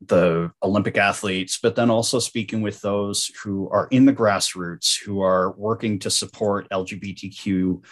the 0.08 0.52
olympic 0.64 0.97
athletes 0.97 1.60
but 1.62 1.76
then 1.76 1.89
also 1.89 2.18
speaking 2.20 2.62
with 2.62 2.82
those 2.82 3.30
who 3.43 3.70
are 3.70 3.88
in 3.91 4.06
the 4.06 4.14
grassroots 4.14 4.99
who 4.99 5.22
are 5.22 5.52
working 5.52 5.99
to 5.99 6.10
support 6.10 6.68
lgbtq 6.70 7.84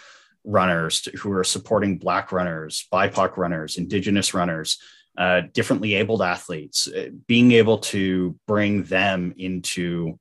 runners 0.44 1.06
who 1.18 1.30
are 1.30 1.44
supporting 1.44 1.98
black 1.98 2.32
runners 2.32 2.86
bipoc 2.92 3.36
runners 3.36 3.76
indigenous 3.76 4.34
runners 4.34 4.78
uh, 5.18 5.42
differently 5.52 5.94
abled 5.94 6.22
athletes, 6.22 6.86
uh, 6.86 7.10
being 7.26 7.52
able 7.52 7.78
to 7.78 8.38
bring 8.46 8.84
them 8.84 9.34
into 9.36 10.18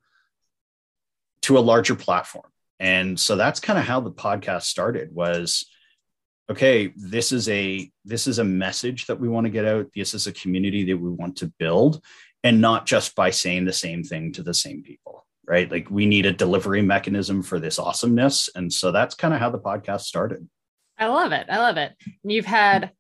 to 1.41 1.57
a 1.57 1.61
larger 1.61 1.95
platform. 1.95 2.51
And 2.79 3.19
so 3.19 3.35
that's 3.35 3.59
kind 3.59 3.79
of 3.79 3.85
how 3.85 4.01
the 4.01 4.11
podcast 4.11 4.63
started 4.63 5.13
was 5.13 5.65
okay, 6.49 6.93
this 6.95 7.31
is 7.31 7.47
a 7.49 7.89
this 8.05 8.27
is 8.27 8.39
a 8.39 8.43
message 8.43 9.05
that 9.07 9.19
we 9.19 9.29
want 9.29 9.45
to 9.45 9.51
get 9.51 9.65
out. 9.65 9.87
This 9.95 10.13
is 10.13 10.27
a 10.27 10.33
community 10.33 10.83
that 10.85 10.97
we 10.97 11.09
want 11.09 11.37
to 11.37 11.53
build 11.59 12.03
and 12.43 12.61
not 12.61 12.85
just 12.85 13.15
by 13.15 13.29
saying 13.29 13.65
the 13.65 13.73
same 13.73 14.03
thing 14.03 14.31
to 14.33 14.43
the 14.43 14.53
same 14.53 14.81
people, 14.81 15.25
right? 15.45 15.69
Like 15.69 15.89
we 15.89 16.05
need 16.05 16.25
a 16.25 16.31
delivery 16.31 16.81
mechanism 16.81 17.43
for 17.43 17.59
this 17.59 17.77
awesomeness. 17.77 18.49
And 18.55 18.71
so 18.71 18.91
that's 18.91 19.15
kind 19.15 19.33
of 19.33 19.39
how 19.39 19.49
the 19.49 19.59
podcast 19.59 20.01
started. 20.01 20.47
I 20.97 21.07
love 21.07 21.31
it. 21.31 21.47
I 21.49 21.57
love 21.57 21.77
it. 21.77 21.93
And 22.23 22.31
you've 22.31 22.45
had 22.45 22.91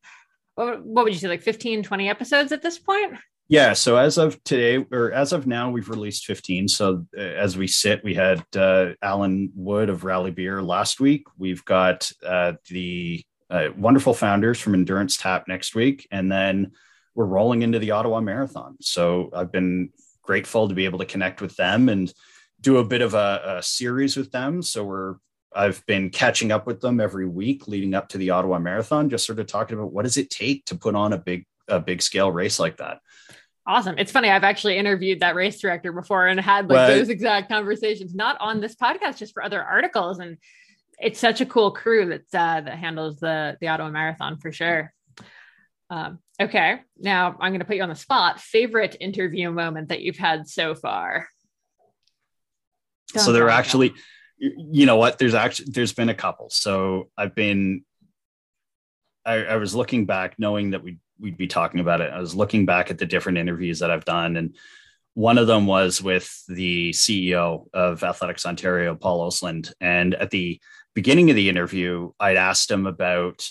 what, 0.55 0.85
would 0.85 1.13
you 1.13 1.19
say 1.19 1.29
like 1.29 1.41
15 1.41 1.83
20 1.83 2.09
episodes 2.09 2.51
at 2.51 2.61
this 2.61 2.77
point? 2.77 3.17
Yeah. 3.47 3.73
So 3.73 3.97
as 3.97 4.19
of 4.19 4.41
today, 4.43 4.85
or 4.91 5.11
as 5.11 5.33
of 5.33 5.47
now, 5.47 5.71
we've 5.71 5.89
released 5.89 6.25
15. 6.25 6.67
So 6.67 7.07
uh, 7.17 7.21
as 7.21 7.57
we 7.57 7.65
sit, 7.65 8.03
we 8.03 8.13
had 8.13 8.43
uh, 8.55 8.91
Alan 9.01 9.51
Wood 9.55 9.89
of 9.89 10.03
Rally 10.03 10.29
Beer 10.29 10.61
last 10.61 10.99
week. 10.99 11.23
We've 11.35 11.65
got 11.65 12.11
uh, 12.23 12.53
the 12.69 13.23
uh, 13.49 13.69
wonderful 13.77 14.13
founders 14.13 14.59
from 14.59 14.73
Endurance 14.73 15.17
Tap 15.17 15.47
next 15.47 15.75
week. 15.75 16.07
And 16.11 16.31
then 16.31 16.73
we're 17.15 17.25
rolling 17.25 17.61
into 17.61 17.79
the 17.79 17.91
Ottawa 17.91 18.21
Marathon. 18.21 18.77
So 18.81 19.29
I've 19.33 19.51
been 19.51 19.89
grateful 20.21 20.67
to 20.67 20.75
be 20.75 20.85
able 20.85 20.99
to 20.99 21.05
connect 21.05 21.41
with 21.41 21.55
them 21.55 21.89
and 21.89 22.13
do 22.61 22.77
a 22.77 22.83
bit 22.83 23.01
of 23.01 23.13
a, 23.13 23.57
a 23.57 23.63
series 23.63 24.15
with 24.15 24.31
them. 24.31 24.61
So 24.61 24.83
we're 24.83 25.15
I've 25.55 25.83
been 25.87 26.11
catching 26.11 26.51
up 26.51 26.67
with 26.67 26.79
them 26.79 26.99
every 26.99 27.27
week 27.27 27.67
leading 27.67 27.95
up 27.95 28.09
to 28.09 28.19
the 28.19 28.29
Ottawa 28.29 28.59
Marathon, 28.59 29.09
just 29.09 29.25
sort 29.25 29.39
of 29.39 29.47
talking 29.47 29.77
about 29.77 29.91
what 29.91 30.03
does 30.03 30.17
it 30.17 30.29
take 30.29 30.65
to 30.65 30.75
put 30.75 30.95
on 30.95 31.13
a 31.13 31.17
big 31.17 31.45
a 31.67 31.79
big 31.79 32.01
scale 32.01 32.31
race 32.31 32.59
like 32.59 32.77
that. 32.77 32.99
Awesome. 33.65 33.95
It's 33.97 34.11
funny. 34.11 34.29
I've 34.29 34.43
actually 34.43 34.77
interviewed 34.77 35.19
that 35.19 35.35
race 35.35 35.59
director 35.59 35.91
before 35.91 36.27
and 36.27 36.39
had 36.39 36.69
like 36.69 36.87
those 36.87 37.09
exact 37.09 37.49
conversations, 37.49 38.15
not 38.15 38.35
on 38.39 38.61
this 38.61 38.75
podcast, 38.75 39.17
just 39.17 39.33
for 39.33 39.43
other 39.43 39.63
articles. 39.63 40.19
And 40.19 40.37
it's 40.99 41.19
such 41.19 41.41
a 41.41 41.45
cool 41.45 41.71
crew 41.71 42.05
that's 42.07 42.33
uh, 42.33 42.61
that 42.61 42.77
handles 42.77 43.19
the 43.19 43.57
the 43.61 43.67
Ottawa 43.67 43.89
Marathon 43.89 44.37
for 44.37 44.51
sure. 44.51 44.93
Um, 45.89 46.19
okay, 46.39 46.81
now 46.97 47.35
I'm 47.39 47.51
going 47.51 47.59
to 47.59 47.65
put 47.65 47.77
you 47.77 47.83
on 47.83 47.89
the 47.89 47.95
spot. 47.95 48.39
Favorite 48.39 48.95
interview 48.99 49.51
moment 49.51 49.89
that 49.89 50.01
you've 50.01 50.17
had 50.17 50.47
so 50.47 50.75
far? 50.75 51.27
Don't 53.13 53.23
so 53.23 53.31
there 53.31 53.45
are 53.45 53.49
actually, 53.49 53.95
you 54.37 54.85
know 54.85 54.97
what? 54.97 55.17
There's 55.17 55.33
actually 55.33 55.71
there's 55.71 55.93
been 55.93 56.09
a 56.09 56.13
couple. 56.13 56.49
So 56.51 57.09
I've 57.17 57.33
been, 57.33 57.83
I, 59.25 59.35
I 59.45 59.55
was 59.55 59.73
looking 59.73 60.05
back, 60.05 60.35
knowing 60.37 60.71
that 60.71 60.83
we 60.83 60.99
we'd 61.19 61.37
be 61.37 61.47
talking 61.47 61.79
about 61.79 62.01
it. 62.01 62.11
I 62.13 62.19
was 62.19 62.35
looking 62.35 62.65
back 62.65 62.91
at 62.91 62.97
the 62.97 63.05
different 63.05 63.39
interviews 63.39 63.79
that 63.79 63.89
I've 63.89 64.05
done, 64.05 64.37
and 64.37 64.55
one 65.15 65.37
of 65.37 65.47
them 65.47 65.65
was 65.65 66.01
with 66.03 66.43
the 66.47 66.91
CEO 66.91 67.65
of 67.73 68.03
Athletics 68.03 68.45
Ontario, 68.45 68.95
Paul 68.95 69.29
Osland, 69.29 69.73
and 69.81 70.13
at 70.13 70.29
the 70.29 70.61
beginning 70.99 71.29
of 71.29 71.37
the 71.37 71.47
interview, 71.47 72.11
I'd 72.19 72.35
asked 72.35 72.69
him 72.69 72.85
about 72.85 73.49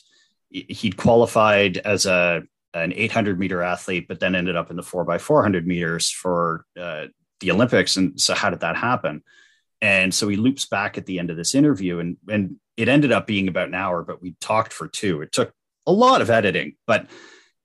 he'd 0.50 0.98
qualified 0.98 1.78
as 1.78 2.04
a 2.04 2.42
an 2.74 2.92
800 2.92 3.38
meter 3.38 3.62
athlete, 3.62 4.06
but 4.06 4.20
then 4.20 4.34
ended 4.34 4.54
up 4.54 4.68
in 4.68 4.76
the 4.76 4.82
four 4.82 5.02
by 5.02 5.16
400 5.16 5.66
meters 5.66 6.10
for 6.10 6.66
uh, 6.78 7.06
the 7.40 7.50
Olympics. 7.50 7.96
And 7.96 8.20
so, 8.20 8.34
how 8.34 8.50
did 8.50 8.60
that 8.60 8.76
happen? 8.76 9.22
And 9.80 10.12
so 10.12 10.28
he 10.28 10.36
loops 10.36 10.66
back 10.66 10.98
at 10.98 11.06
the 11.06 11.18
end 11.18 11.30
of 11.30 11.38
this 11.38 11.54
interview, 11.54 12.00
and 12.00 12.18
and 12.28 12.56
it 12.76 12.90
ended 12.90 13.12
up 13.12 13.26
being 13.26 13.48
about 13.48 13.68
an 13.68 13.74
hour, 13.74 14.02
but 14.02 14.20
we 14.20 14.36
talked 14.42 14.74
for 14.74 14.86
two. 14.86 15.22
It 15.22 15.32
took 15.32 15.50
a 15.86 15.92
lot 15.92 16.20
of 16.20 16.28
editing, 16.28 16.76
but 16.86 17.06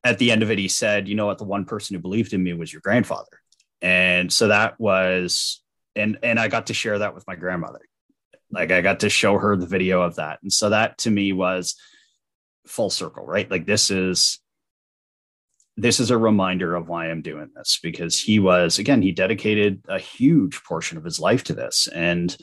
at 0.06 0.18
the 0.18 0.32
end 0.32 0.44
of 0.44 0.50
it, 0.50 0.60
he 0.60 0.70
said, 0.70 1.10
"You 1.10 1.16
know 1.16 1.26
what? 1.26 1.40
The 1.40 1.44
one 1.56 1.66
person 1.66 1.94
who 1.94 2.02
believed 2.02 2.32
in 2.32 2.42
me 2.42 2.54
was 2.54 2.72
your 2.72 2.82
grandfather." 2.82 3.36
And 3.82 4.32
so 4.32 4.48
that 4.48 4.80
was, 4.80 5.62
and 5.94 6.20
and 6.24 6.40
I 6.40 6.48
got 6.48 6.68
to 6.68 6.74
share 6.74 7.00
that 7.00 7.14
with 7.14 7.28
my 7.28 7.36
grandmother. 7.36 7.82
Like 8.54 8.72
I 8.72 8.82
got 8.82 9.02
to 9.02 9.10
show 9.10 9.38
her 9.38 9.56
the 9.56 9.68
video 9.68 10.02
of 10.02 10.16
that, 10.16 10.40
and 10.42 10.52
so 10.52 10.70
that 10.70 10.98
to 11.00 11.12
me 11.12 11.34
was 11.34 11.76
full 12.68 12.90
circle, 12.90 13.26
right? 13.26 13.50
Like 13.50 13.66
this 13.66 13.92
is 13.92 14.40
this 15.76 16.00
is 16.00 16.12
a 16.12 16.18
reminder 16.18 16.76
of 16.76 16.88
why 16.88 17.10
I'm 17.10 17.22
doing 17.22 17.50
this 17.56 17.80
because 17.82 18.20
he 18.20 18.40
was 18.40 18.80
again 18.80 19.02
he 19.02 19.12
dedicated 19.12 19.84
a 19.88 20.00
huge 20.00 20.64
portion 20.64 20.98
of 20.98 21.04
his 21.04 21.20
life 21.20 21.44
to 21.46 21.54
this. 21.54 21.88
And 21.88 22.36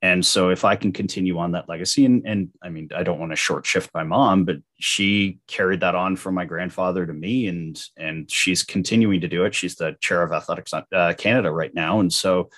and 0.00 0.24
so 0.24 0.50
if 0.50 0.64
I 0.64 0.76
can 0.76 0.92
continue 0.92 1.38
on 1.38 1.52
that 1.52 1.68
legacy 1.68 2.04
and 2.04 2.22
and 2.26 2.50
I 2.62 2.68
mean 2.68 2.88
I 2.94 3.04
don't 3.04 3.20
want 3.20 3.32
to 3.32 3.36
short 3.36 3.64
shift 3.64 3.90
my 3.94 4.02
mom 4.02 4.44
but 4.44 4.56
she 4.78 5.38
carried 5.46 5.80
that 5.80 5.94
on 5.94 6.16
from 6.16 6.34
my 6.34 6.44
grandfather 6.44 7.06
to 7.06 7.12
me 7.12 7.46
and 7.46 7.80
and 7.96 8.30
she's 8.30 8.62
continuing 8.64 9.20
to 9.20 9.28
do 9.28 9.44
it. 9.44 9.54
She's 9.54 9.76
the 9.76 9.96
chair 10.00 10.22
of 10.22 10.32
athletics 10.32 10.72
uh, 10.72 11.14
Canada 11.16 11.52
right 11.52 11.74
now. 11.74 12.00
And 12.00 12.12
so 12.12 12.50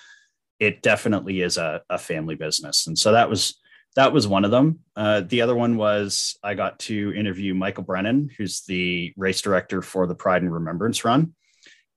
it 0.61 0.81
definitely 0.81 1.41
is 1.41 1.57
a, 1.57 1.81
a 1.89 1.97
family 1.97 2.35
business 2.35 2.87
and 2.87 2.97
so 2.97 3.11
that 3.11 3.29
was 3.29 3.59
that 3.95 4.13
was 4.13 4.27
one 4.27 4.45
of 4.45 4.51
them. 4.51 4.79
Uh, 4.95 5.21
the 5.21 5.41
other 5.41 5.55
one 5.55 5.75
was 5.75 6.37
I 6.41 6.53
got 6.53 6.79
to 6.79 7.13
interview 7.13 7.53
Michael 7.53 7.83
Brennan, 7.83 8.29
who's 8.37 8.61
the 8.61 9.13
race 9.17 9.41
director 9.41 9.81
for 9.81 10.07
the 10.07 10.15
Pride 10.15 10.43
and 10.43 10.53
Remembrance 10.53 11.03
Run. 11.03 11.33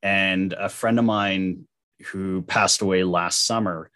And 0.02 0.52
a 0.52 0.68
friend 0.68 0.98
of 0.98 1.04
mine 1.04 1.68
who 2.06 2.42
passed 2.42 2.82
away 2.82 3.04
last 3.04 3.46
summer, 3.46 3.90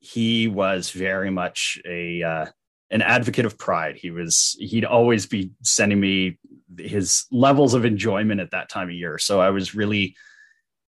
he 0.00 0.48
was 0.48 0.90
very 0.90 1.30
much 1.30 1.78
a 1.86 2.22
uh, 2.22 2.46
an 2.90 3.02
advocate 3.02 3.44
of 3.44 3.58
pride. 3.58 3.96
He 3.96 4.10
was 4.10 4.56
he'd 4.58 4.84
always 4.84 5.26
be 5.26 5.50
sending 5.62 6.00
me 6.00 6.38
his 6.78 7.26
levels 7.30 7.74
of 7.74 7.84
enjoyment 7.84 8.40
at 8.40 8.52
that 8.52 8.68
time 8.68 8.88
of 8.88 8.94
year. 8.94 9.18
So 9.18 9.40
I 9.40 9.50
was 9.50 9.74
really 9.74 10.16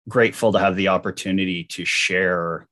grateful 0.09 0.53
to 0.53 0.59
have 0.59 0.75
the 0.75 0.87
opportunity 0.87 1.65
to 1.65 1.85
share 1.85 2.67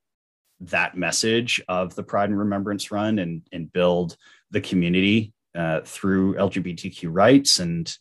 that 0.61 0.97
message 0.97 1.61
of 1.67 1.95
the 1.95 2.03
Pride 2.03 2.29
and 2.29 2.39
Remembrance 2.39 2.91
Run 2.91 3.19
and 3.19 3.41
and 3.51 3.71
build 3.71 4.17
the 4.51 4.61
community 4.61 5.33
uh, 5.55 5.81
through 5.81 6.35
LGBTQ 6.35 7.09
rights 7.11 7.59
and 7.59 7.91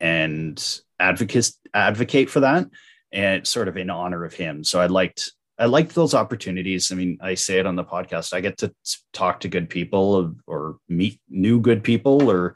and 0.00 0.80
advocate 0.98 1.52
advocate 1.74 2.30
for 2.30 2.40
that 2.40 2.66
and 3.12 3.46
sort 3.46 3.68
of 3.68 3.76
in 3.76 3.90
honor 3.90 4.24
of 4.24 4.34
him. 4.34 4.64
So 4.64 4.80
I 4.80 4.86
liked 4.86 5.32
I 5.58 5.66
liked 5.66 5.94
those 5.94 6.14
opportunities. 6.14 6.90
I 6.90 6.94
mean, 6.94 7.18
I 7.20 7.34
say 7.34 7.58
it 7.58 7.66
on 7.66 7.76
the 7.76 7.84
podcast. 7.84 8.32
I 8.32 8.40
get 8.40 8.58
to 8.58 8.74
talk 9.12 9.40
to 9.40 9.48
good 9.48 9.68
people 9.68 10.34
or 10.46 10.78
meet 10.88 11.20
new 11.28 11.60
good 11.60 11.84
people 11.84 12.30
or 12.30 12.54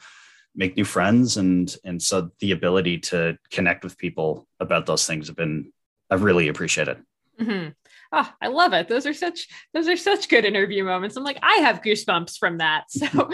make 0.57 0.77
new 0.77 0.85
friends 0.85 1.37
and 1.37 1.75
and 1.85 2.03
so 2.03 2.31
the 2.41 2.53
ability 2.53 2.99
to 2.99 3.37
connect 3.51 3.85
with 3.85 3.99
people 3.99 4.47
about 4.61 4.87
those 4.87 5.07
things 5.07 5.27
have 5.27 5.37
been 5.37 5.73
I've 6.11 6.23
really 6.23 6.49
appreciated. 6.49 6.99
Mm-hmm 7.41 7.71
oh, 8.15 8.31
I 8.41 8.49
love 8.49 8.73
it. 8.73 8.89
Those 8.89 9.07
are 9.07 9.15
such 9.15 9.49
those 9.73 9.89
are 9.89 9.97
such 9.97 10.29
good 10.29 10.45
interview 10.45 10.85
moments. 10.85 11.17
I'm 11.17 11.25
like, 11.25 11.39
I 11.43 11.57
have 11.57 11.83
goosebumps 11.83 12.39
from 12.39 12.59
that. 12.59 12.85
So 12.95 13.29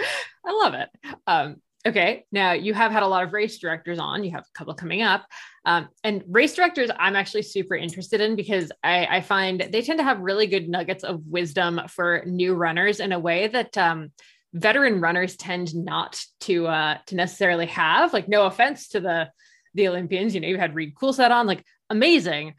I 0.45 0.51
love 0.51 0.73
it. 0.73 0.89
Um, 1.27 1.57
okay. 1.85 2.25
Now 2.31 2.53
you 2.53 2.73
have 2.73 2.91
had 2.91 3.03
a 3.03 3.07
lot 3.07 3.23
of 3.23 3.31
race 3.31 3.59
directors 3.59 3.99
on. 3.99 4.23
You 4.23 4.31
have 4.31 4.43
a 4.43 4.57
couple 4.57 4.73
coming 4.73 5.03
up. 5.03 5.25
Um, 5.65 5.89
and 6.03 6.23
race 6.27 6.55
directors, 6.55 6.89
I'm 6.97 7.15
actually 7.15 7.43
super 7.43 7.75
interested 7.75 8.21
in 8.21 8.35
because 8.35 8.71
I, 8.83 9.05
I, 9.05 9.21
find 9.21 9.61
they 9.71 9.83
tend 9.83 9.99
to 9.99 10.03
have 10.03 10.19
really 10.19 10.47
good 10.47 10.67
nuggets 10.67 11.03
of 11.03 11.21
wisdom 11.27 11.79
for 11.87 12.23
new 12.25 12.55
runners 12.55 12.99
in 12.99 13.11
a 13.11 13.19
way 13.19 13.47
that 13.47 13.77
um, 13.77 14.11
veteran 14.53 14.99
runners 14.99 15.35
tend 15.35 15.75
not 15.75 16.19
to 16.41 16.65
uh, 16.65 16.97
to 17.05 17.15
necessarily 17.15 17.67
have. 17.67 18.13
Like, 18.13 18.27
no 18.27 18.47
offense 18.47 18.87
to 18.89 18.99
the 18.99 19.29
the 19.73 19.87
Olympians, 19.87 20.33
you 20.33 20.41
know, 20.41 20.47
you 20.47 20.57
had 20.57 20.75
Reid 20.75 20.95
Coolsaet 20.95 21.31
on, 21.31 21.47
like 21.47 21.63
amazing, 21.89 22.55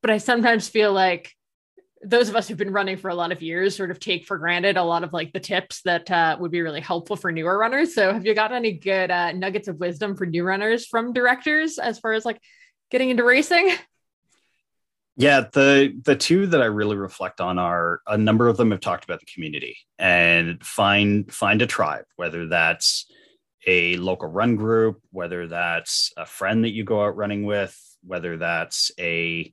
but 0.00 0.10
I 0.10 0.18
sometimes 0.18 0.68
feel 0.68 0.92
like 0.92 1.32
those 2.04 2.28
of 2.28 2.36
us 2.36 2.46
who've 2.46 2.58
been 2.58 2.72
running 2.72 2.96
for 2.96 3.08
a 3.08 3.14
lot 3.14 3.32
of 3.32 3.42
years 3.42 3.74
sort 3.74 3.90
of 3.90 3.98
take 3.98 4.26
for 4.26 4.38
granted 4.38 4.76
a 4.76 4.82
lot 4.82 5.04
of 5.04 5.12
like 5.12 5.32
the 5.32 5.40
tips 5.40 5.82
that 5.82 6.10
uh, 6.10 6.36
would 6.38 6.50
be 6.50 6.60
really 6.60 6.80
helpful 6.80 7.16
for 7.16 7.32
newer 7.32 7.58
runners. 7.58 7.94
So, 7.94 8.12
have 8.12 8.26
you 8.26 8.34
got 8.34 8.52
any 8.52 8.72
good 8.72 9.10
uh, 9.10 9.32
nuggets 9.32 9.68
of 9.68 9.80
wisdom 9.80 10.16
for 10.16 10.26
new 10.26 10.44
runners 10.44 10.86
from 10.86 11.12
directors 11.12 11.78
as 11.78 11.98
far 11.98 12.12
as 12.12 12.24
like 12.24 12.40
getting 12.90 13.10
into 13.10 13.24
racing? 13.24 13.74
Yeah, 15.16 15.44
the 15.52 16.00
the 16.04 16.16
two 16.16 16.46
that 16.48 16.60
I 16.60 16.66
really 16.66 16.96
reflect 16.96 17.40
on 17.40 17.58
are 17.58 18.00
a 18.06 18.18
number 18.18 18.48
of 18.48 18.56
them 18.56 18.72
have 18.72 18.80
talked 18.80 19.04
about 19.04 19.20
the 19.20 19.26
community 19.26 19.76
and 19.98 20.64
find 20.64 21.32
find 21.32 21.62
a 21.62 21.66
tribe, 21.66 22.04
whether 22.16 22.48
that's 22.48 23.06
a 23.66 23.96
local 23.96 24.28
run 24.28 24.56
group, 24.56 25.00
whether 25.10 25.46
that's 25.46 26.12
a 26.16 26.26
friend 26.26 26.64
that 26.64 26.72
you 26.72 26.84
go 26.84 27.04
out 27.04 27.16
running 27.16 27.44
with, 27.44 27.78
whether 28.02 28.36
that's 28.36 28.90
a 28.98 29.52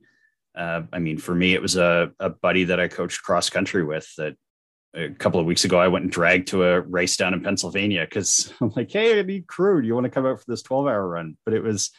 uh, 0.54 0.82
I 0.92 0.98
mean, 0.98 1.18
for 1.18 1.34
me, 1.34 1.54
it 1.54 1.62
was 1.62 1.76
a, 1.76 2.12
a 2.20 2.30
buddy 2.30 2.64
that 2.64 2.80
I 2.80 2.88
coached 2.88 3.22
cross 3.22 3.50
country 3.50 3.84
with 3.84 4.08
that 4.16 4.36
a 4.94 5.08
couple 5.08 5.40
of 5.40 5.46
weeks 5.46 5.64
ago 5.64 5.78
I 5.80 5.88
went 5.88 6.04
and 6.04 6.12
dragged 6.12 6.48
to 6.48 6.64
a 6.64 6.80
race 6.80 7.16
down 7.16 7.32
in 7.32 7.42
Pennsylvania 7.42 8.04
because 8.04 8.52
I'm 8.60 8.72
like, 8.76 8.90
hey, 8.90 9.18
I 9.18 9.22
need 9.22 9.46
crew. 9.46 9.80
Do 9.80 9.86
you 9.86 9.94
want 9.94 10.04
to 10.04 10.10
come 10.10 10.26
out 10.26 10.38
for 10.38 10.44
this 10.46 10.62
12 10.62 10.86
hour 10.86 11.06
run? 11.06 11.36
But 11.44 11.54
it 11.54 11.62
was 11.62 11.90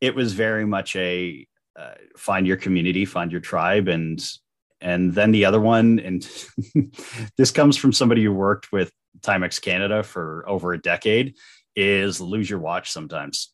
it 0.00 0.14
was 0.14 0.32
very 0.32 0.64
much 0.64 0.96
a 0.96 1.46
uh, 1.76 1.94
find 2.16 2.46
your 2.46 2.56
community, 2.56 3.04
find 3.04 3.32
your 3.32 3.40
tribe, 3.40 3.88
and 3.88 4.22
and 4.80 5.14
then 5.14 5.30
the 5.30 5.44
other 5.44 5.60
one, 5.60 6.00
and 6.00 6.28
this 7.36 7.50
comes 7.50 7.76
from 7.76 7.92
somebody 7.92 8.24
who 8.24 8.32
worked 8.32 8.72
with 8.72 8.92
Timex 9.20 9.60
Canada 9.60 10.02
for 10.02 10.44
over 10.48 10.72
a 10.72 10.80
decade, 10.80 11.36
is 11.76 12.20
lose 12.20 12.50
your 12.50 12.58
watch 12.58 12.90
sometimes 12.90 13.52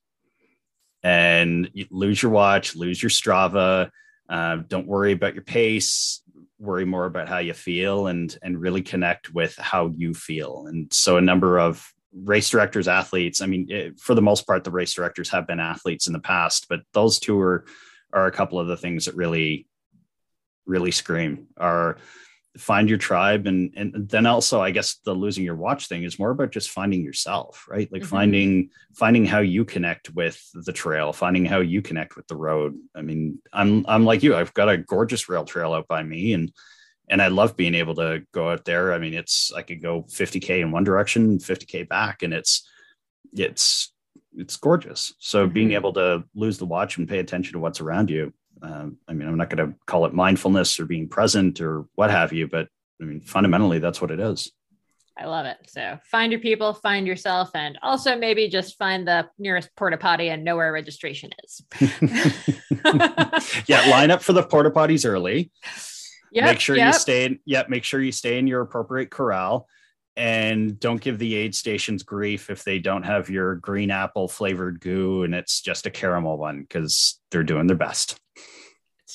and 1.02 1.70
you 1.74 1.86
lose 1.90 2.22
your 2.22 2.32
watch, 2.32 2.76
lose 2.76 3.02
your 3.02 3.10
Strava. 3.10 3.90
Uh, 4.28 4.56
don't 4.68 4.86
worry 4.86 5.12
about 5.12 5.34
your 5.34 5.44
pace. 5.44 6.22
Worry 6.58 6.84
more 6.84 7.06
about 7.06 7.28
how 7.28 7.38
you 7.38 7.54
feel 7.54 8.08
and 8.08 8.36
and 8.42 8.60
really 8.60 8.82
connect 8.82 9.32
with 9.32 9.56
how 9.56 9.92
you 9.96 10.12
feel. 10.12 10.66
And 10.66 10.92
so 10.92 11.16
a 11.16 11.20
number 11.20 11.58
of 11.58 11.92
race 12.12 12.50
directors, 12.50 12.88
athletes. 12.88 13.40
I 13.40 13.46
mean, 13.46 13.66
it, 13.70 14.00
for 14.00 14.14
the 14.14 14.22
most 14.22 14.46
part, 14.46 14.64
the 14.64 14.70
race 14.70 14.94
directors 14.94 15.30
have 15.30 15.46
been 15.46 15.60
athletes 15.60 16.06
in 16.06 16.12
the 16.12 16.18
past, 16.20 16.66
but 16.68 16.80
those 16.92 17.18
two 17.18 17.38
are 17.40 17.64
are 18.12 18.26
a 18.26 18.32
couple 18.32 18.58
of 18.58 18.66
the 18.66 18.76
things 18.76 19.04
that 19.04 19.14
really 19.14 19.66
really 20.66 20.90
scream 20.90 21.46
are 21.56 21.98
find 22.56 22.88
your 22.88 22.98
tribe 22.98 23.46
and 23.46 23.72
and 23.76 24.08
then 24.08 24.26
also 24.26 24.60
i 24.60 24.70
guess 24.70 24.96
the 25.04 25.12
losing 25.12 25.44
your 25.44 25.54
watch 25.54 25.86
thing 25.86 26.02
is 26.02 26.18
more 26.18 26.30
about 26.30 26.50
just 26.50 26.70
finding 26.70 27.02
yourself 27.02 27.66
right 27.68 27.92
like 27.92 28.02
mm-hmm. 28.02 28.10
finding 28.10 28.70
finding 28.94 29.24
how 29.24 29.38
you 29.38 29.64
connect 29.64 30.10
with 30.14 30.42
the 30.54 30.72
trail 30.72 31.12
finding 31.12 31.44
how 31.44 31.60
you 31.60 31.82
connect 31.82 32.16
with 32.16 32.26
the 32.26 32.36
road 32.36 32.76
i 32.96 33.02
mean 33.02 33.38
i'm 33.52 33.84
i'm 33.86 34.04
like 34.04 34.22
you 34.22 34.34
i've 34.34 34.54
got 34.54 34.68
a 34.68 34.78
gorgeous 34.78 35.28
rail 35.28 35.44
trail 35.44 35.72
out 35.72 35.86
by 35.86 36.02
me 36.02 36.32
and 36.32 36.50
and 37.08 37.22
i 37.22 37.28
love 37.28 37.56
being 37.56 37.74
able 37.74 37.94
to 37.94 38.22
go 38.32 38.50
out 38.50 38.64
there 38.64 38.92
i 38.92 38.98
mean 38.98 39.14
it's 39.14 39.52
i 39.52 39.62
could 39.62 39.82
go 39.82 40.02
50k 40.02 40.60
in 40.60 40.72
one 40.72 40.84
direction 40.84 41.38
50k 41.38 41.88
back 41.88 42.22
and 42.22 42.32
it's 42.32 42.68
it's 43.34 43.92
it's 44.36 44.56
gorgeous 44.56 45.14
so 45.18 45.44
mm-hmm. 45.44 45.54
being 45.54 45.72
able 45.72 45.92
to 45.92 46.24
lose 46.34 46.58
the 46.58 46.66
watch 46.66 46.96
and 46.96 47.08
pay 47.08 47.18
attention 47.18 47.52
to 47.52 47.58
what's 47.60 47.80
around 47.80 48.10
you 48.10 48.32
um, 48.62 48.96
I 49.08 49.12
mean, 49.12 49.28
I'm 49.28 49.36
not 49.36 49.50
going 49.50 49.68
to 49.68 49.78
call 49.86 50.06
it 50.06 50.14
mindfulness 50.14 50.78
or 50.80 50.86
being 50.86 51.08
present 51.08 51.60
or 51.60 51.86
what 51.94 52.10
have 52.10 52.32
you, 52.32 52.48
but 52.48 52.68
I 53.00 53.04
mean, 53.04 53.20
fundamentally, 53.20 53.78
that's 53.78 54.00
what 54.00 54.10
it 54.10 54.20
is. 54.20 54.50
I 55.16 55.26
love 55.26 55.46
it. 55.46 55.56
So 55.66 55.98
find 56.04 56.30
your 56.30 56.40
people, 56.40 56.74
find 56.74 57.06
yourself, 57.06 57.50
and 57.54 57.76
also 57.82 58.16
maybe 58.16 58.48
just 58.48 58.78
find 58.78 59.06
the 59.06 59.28
nearest 59.38 59.74
porta 59.74 59.96
potty 59.96 60.28
and 60.28 60.44
know 60.44 60.56
where 60.56 60.72
registration 60.72 61.30
is. 61.44 61.62
yeah, 63.66 63.90
line 63.90 64.12
up 64.12 64.22
for 64.22 64.32
the 64.32 64.44
porta 64.44 64.70
potties 64.70 65.04
early. 65.04 65.50
Yeah. 66.30 66.46
Make 66.46 66.60
sure 66.60 66.76
yep. 66.76 66.92
you 66.92 66.98
stay 66.98 67.24
in, 67.24 67.40
yeah, 67.44 67.64
make 67.68 67.82
sure 67.82 68.00
you 68.00 68.12
stay 68.12 68.38
in 68.38 68.46
your 68.46 68.60
appropriate 68.60 69.10
corral 69.10 69.66
and 70.16 70.78
don't 70.78 71.00
give 71.00 71.18
the 71.18 71.34
aid 71.34 71.54
stations 71.54 72.02
grief 72.02 72.50
if 72.50 72.64
they 72.64 72.78
don't 72.78 73.04
have 73.04 73.30
your 73.30 73.54
green 73.56 73.90
apple 73.90 74.26
flavored 74.26 74.80
goo 74.80 75.22
and 75.22 75.32
it's 75.32 75.60
just 75.60 75.86
a 75.86 75.90
caramel 75.90 76.36
one 76.36 76.62
because 76.62 77.20
they're 77.30 77.44
doing 77.44 77.66
their 77.66 77.76
best. 77.76 78.18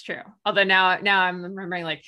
True. 0.03 0.21
Although 0.45 0.63
now, 0.63 0.97
now 0.97 1.21
I'm 1.21 1.43
remembering 1.43 1.83
like 1.83 2.03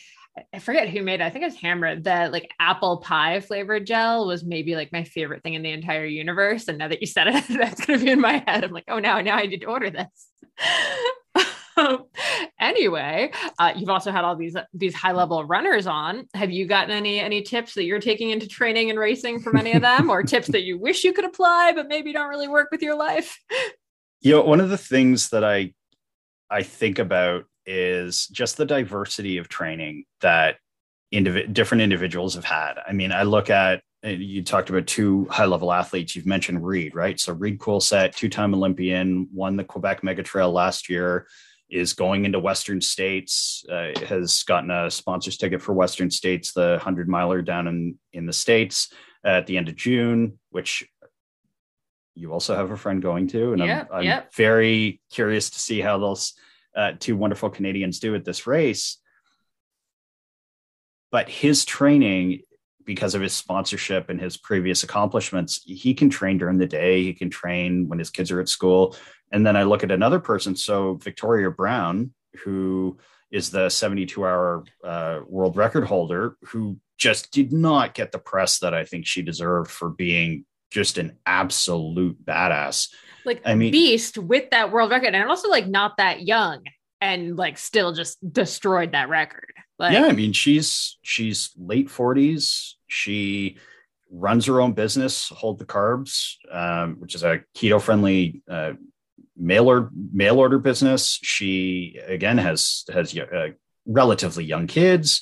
I 0.54 0.60
forget 0.60 0.90
who 0.90 1.02
made 1.02 1.22
it. 1.22 1.24
I 1.24 1.30
think 1.30 1.46
it's 1.46 1.56
Hammer. 1.56 2.00
The 2.00 2.30
like 2.32 2.52
apple 2.60 2.98
pie 2.98 3.40
flavored 3.40 3.88
gel 3.88 4.28
was 4.28 4.44
maybe 4.44 4.76
like 4.76 4.92
my 4.92 5.04
favorite 5.04 5.44
thing 5.44 5.54
in 5.54 5.64
the 5.64 5.72
entire 5.72 6.06
universe. 6.06 6.68
And 6.68 6.78
now 6.78 6.90
that 6.90 7.02
you 7.02 7.08
said 7.08 7.28
it, 7.28 7.46
that's 7.50 7.86
gonna 7.86 8.00
be 8.00 8.12
in 8.12 8.20
my 8.20 8.44
head. 8.46 8.64
I'm 8.64 8.72
like, 8.72 8.86
oh 8.90 9.00
now, 9.00 9.22
now 9.22 9.36
I 9.36 9.46
need 9.46 9.62
to 9.62 9.68
order 9.68 9.90
this. 9.90 10.28
anyway, 12.60 13.32
uh, 13.60 13.74
you've 13.76 13.90
also 13.90 14.12
had 14.12 14.26
all 14.26 14.36
these 14.36 14.56
these 14.74 14.94
high 14.94 15.14
level 15.14 15.46
runners 15.46 15.88
on. 15.88 16.28
Have 16.34 16.52
you 16.52 16.66
gotten 16.66 16.92
any 16.92 17.20
any 17.20 17.42
tips 17.42 17.74
that 17.76 17.86
you're 17.86 18.00
taking 18.00 18.30
into 18.32 18.48
training 18.48 18.90
and 18.90 19.00
racing 19.00 19.40
from 19.40 19.56
any 19.56 19.72
of 19.74 19.82
them, 19.82 20.10
or 20.10 20.22
tips 20.22 20.48
that 20.48 20.64
you 20.64 20.78
wish 20.78 21.04
you 21.04 21.14
could 21.14 21.26
apply 21.26 21.72
but 21.74 21.88
maybe 21.88 22.12
don't 22.12 22.30
really 22.30 22.48
work 22.50 22.70
with 22.72 22.82
your 22.82 22.96
life? 22.96 23.40
You 24.22 24.32
know, 24.32 24.42
one 24.42 24.60
of 24.60 24.70
the 24.70 24.78
things 24.78 25.30
that 25.30 25.46
I 25.46 25.74
I 26.50 26.64
think 26.64 27.00
about 27.00 27.46
is 27.66 28.28
just 28.28 28.58
the 28.58 28.66
diversity 28.66 29.38
of 29.38 29.50
training 29.50 30.06
that 30.22 30.58
indiv- 31.14 31.54
different 31.54 31.82
individuals 31.82 32.36
have 32.36 32.46
had. 32.46 32.76
I 32.88 32.94
mean, 32.94 33.12
I 33.12 33.24
look 33.24 33.50
at 33.50 33.82
you 34.04 34.44
talked 34.44 34.70
about 34.70 34.86
two 34.86 35.26
high 35.32 35.46
level 35.46 35.72
athletes. 35.72 36.16
You've 36.16 36.28
mentioned 36.28 36.66
Reid, 36.66 36.94
right? 36.94 37.20
So 37.20 37.34
Reid 37.34 37.58
Coolsaet, 37.58 38.16
two 38.16 38.30
time 38.30 38.54
Olympian, 38.54 39.28
won 39.34 39.56
the 39.56 39.64
Quebec 39.64 40.04
Mega 40.04 40.22
Trail 40.22 40.52
last 40.52 40.90
year, 40.90 41.28
is 41.70 41.94
going 41.94 42.26
into 42.26 42.40
Western 42.40 42.82
States, 42.82 43.66
uh, 43.72 43.92
has 44.06 44.44
gotten 44.44 44.70
a 44.70 44.92
sponsor's 44.92 45.38
ticket 45.38 45.62
for 45.62 45.74
Western 45.74 46.12
States, 46.12 46.54
the 46.54 46.72
100 46.72 47.10
miler 47.10 47.42
down 47.42 47.68
in, 47.68 47.98
in 48.14 48.26
the 48.28 48.34
States 48.34 48.94
at 49.24 49.48
the 49.48 49.58
end 49.58 49.70
of 49.70 49.76
June, 49.76 50.38
which 50.52 50.88
you 52.14 52.32
also 52.32 52.56
have 52.56 52.70
a 52.70 52.78
friend 52.78 53.02
going 53.02 53.28
to. 53.30 53.54
And 53.54 53.64
yep, 53.64 53.90
I'm, 53.92 53.98
I'm 54.00 54.04
yep. 54.04 54.34
very 54.36 55.02
curious 55.12 55.50
to 55.50 55.60
see 55.60 55.82
how 55.82 55.98
those 55.98 56.34
uh, 56.76 56.94
two 57.00 57.16
wonderful 57.16 57.50
Canadians 57.50 58.00
do 58.00 58.16
at 58.16 58.26
this 58.26 58.48
race. 58.48 58.98
But 61.12 61.30
his 61.30 61.66
training, 61.66 62.42
because 62.84 63.16
of 63.16 63.22
his 63.22 63.34
sponsorship 63.34 64.10
and 64.10 64.20
his 64.20 64.38
previous 64.38 64.84
accomplishments, 64.84 65.62
he 65.66 65.94
can 65.94 66.10
train 66.10 66.38
during 66.38 66.58
the 66.58 66.68
day. 66.68 67.04
He 67.04 67.14
can 67.14 67.30
train 67.30 67.88
when 67.88 68.00
his 68.00 68.10
kids 68.10 68.32
are 68.32 68.42
at 68.42 68.50
school. 68.50 68.96
And 69.32 69.46
then 69.46 69.56
I 69.56 69.64
look 69.64 69.84
at 69.84 69.92
another 69.92 70.20
person. 70.20 70.56
So 70.56 70.96
Victoria 70.96 71.50
Brown, 71.52 72.14
who 72.44 72.98
is 73.32 73.50
the 73.50 73.70
72 73.70 74.26
hour 74.26 74.64
uh, 74.84 75.22
world 75.28 75.58
record 75.58 75.86
holder, 75.86 76.38
who 76.44 76.80
just 76.98 77.32
did 77.32 77.52
not 77.52 77.94
get 77.94 78.12
the 78.12 78.20
press 78.20 78.60
that 78.60 78.74
I 78.74 78.86
think 78.86 79.06
she 79.06 79.22
deserved 79.22 79.70
for 79.70 79.90
being 79.90 80.46
just 80.72 80.98
an 80.98 81.18
absolute 81.26 82.24
badass. 82.26 82.90
Like 83.26 83.42
I 83.46 83.56
mean, 83.56 83.72
beast 83.72 84.18
with 84.18 84.50
that 84.52 84.72
world 84.72 84.92
record, 84.92 85.14
and 85.16 85.30
also 85.30 85.50
like 85.50 85.68
not 85.68 85.98
that 85.98 86.22
young, 86.24 86.64
and 87.02 87.36
like 87.36 87.58
still 87.58 87.94
just 87.94 88.18
destroyed 88.34 88.92
that 88.94 89.10
record. 89.10 89.54
Like, 89.78 89.94
yeah, 89.94 90.06
I 90.06 90.12
mean, 90.14 90.34
she's 90.34 90.98
she's 91.02 91.52
late 91.58 91.90
forties. 91.90 92.78
She 92.88 93.58
runs 94.12 94.46
her 94.46 94.62
own 94.62 94.74
business, 94.74 95.30
Hold 95.30 95.60
the 95.60 95.66
Carbs, 95.66 96.36
um, 96.52 96.96
which 97.00 97.16
is 97.16 97.24
a 97.24 97.42
keto 97.56 97.82
friendly 97.82 98.42
uh, 98.50 98.74
mail 99.38 99.68
order 99.68 99.90
mail 100.14 100.40
order 100.40 100.60
business. 100.60 101.20
She 101.22 102.00
again 102.08 102.38
has 102.38 102.84
has 102.94 103.18
uh, 103.18 103.50
relatively 103.86 104.46
young 104.46 104.68
kids 104.68 105.22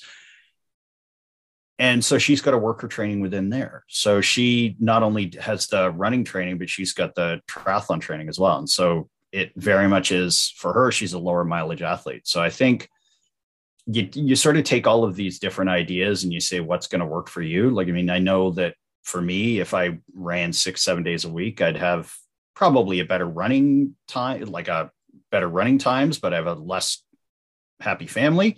and 1.80 2.03
so 2.03 2.17
she's 2.17 2.41
got 2.41 2.53
a 2.53 2.57
worker 2.57 2.88
training 2.88 3.19
within 3.19 3.49
there. 3.49 3.84
So 3.88 4.21
she 4.21 4.76
not 4.80 5.03
only 5.03 5.34
has 5.41 5.67
the 5.67 5.91
running 5.91 6.24
training 6.24 6.57
but 6.57 6.69
she's 6.69 6.93
got 6.93 7.15
the 7.15 7.41
triathlon 7.49 8.01
training 8.01 8.30
as 8.30 8.39
well. 8.39 8.57
And 8.57 8.69
so 8.69 9.09
it 9.32 9.51
very 9.55 9.88
much 9.88 10.11
is 10.11 10.53
for 10.57 10.74
her 10.74 10.91
she's 10.91 11.13
a 11.13 11.19
lower 11.19 11.43
mileage 11.43 11.82
athlete. 11.82 12.28
So 12.28 12.41
i 12.41 12.49
think 12.49 12.89
you, 13.86 14.07
you 14.13 14.36
sort 14.36 14.55
of 14.55 14.63
take 14.63 14.88
all 14.88 15.03
of 15.03 15.15
these 15.15 15.39
different 15.39 15.69
ideas 15.69 16.24
and 16.24 16.32
you 16.32 16.39
say 16.39 16.61
what's 16.61 16.88
going 16.88 17.01
to 17.01 17.05
work 17.05 17.28
for 17.28 17.41
you? 17.41 17.69
Like 17.69 17.88
i 17.88 17.91
mean 17.91 18.09
i 18.09 18.19
know 18.19 18.51
that 18.51 18.76
for 19.03 19.21
me 19.21 19.59
if 19.59 19.74
i 19.74 19.99
ran 20.13 20.53
six 20.53 20.82
seven 20.82 21.03
days 21.03 21.26
a 21.26 21.30
week 21.30 21.61
i'd 21.61 21.76
have 21.76 22.13
probably 22.55 23.01
a 23.01 23.05
better 23.05 23.28
running 23.28 23.93
time 24.07 24.45
like 24.45 24.69
a 24.69 24.89
better 25.30 25.49
running 25.49 25.78
times 25.78 26.19
but 26.19 26.34
i 26.34 26.38
have 26.38 26.47
a 26.47 26.53
less 26.53 27.03
happy 27.84 28.07
family. 28.07 28.57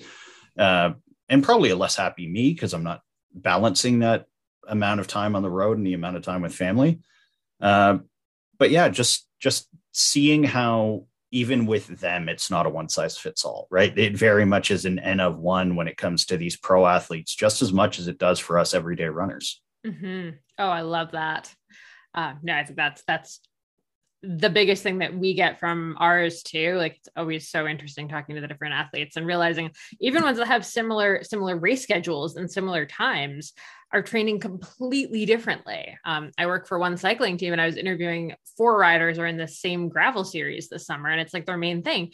Uh, 0.57 0.91
and 1.29 1.43
probably 1.43 1.69
a 1.69 1.75
less 1.75 1.95
happy 1.95 2.27
me 2.27 2.53
because 2.53 2.73
I'm 2.73 2.83
not 2.83 3.01
balancing 3.33 3.99
that 3.99 4.25
amount 4.67 4.99
of 4.99 5.07
time 5.07 5.35
on 5.35 5.43
the 5.43 5.49
road 5.49 5.77
and 5.77 5.85
the 5.85 5.93
amount 5.93 6.17
of 6.17 6.23
time 6.23 6.41
with 6.41 6.53
family. 6.53 6.99
Uh, 7.61 7.99
but 8.57 8.71
yeah, 8.71 8.89
just 8.89 9.27
just 9.39 9.67
seeing 9.91 10.43
how 10.43 11.07
even 11.31 11.65
with 11.65 11.87
them, 11.99 12.29
it's 12.29 12.49
not 12.49 12.65
a 12.65 12.69
one 12.69 12.87
size 12.87 13.17
fits 13.17 13.43
all, 13.43 13.67
right? 13.69 13.97
It 13.97 14.15
very 14.15 14.45
much 14.45 14.71
is 14.71 14.85
an 14.85 14.99
N 14.99 15.19
of 15.19 15.37
one 15.37 15.75
when 15.75 15.87
it 15.87 15.97
comes 15.97 16.25
to 16.27 16.37
these 16.37 16.55
pro 16.55 16.85
athletes, 16.85 17.35
just 17.35 17.61
as 17.61 17.73
much 17.73 17.99
as 17.99 18.07
it 18.07 18.17
does 18.17 18.39
for 18.39 18.57
us 18.57 18.73
everyday 18.73 19.05
runners. 19.07 19.61
Mm-hmm. 19.85 20.37
Oh, 20.57 20.69
I 20.69 20.81
love 20.81 21.11
that. 21.11 21.53
Uh, 22.13 22.35
no, 22.41 22.53
I 22.53 22.63
think 22.63 22.77
that's 22.77 23.03
that's 23.05 23.41
the 24.23 24.49
biggest 24.49 24.81
thing 24.81 24.99
that 24.99 25.15
we 25.15 25.33
get 25.33 25.59
from 25.59 25.95
ours 25.99 26.41
too 26.41 26.75
like 26.77 26.95
it's 26.95 27.09
always 27.15 27.47
so 27.47 27.67
interesting 27.67 28.07
talking 28.07 28.35
to 28.35 28.41
the 28.41 28.47
different 28.47 28.73
athletes 28.73 29.17
and 29.17 29.27
realizing 29.27 29.69
even 29.99 30.23
ones 30.23 30.37
that 30.37 30.47
have 30.47 30.65
similar 30.65 31.23
similar 31.23 31.57
race 31.57 31.83
schedules 31.83 32.35
and 32.35 32.49
similar 32.49 32.85
times 32.85 33.53
are 33.91 34.01
training 34.01 34.39
completely 34.39 35.25
differently. 35.25 35.97
Um, 36.05 36.31
i 36.37 36.47
work 36.47 36.67
for 36.67 36.79
one 36.79 36.97
cycling 36.97 37.37
team 37.37 37.53
and 37.53 37.61
i 37.61 37.65
was 37.65 37.77
interviewing 37.77 38.33
four 38.57 38.77
riders 38.77 39.19
are 39.19 39.27
in 39.27 39.37
the 39.37 39.47
same 39.47 39.89
gravel 39.89 40.23
series 40.23 40.69
this 40.69 40.85
summer 40.85 41.09
and 41.09 41.21
it's 41.21 41.33
like 41.33 41.45
their 41.45 41.57
main 41.57 41.83
thing. 41.83 42.11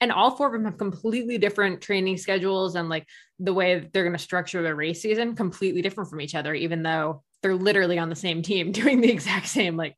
And 0.00 0.10
all 0.10 0.32
four 0.32 0.48
of 0.48 0.52
them 0.52 0.64
have 0.64 0.78
completely 0.78 1.38
different 1.38 1.80
training 1.80 2.16
schedules 2.16 2.74
and 2.74 2.88
like 2.88 3.06
the 3.38 3.54
way 3.54 3.88
they're 3.92 4.02
going 4.02 4.16
to 4.16 4.18
structure 4.18 4.60
their 4.60 4.74
race 4.74 5.00
season 5.00 5.36
completely 5.36 5.80
different 5.80 6.10
from 6.10 6.20
each 6.20 6.34
other 6.34 6.54
even 6.54 6.82
though 6.82 7.22
they're 7.40 7.54
literally 7.54 7.98
on 7.98 8.08
the 8.08 8.16
same 8.16 8.42
team 8.42 8.72
doing 8.80 9.00
the 9.00 9.10
exact 9.10 9.46
same 9.46 9.76
like 9.76 9.96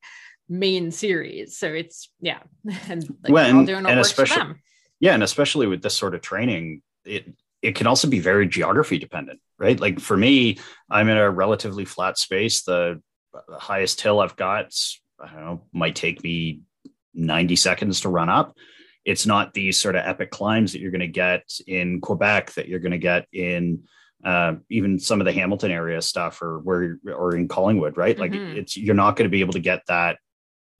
main 0.49 0.90
series. 0.90 1.57
So 1.57 1.68
it's 1.68 2.11
yeah, 2.20 2.40
and 2.88 3.03
like 3.22 3.32
well, 3.32 3.61
and, 3.61 3.68
and 3.68 4.01
especially 4.01 4.55
yeah, 5.01 5.14
and 5.14 5.22
especially 5.22 5.66
with 5.66 5.82
this 5.82 5.97
sort 5.97 6.14
of 6.14 6.20
training, 6.20 6.82
it 7.05 7.32
it 7.62 7.74
can 7.74 7.86
also 7.86 8.09
be 8.09 8.18
very 8.18 8.47
geography 8.47 8.99
dependent, 8.99 9.40
right? 9.59 9.78
Like 9.78 10.01
for 10.01 10.16
me, 10.16 10.59
I'm 10.90 11.09
in 11.09 11.16
a 11.16 11.30
relatively 11.30 11.84
flat 11.84 12.18
space. 12.18 12.62
The 12.62 13.01
highest 13.51 14.01
hill 14.01 14.20
I've 14.20 14.36
got, 14.36 14.72
I 15.18 15.32
don't 15.32 15.45
know, 15.45 15.62
might 15.72 15.97
take 15.97 16.22
me 16.22 16.61
90 17.14 17.57
seconds 17.57 18.03
to 18.03 18.09
run 18.09 18.28
up. 18.28 18.57
It's 19.05 19.26
not 19.26 19.55
these 19.55 19.78
sort 19.78 19.97
of 19.97 20.05
epic 20.05 20.30
climbs 20.30 20.72
that 20.72 20.80
you're 20.80 20.90
going 20.90 21.01
to 21.01 21.07
get 21.07 21.42
in 21.66 22.01
Quebec, 22.01 22.53
that 22.53 22.68
you're 22.68 22.80
going 22.80 22.92
to 22.92 22.99
get 22.99 23.26
in 23.32 23.84
uh, 24.24 24.55
even 24.70 24.99
some 24.99 25.20
of 25.20 25.26
the 25.26 25.32
Hamilton 25.32 25.70
area 25.70 26.01
stuff, 26.01 26.40
or 26.40 26.59
where 26.61 26.99
or 27.07 27.36
in 27.36 27.49
Collingwood, 27.49 27.97
right? 27.97 28.18
Like 28.18 28.32
mm-hmm. 28.32 28.59
it's 28.59 28.76
you're 28.76 28.95
not 28.95 29.16
going 29.16 29.24
to 29.24 29.32
be 29.32 29.40
able 29.40 29.53
to 29.53 29.61
get 29.61 29.82
that 29.88 30.18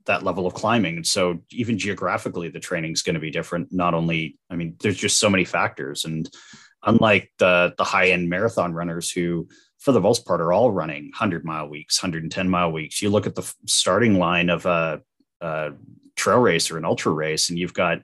that 0.07 0.23
level 0.23 0.47
of 0.47 0.55
climbing. 0.55 0.97
And 0.97 1.07
so 1.07 1.41
even 1.51 1.79
geographically, 1.79 2.49
the 2.49 2.61
training 2.61 2.93
is 2.93 3.03
going 3.03 3.15
to 3.15 3.21
be 3.21 3.31
different. 3.31 3.69
Not 3.73 3.95
only, 3.95 4.39
I 4.51 4.57
mean, 4.57 4.77
there's 4.81 4.97
just 4.97 5.19
so 5.19 5.31
many 5.31 5.45
factors. 5.45 6.05
And 6.05 6.29
unlike 6.83 7.33
the 7.39 7.75
the 7.79 7.85
high 7.85 8.09
end 8.09 8.29
marathon 8.29 8.75
runners 8.75 9.11
who, 9.11 9.49
for 9.79 9.93
the 9.93 10.01
most 10.01 10.27
part, 10.27 10.41
are 10.41 10.53
all 10.53 10.71
running 10.71 11.05
100 11.05 11.45
mile 11.45 11.69
weeks, 11.69 12.03
110 12.03 12.49
mile 12.49 12.73
weeks, 12.73 13.01
you 13.01 13.11
look 13.11 13.27
at 13.27 13.35
the 13.35 13.55
starting 13.67 14.19
line 14.19 14.51
of 14.51 14.67
a, 14.67 15.01
a 15.41 15.73
trail 16.17 16.39
race 16.39 16.71
or 16.71 16.79
an 16.79 16.85
ultra 16.85 17.13
race, 17.13 17.49
and 17.49 17.59
you've 17.59 17.75
got 17.75 18.01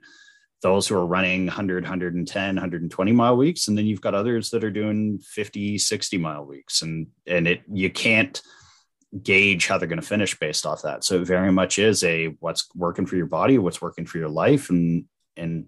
those 0.61 0.87
who 0.87 0.95
are 0.95 1.05
running 1.05 1.45
100 1.47 1.83
110 1.83 2.55
120 2.55 3.11
mile 3.11 3.35
weeks 3.35 3.67
and 3.67 3.75
then 3.75 3.87
you've 3.87 4.01
got 4.01 4.13
others 4.13 4.51
that 4.51 4.63
are 4.63 4.69
doing 4.69 5.19
50 5.19 5.79
60 5.79 6.17
mile 6.19 6.45
weeks 6.45 6.83
and 6.83 7.07
and 7.25 7.47
it 7.47 7.63
you 7.71 7.89
can't 7.89 8.41
gauge 9.23 9.67
how 9.67 9.77
they're 9.77 9.87
going 9.87 9.99
to 9.99 10.07
finish 10.07 10.37
based 10.39 10.65
off 10.65 10.83
that. 10.83 11.03
So 11.03 11.21
it 11.21 11.27
very 11.27 11.51
much 11.51 11.79
is 11.79 12.03
a 12.03 12.27
what's 12.39 12.67
working 12.75 13.05
for 13.05 13.15
your 13.15 13.25
body, 13.25 13.57
what's 13.57 13.81
working 13.81 14.05
for 14.05 14.17
your 14.17 14.29
life, 14.29 14.69
and 14.69 15.05
and 15.35 15.67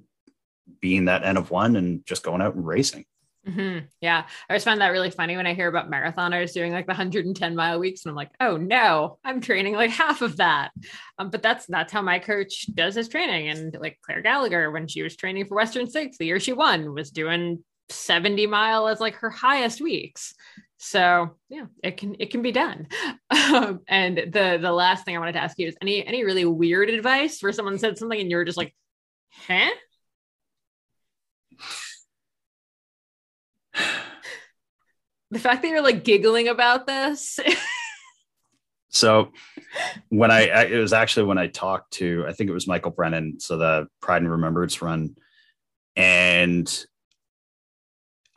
being 0.79 1.05
that 1.05 1.23
N 1.23 1.37
of 1.37 1.51
one 1.51 1.75
and 1.75 2.05
just 2.05 2.23
going 2.23 2.41
out 2.41 2.55
and 2.55 2.65
racing. 2.65 3.05
Mm-hmm. 3.47 3.85
Yeah. 3.99 4.23
I 4.25 4.53
always 4.53 4.63
find 4.63 4.79
that 4.79 4.89
really 4.89 5.09
funny 5.09 5.35
when 5.35 5.47
I 5.47 5.53
hear 5.53 5.67
about 5.67 5.91
marathoners 5.91 6.53
doing 6.53 6.71
like 6.71 6.85
the 6.85 6.91
110 6.91 7.55
mile 7.55 7.79
weeks. 7.79 8.05
And 8.05 8.11
I'm 8.11 8.15
like, 8.15 8.31
oh 8.39 8.55
no, 8.55 9.17
I'm 9.23 9.41
training 9.41 9.75
like 9.75 9.91
half 9.91 10.21
of 10.21 10.37
that. 10.37 10.71
Um, 11.19 11.29
but 11.29 11.41
that's 11.41 11.65
that's 11.65 11.91
how 11.91 12.01
my 12.01 12.19
coach 12.19 12.67
does 12.73 12.95
his 12.95 13.09
training. 13.09 13.49
And 13.49 13.75
like 13.79 13.99
Clare 14.01 14.21
Gallagher, 14.21 14.71
when 14.71 14.87
she 14.87 15.03
was 15.03 15.17
training 15.17 15.45
for 15.45 15.55
Western 15.55 15.89
States, 15.89 16.17
the 16.17 16.25
year 16.25 16.39
she 16.39 16.53
won, 16.53 16.93
was 16.93 17.11
doing 17.11 17.63
70 17.89 18.47
mile 18.47 18.87
as 18.87 19.01
like 19.01 19.15
her 19.15 19.29
highest 19.29 19.81
weeks. 19.81 20.33
So 20.77 21.35
yeah, 21.49 21.65
it 21.83 21.97
can 21.97 22.15
it 22.19 22.31
can 22.31 22.41
be 22.41 22.51
done. 22.51 22.87
Um, 23.29 23.81
and 23.87 24.17
the 24.17 24.57
the 24.61 24.71
last 24.71 25.05
thing 25.05 25.15
I 25.15 25.19
wanted 25.19 25.33
to 25.33 25.43
ask 25.43 25.57
you 25.59 25.67
is 25.67 25.75
any 25.81 26.05
any 26.05 26.23
really 26.23 26.45
weird 26.45 26.89
advice 26.89 27.41
where 27.41 27.51
someone 27.51 27.77
said 27.77 27.97
something 27.97 28.19
and 28.19 28.29
you're 28.29 28.45
just 28.45 28.57
like, 28.57 28.73
huh? 29.47 29.69
the 35.31 35.39
fact 35.39 35.61
that 35.61 35.67
you're 35.69 35.81
like 35.81 36.03
giggling 36.03 36.47
about 36.47 36.87
this. 36.87 37.39
so 38.89 39.31
when 40.09 40.31
I, 40.31 40.47
I, 40.47 40.63
it 40.65 40.77
was 40.77 40.93
actually 40.93 41.25
when 41.25 41.37
I 41.37 41.47
talked 41.47 41.93
to 41.93 42.25
I 42.27 42.33
think 42.33 42.49
it 42.49 42.53
was 42.53 42.67
Michael 42.67 42.91
Brennan, 42.91 43.39
so 43.39 43.57
the 43.57 43.87
Pride 43.99 44.21
and 44.21 44.31
Remembrance 44.31 44.81
run, 44.81 45.15
and 45.95 46.85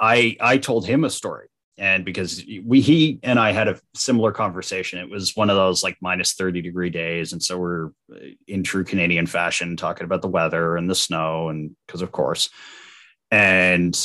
I 0.00 0.36
I 0.40 0.58
told 0.58 0.86
him 0.86 1.04
a 1.04 1.10
story 1.10 1.48
and 1.78 2.04
because 2.04 2.42
we 2.64 2.80
he 2.80 3.18
and 3.22 3.38
I 3.38 3.52
had 3.52 3.68
a 3.68 3.78
similar 3.94 4.32
conversation. 4.32 4.98
It 4.98 5.10
was 5.10 5.36
one 5.36 5.50
of 5.50 5.56
those 5.56 5.82
like 5.82 5.98
minus 6.00 6.32
30 6.32 6.62
degree 6.62 6.90
days. 6.90 7.32
And 7.32 7.42
so 7.42 7.58
we're 7.58 7.86
uh, 8.10 8.30
in 8.46 8.62
true 8.62 8.84
Canadian 8.84 9.26
fashion 9.26 9.76
talking 9.76 10.04
about 10.04 10.22
the 10.22 10.28
weather 10.28 10.76
and 10.76 10.88
the 10.88 10.94
snow, 10.94 11.48
and 11.48 11.76
because 11.86 12.02
of 12.02 12.12
course. 12.12 12.48
And 13.30 13.96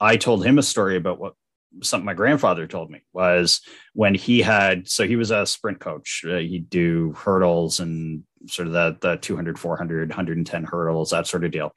I 0.00 0.16
told 0.16 0.44
him 0.44 0.58
a 0.58 0.62
story 0.62 0.96
about 0.96 1.20
what 1.20 1.34
something 1.82 2.06
my 2.06 2.14
grandfather 2.14 2.66
told 2.66 2.90
me 2.90 3.02
was 3.12 3.60
when 3.94 4.14
he 4.14 4.40
had 4.40 4.88
so 4.88 5.06
he 5.06 5.16
was 5.16 5.30
a 5.30 5.46
sprint 5.46 5.78
coach. 5.78 6.24
Uh, 6.26 6.38
he'd 6.38 6.68
do 6.68 7.12
hurdles 7.12 7.78
and 7.78 8.24
sort 8.46 8.66
of 8.66 8.74
the 8.74 8.96
the 9.00 9.16
200, 9.16 9.58
400, 9.58 10.08
110 10.08 10.64
hurdles, 10.64 11.10
that 11.10 11.28
sort 11.28 11.44
of 11.44 11.52
deal. 11.52 11.72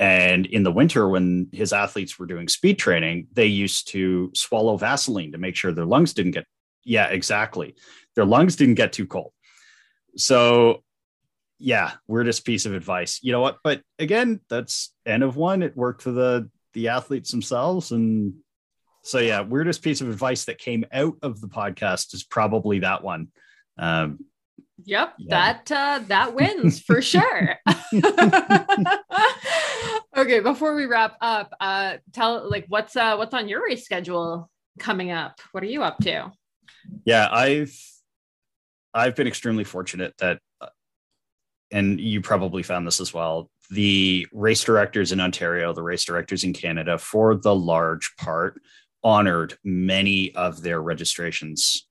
And 0.00 0.46
in 0.46 0.64
the 0.64 0.72
winter, 0.72 1.08
when 1.08 1.48
his 1.52 1.72
athletes 1.72 2.18
were 2.18 2.26
doing 2.26 2.48
speed 2.48 2.78
training, 2.78 3.28
they 3.32 3.46
used 3.46 3.88
to 3.88 4.30
swallow 4.34 4.76
Vaseline 4.76 5.32
to 5.32 5.38
make 5.38 5.54
sure 5.54 5.72
their 5.72 5.84
lungs 5.84 6.12
didn't 6.12 6.32
get, 6.32 6.46
yeah, 6.84 7.06
exactly. 7.06 7.76
Their 8.16 8.24
lungs 8.24 8.56
didn't 8.56 8.74
get 8.74 8.92
too 8.92 9.06
cold. 9.06 9.32
So, 10.16 10.82
yeah, 11.58 11.92
weirdest 12.08 12.44
piece 12.44 12.66
of 12.66 12.74
advice. 12.74 13.20
You 13.22 13.32
know 13.32 13.40
what? 13.40 13.58
But 13.62 13.82
again, 13.98 14.40
that's 14.48 14.92
N 15.06 15.22
of 15.22 15.36
one. 15.36 15.62
It 15.62 15.76
worked 15.76 16.02
for 16.02 16.10
the 16.10 16.50
the 16.72 16.88
athletes 16.88 17.30
themselves. 17.30 17.92
And 17.92 18.34
so, 19.02 19.18
yeah, 19.18 19.40
weirdest 19.42 19.82
piece 19.82 20.00
of 20.00 20.08
advice 20.08 20.46
that 20.46 20.58
came 20.58 20.84
out 20.92 21.14
of 21.22 21.40
the 21.40 21.46
podcast 21.48 22.14
is 22.14 22.24
probably 22.24 22.80
that 22.80 23.04
one. 23.04 23.28
Um, 23.78 24.18
Yep, 24.86 25.14
yeah. 25.18 25.30
that 25.30 25.72
uh, 25.72 26.04
that 26.08 26.34
wins 26.34 26.80
for 26.80 27.00
sure. 27.00 27.58
okay, 30.16 30.40
before 30.40 30.74
we 30.74 30.86
wrap 30.86 31.16
up, 31.20 31.52
uh, 31.60 31.96
tell 32.12 32.48
like 32.48 32.66
what's 32.68 32.96
uh, 32.96 33.16
what's 33.16 33.34
on 33.34 33.48
your 33.48 33.62
race 33.64 33.84
schedule 33.84 34.50
coming 34.78 35.10
up? 35.10 35.40
What 35.52 35.62
are 35.62 35.68
you 35.68 35.82
up 35.82 35.98
to? 35.98 36.32
Yeah, 37.04 37.28
I've 37.30 37.76
I've 38.92 39.16
been 39.16 39.26
extremely 39.26 39.64
fortunate 39.64 40.14
that, 40.18 40.38
uh, 40.60 40.68
and 41.70 42.00
you 42.00 42.20
probably 42.20 42.62
found 42.62 42.86
this 42.86 43.00
as 43.00 43.12
well. 43.12 43.50
The 43.70 44.26
race 44.32 44.62
directors 44.62 45.12
in 45.12 45.20
Ontario, 45.20 45.72
the 45.72 45.82
race 45.82 46.04
directors 46.04 46.44
in 46.44 46.52
Canada, 46.52 46.98
for 46.98 47.34
the 47.34 47.54
large 47.54 48.14
part, 48.18 48.60
honored 49.02 49.56
many 49.64 50.34
of 50.34 50.62
their 50.62 50.80
registrations 50.80 51.86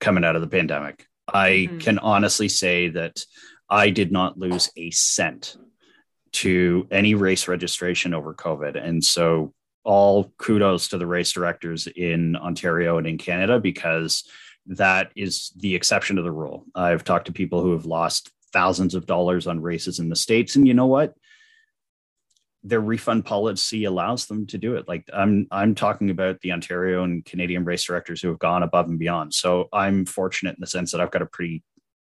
coming 0.00 0.24
out 0.24 0.36
of 0.36 0.42
the 0.42 0.48
pandemic. 0.48 1.06
I 1.32 1.50
mm-hmm. 1.50 1.78
can 1.78 1.98
honestly 1.98 2.48
say 2.48 2.88
that 2.88 3.24
I 3.68 3.90
did 3.90 4.10
not 4.10 4.38
lose 4.38 4.70
a 4.76 4.90
cent 4.90 5.56
to 6.32 6.86
any 6.90 7.14
race 7.14 7.48
registration 7.48 8.14
over 8.14 8.34
COVID. 8.34 8.82
And 8.82 9.04
so, 9.04 9.52
all 9.84 10.32
kudos 10.38 10.88
to 10.88 10.98
the 10.98 11.06
race 11.06 11.32
directors 11.32 11.88
in 11.88 12.36
Ontario 12.36 12.98
and 12.98 13.06
in 13.06 13.18
Canada 13.18 13.58
because 13.58 14.24
that 14.66 15.10
is 15.16 15.50
the 15.56 15.74
exception 15.74 16.16
to 16.16 16.22
the 16.22 16.30
rule. 16.30 16.64
I've 16.72 17.02
talked 17.02 17.26
to 17.26 17.32
people 17.32 17.62
who 17.62 17.72
have 17.72 17.84
lost 17.84 18.30
thousands 18.52 18.94
of 18.94 19.06
dollars 19.06 19.48
on 19.48 19.60
races 19.60 19.98
in 19.98 20.08
the 20.08 20.14
States. 20.14 20.54
And 20.54 20.68
you 20.68 20.74
know 20.74 20.86
what? 20.86 21.14
their 22.64 22.80
refund 22.80 23.24
policy 23.24 23.84
allows 23.84 24.26
them 24.26 24.46
to 24.46 24.58
do 24.58 24.76
it. 24.76 24.86
Like 24.86 25.08
I'm 25.12 25.46
I'm 25.50 25.74
talking 25.74 26.10
about 26.10 26.40
the 26.40 26.52
Ontario 26.52 27.02
and 27.02 27.24
Canadian 27.24 27.64
race 27.64 27.84
directors 27.84 28.22
who 28.22 28.28
have 28.28 28.38
gone 28.38 28.62
above 28.62 28.88
and 28.88 28.98
beyond. 28.98 29.34
So 29.34 29.68
I'm 29.72 30.06
fortunate 30.06 30.56
in 30.56 30.60
the 30.60 30.66
sense 30.66 30.92
that 30.92 31.00
I've 31.00 31.10
got 31.10 31.22
a 31.22 31.26
pretty 31.26 31.62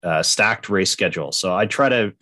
uh, 0.03 0.23
stacked 0.23 0.69
race 0.69 0.91
schedule. 0.91 1.33
So 1.33 1.57
I 1.57 1.65
try 1.67 1.89
to 1.89 2.13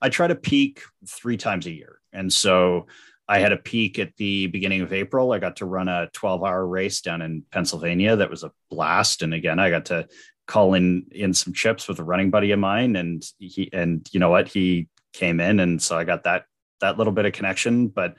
I 0.00 0.08
try 0.08 0.26
to 0.26 0.34
peak 0.34 0.82
three 1.06 1.36
times 1.36 1.66
a 1.66 1.72
year. 1.72 2.00
And 2.12 2.32
so 2.32 2.86
I 3.28 3.38
had 3.38 3.52
a 3.52 3.56
peak 3.56 3.98
at 3.98 4.16
the 4.16 4.46
beginning 4.46 4.82
of 4.82 4.92
April. 4.92 5.32
I 5.32 5.38
got 5.38 5.56
to 5.56 5.66
run 5.66 5.88
a 5.88 6.08
12 6.12 6.44
hour 6.44 6.66
race 6.66 7.00
down 7.00 7.22
in 7.22 7.44
Pennsylvania. 7.50 8.16
That 8.16 8.30
was 8.30 8.44
a 8.44 8.52
blast. 8.70 9.22
And 9.22 9.34
again, 9.34 9.58
I 9.58 9.70
got 9.70 9.86
to 9.86 10.06
call 10.46 10.74
in 10.74 11.06
in 11.10 11.34
some 11.34 11.52
chips 11.52 11.88
with 11.88 11.98
a 11.98 12.04
running 12.04 12.30
buddy 12.30 12.52
of 12.52 12.58
mine. 12.58 12.94
And 12.96 13.24
he 13.38 13.68
and 13.72 14.06
you 14.12 14.20
know 14.20 14.30
what? 14.30 14.48
He 14.48 14.88
came 15.12 15.40
in 15.40 15.60
and 15.60 15.82
so 15.82 15.96
I 15.98 16.04
got 16.04 16.24
that 16.24 16.44
that 16.80 16.98
little 16.98 17.12
bit 17.12 17.26
of 17.26 17.32
connection. 17.32 17.88
But 17.88 18.16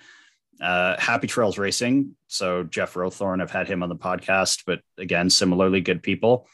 uh, 0.59 0.99
Happy 0.99 1.27
Trails 1.27 1.57
Racing. 1.57 2.15
So 2.27 2.63
Jeff 2.63 2.95
Rowthorn, 2.95 3.41
I've 3.41 3.51
had 3.51 3.67
him 3.67 3.83
on 3.83 3.89
the 3.89 3.95
podcast, 3.95 4.63
but 4.65 4.81
again, 4.97 5.29
similarly 5.29 5.81
good 5.81 6.01
people. 6.01 6.47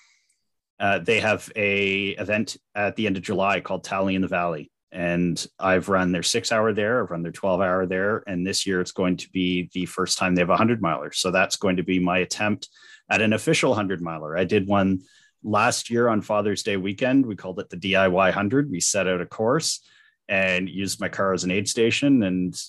Uh, 0.80 1.00
they 1.00 1.20
have 1.22 1.50
a 1.56 2.10
event 2.10 2.58
at 2.76 2.96
the 2.96 3.08
end 3.08 3.16
of 3.16 3.24
July 3.24 3.62
called 3.62 3.84
Tally 3.84 4.16
in 4.16 4.22
the 4.22 4.28
Valley, 4.28 4.70
and 4.94 5.46
I've 5.60 5.90
run 5.90 6.12
their 6.12 6.24
six 6.24 6.52
hour 6.52 6.72
there. 6.72 7.04
I've 7.04 7.12
run 7.12 7.24
their 7.24 7.32
twelve 7.32 7.60
hour 7.60 7.86
there, 7.86 8.24
and 8.28 8.46
this 8.46 8.66
year 8.66 8.80
it's 8.80 8.92
going 8.92 9.18
to 9.18 9.30
be 9.32 9.70
the 9.74 9.86
first 9.86 10.18
time 10.18 10.36
they 10.36 10.42
have 10.42 10.50
a 10.50 10.58
hundred 10.58 10.82
miler. 10.82 11.12
So 11.12 11.32
that's 11.32 11.58
going 11.58 11.78
to 11.78 11.84
be 11.84 12.00
my 12.00 12.20
attempt 12.20 12.70
at 13.10 13.22
an 13.22 13.34
official 13.34 13.74
hundred 13.74 14.02
miler. 14.02 14.38
I 14.38 14.46
did 14.46 14.68
one 14.68 15.02
last 15.44 15.90
year 15.90 16.08
on 16.08 16.22
Father's 16.22 16.64
Day 16.64 16.78
weekend. 16.78 17.26
We 17.26 17.36
called 17.36 17.60
it 17.60 17.70
the 17.70 17.78
DIY 17.78 18.32
hundred. 18.32 18.70
We 18.72 18.80
set 18.80 19.08
out 19.08 19.20
a 19.20 19.26
course 19.26 19.82
and 20.30 20.70
used 20.70 21.00
my 21.00 21.10
car 21.10 21.34
as 21.34 21.44
an 21.44 21.52
aid 21.52 21.68
station 21.68 22.24
and 22.24 22.60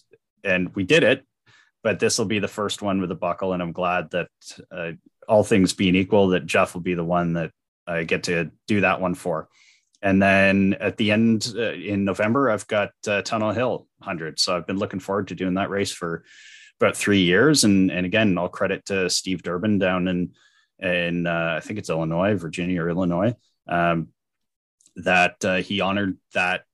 and 0.42 0.74
we 0.74 0.84
did 0.84 1.02
it 1.02 1.24
but 1.82 2.00
this 2.00 2.18
will 2.18 2.24
be 2.24 2.38
the 2.38 2.48
first 2.48 2.82
one 2.82 3.00
with 3.00 3.10
a 3.10 3.16
buckle 3.16 3.52
and 3.52 3.62
i'm 3.62 3.72
glad 3.72 4.10
that 4.10 4.28
uh, 4.70 4.92
all 5.28 5.44
things 5.44 5.72
being 5.72 5.94
equal 5.94 6.28
that 6.28 6.46
jeff 6.46 6.74
will 6.74 6.80
be 6.80 6.94
the 6.94 7.04
one 7.04 7.34
that 7.34 7.50
i 7.86 8.04
get 8.04 8.24
to 8.24 8.50
do 8.66 8.80
that 8.80 9.00
one 9.00 9.14
for 9.14 9.48
and 10.04 10.22
then 10.22 10.76
at 10.78 10.96
the 10.96 11.10
end 11.10 11.52
uh, 11.56 11.72
in 11.72 12.04
november 12.04 12.50
i've 12.50 12.66
got 12.68 12.90
uh, 13.08 13.22
tunnel 13.22 13.50
hill 13.50 13.88
100 13.98 14.38
so 14.38 14.56
i've 14.56 14.66
been 14.66 14.78
looking 14.78 15.00
forward 15.00 15.28
to 15.28 15.34
doing 15.34 15.54
that 15.54 15.70
race 15.70 15.90
for 15.90 16.24
about 16.80 16.96
three 16.96 17.22
years. 17.22 17.64
And 17.64 17.90
and 17.90 18.06
again 18.06 18.38
all 18.38 18.48
credit 18.48 18.86
to 18.86 19.10
steve 19.10 19.42
durbin 19.42 19.78
down 19.78 20.08
in 20.08 20.32
in 20.78 21.26
uh, 21.26 21.54
i 21.56 21.60
think 21.60 21.78
it's 21.78 21.90
illinois 21.90 22.34
virginia 22.34 22.82
or 22.82 22.90
illinois 22.90 23.34
um, 23.68 24.08
that 24.96 25.44
uh, 25.44 25.56
he 25.56 25.80
honored 25.80 26.18
that 26.34 26.64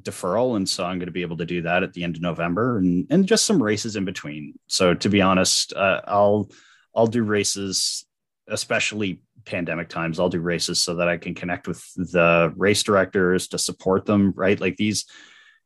deferral. 0.00 0.56
And 0.56 0.68
so 0.68 0.84
i'm 0.84 0.98
going 0.98 1.06
to 1.06 1.12
be 1.12 1.22
able 1.22 1.38
to 1.38 1.46
do 1.46 1.62
that 1.62 1.82
at 1.82 1.92
the 1.92 2.04
end 2.04 2.16
of 2.16 2.22
november 2.22 2.78
and 2.78 3.06
and 3.10 3.26
just 3.26 3.46
some 3.46 3.62
races 3.62 3.96
in 3.96 4.04
between. 4.04 4.58
So 4.66 4.94
to 4.94 5.08
be 5.08 5.20
honest 5.20 5.72
uh, 5.74 6.00
i'll 6.06 6.50
i'll 6.94 7.06
do 7.06 7.22
races 7.22 8.06
especially 8.46 9.20
pandemic 9.44 9.88
times 9.88 10.18
i'll 10.18 10.28
do 10.28 10.40
races 10.40 10.80
so 10.80 10.94
that 10.94 11.08
i 11.08 11.16
can 11.16 11.34
connect 11.34 11.66
with 11.68 11.82
the 11.94 12.52
race 12.56 12.82
directors 12.82 13.48
to 13.48 13.58
support 13.58 14.04
them 14.06 14.32
right 14.36 14.60
like 14.60 14.76
these 14.76 15.06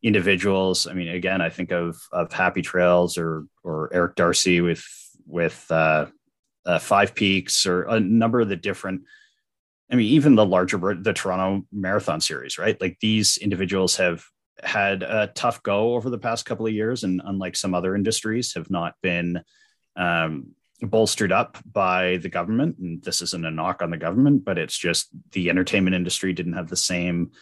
individuals 0.02 0.86
i 0.86 0.92
mean 0.92 1.08
again 1.08 1.40
i 1.40 1.48
think 1.48 1.70
of 1.72 1.96
of 2.12 2.32
happy 2.32 2.62
trails 2.62 3.16
or 3.18 3.44
or 3.62 3.90
eric 3.92 4.14
darcy 4.16 4.60
with 4.60 4.84
with 5.26 5.64
uh, 5.70 6.06
uh 6.66 6.78
five 6.78 7.14
peaks 7.14 7.66
or 7.66 7.82
a 7.84 8.00
number 8.00 8.40
of 8.40 8.48
the 8.48 8.56
different 8.56 9.02
I 9.92 9.94
mean, 9.94 10.06
even 10.06 10.34
the 10.34 10.46
larger 10.46 10.78
the 10.94 11.12
Toronto 11.12 11.66
Marathon 11.70 12.20
Series, 12.20 12.56
right? 12.56 12.80
Like 12.80 12.96
these 13.00 13.36
individuals 13.36 13.96
have 13.96 14.24
had 14.62 15.02
a 15.02 15.30
tough 15.34 15.62
go 15.62 15.94
over 15.94 16.08
the 16.08 16.18
past 16.18 16.46
couple 16.46 16.66
of 16.66 16.72
years, 16.72 17.04
and 17.04 17.20
unlike 17.22 17.56
some 17.56 17.74
other 17.74 17.94
industries, 17.94 18.54
have 18.54 18.70
not 18.70 18.94
been 19.02 19.42
um, 19.94 20.54
bolstered 20.82 21.32
up 21.32 21.58
by 21.70 22.18
the 22.18 22.28
government. 22.28 22.78
And 22.78 23.02
this 23.02 23.22
isn't 23.22 23.46
a 23.46 23.50
knock 23.50 23.82
on 23.82 23.90
the 23.90 23.96
government, 23.96 24.44
but 24.44 24.58
it's 24.58 24.76
just 24.76 25.08
the 25.32 25.50
entertainment 25.50 25.96
industry 25.96 26.32
didn't 26.32 26.54
have 26.54 26.68
the 26.68 26.76
same 26.76 27.32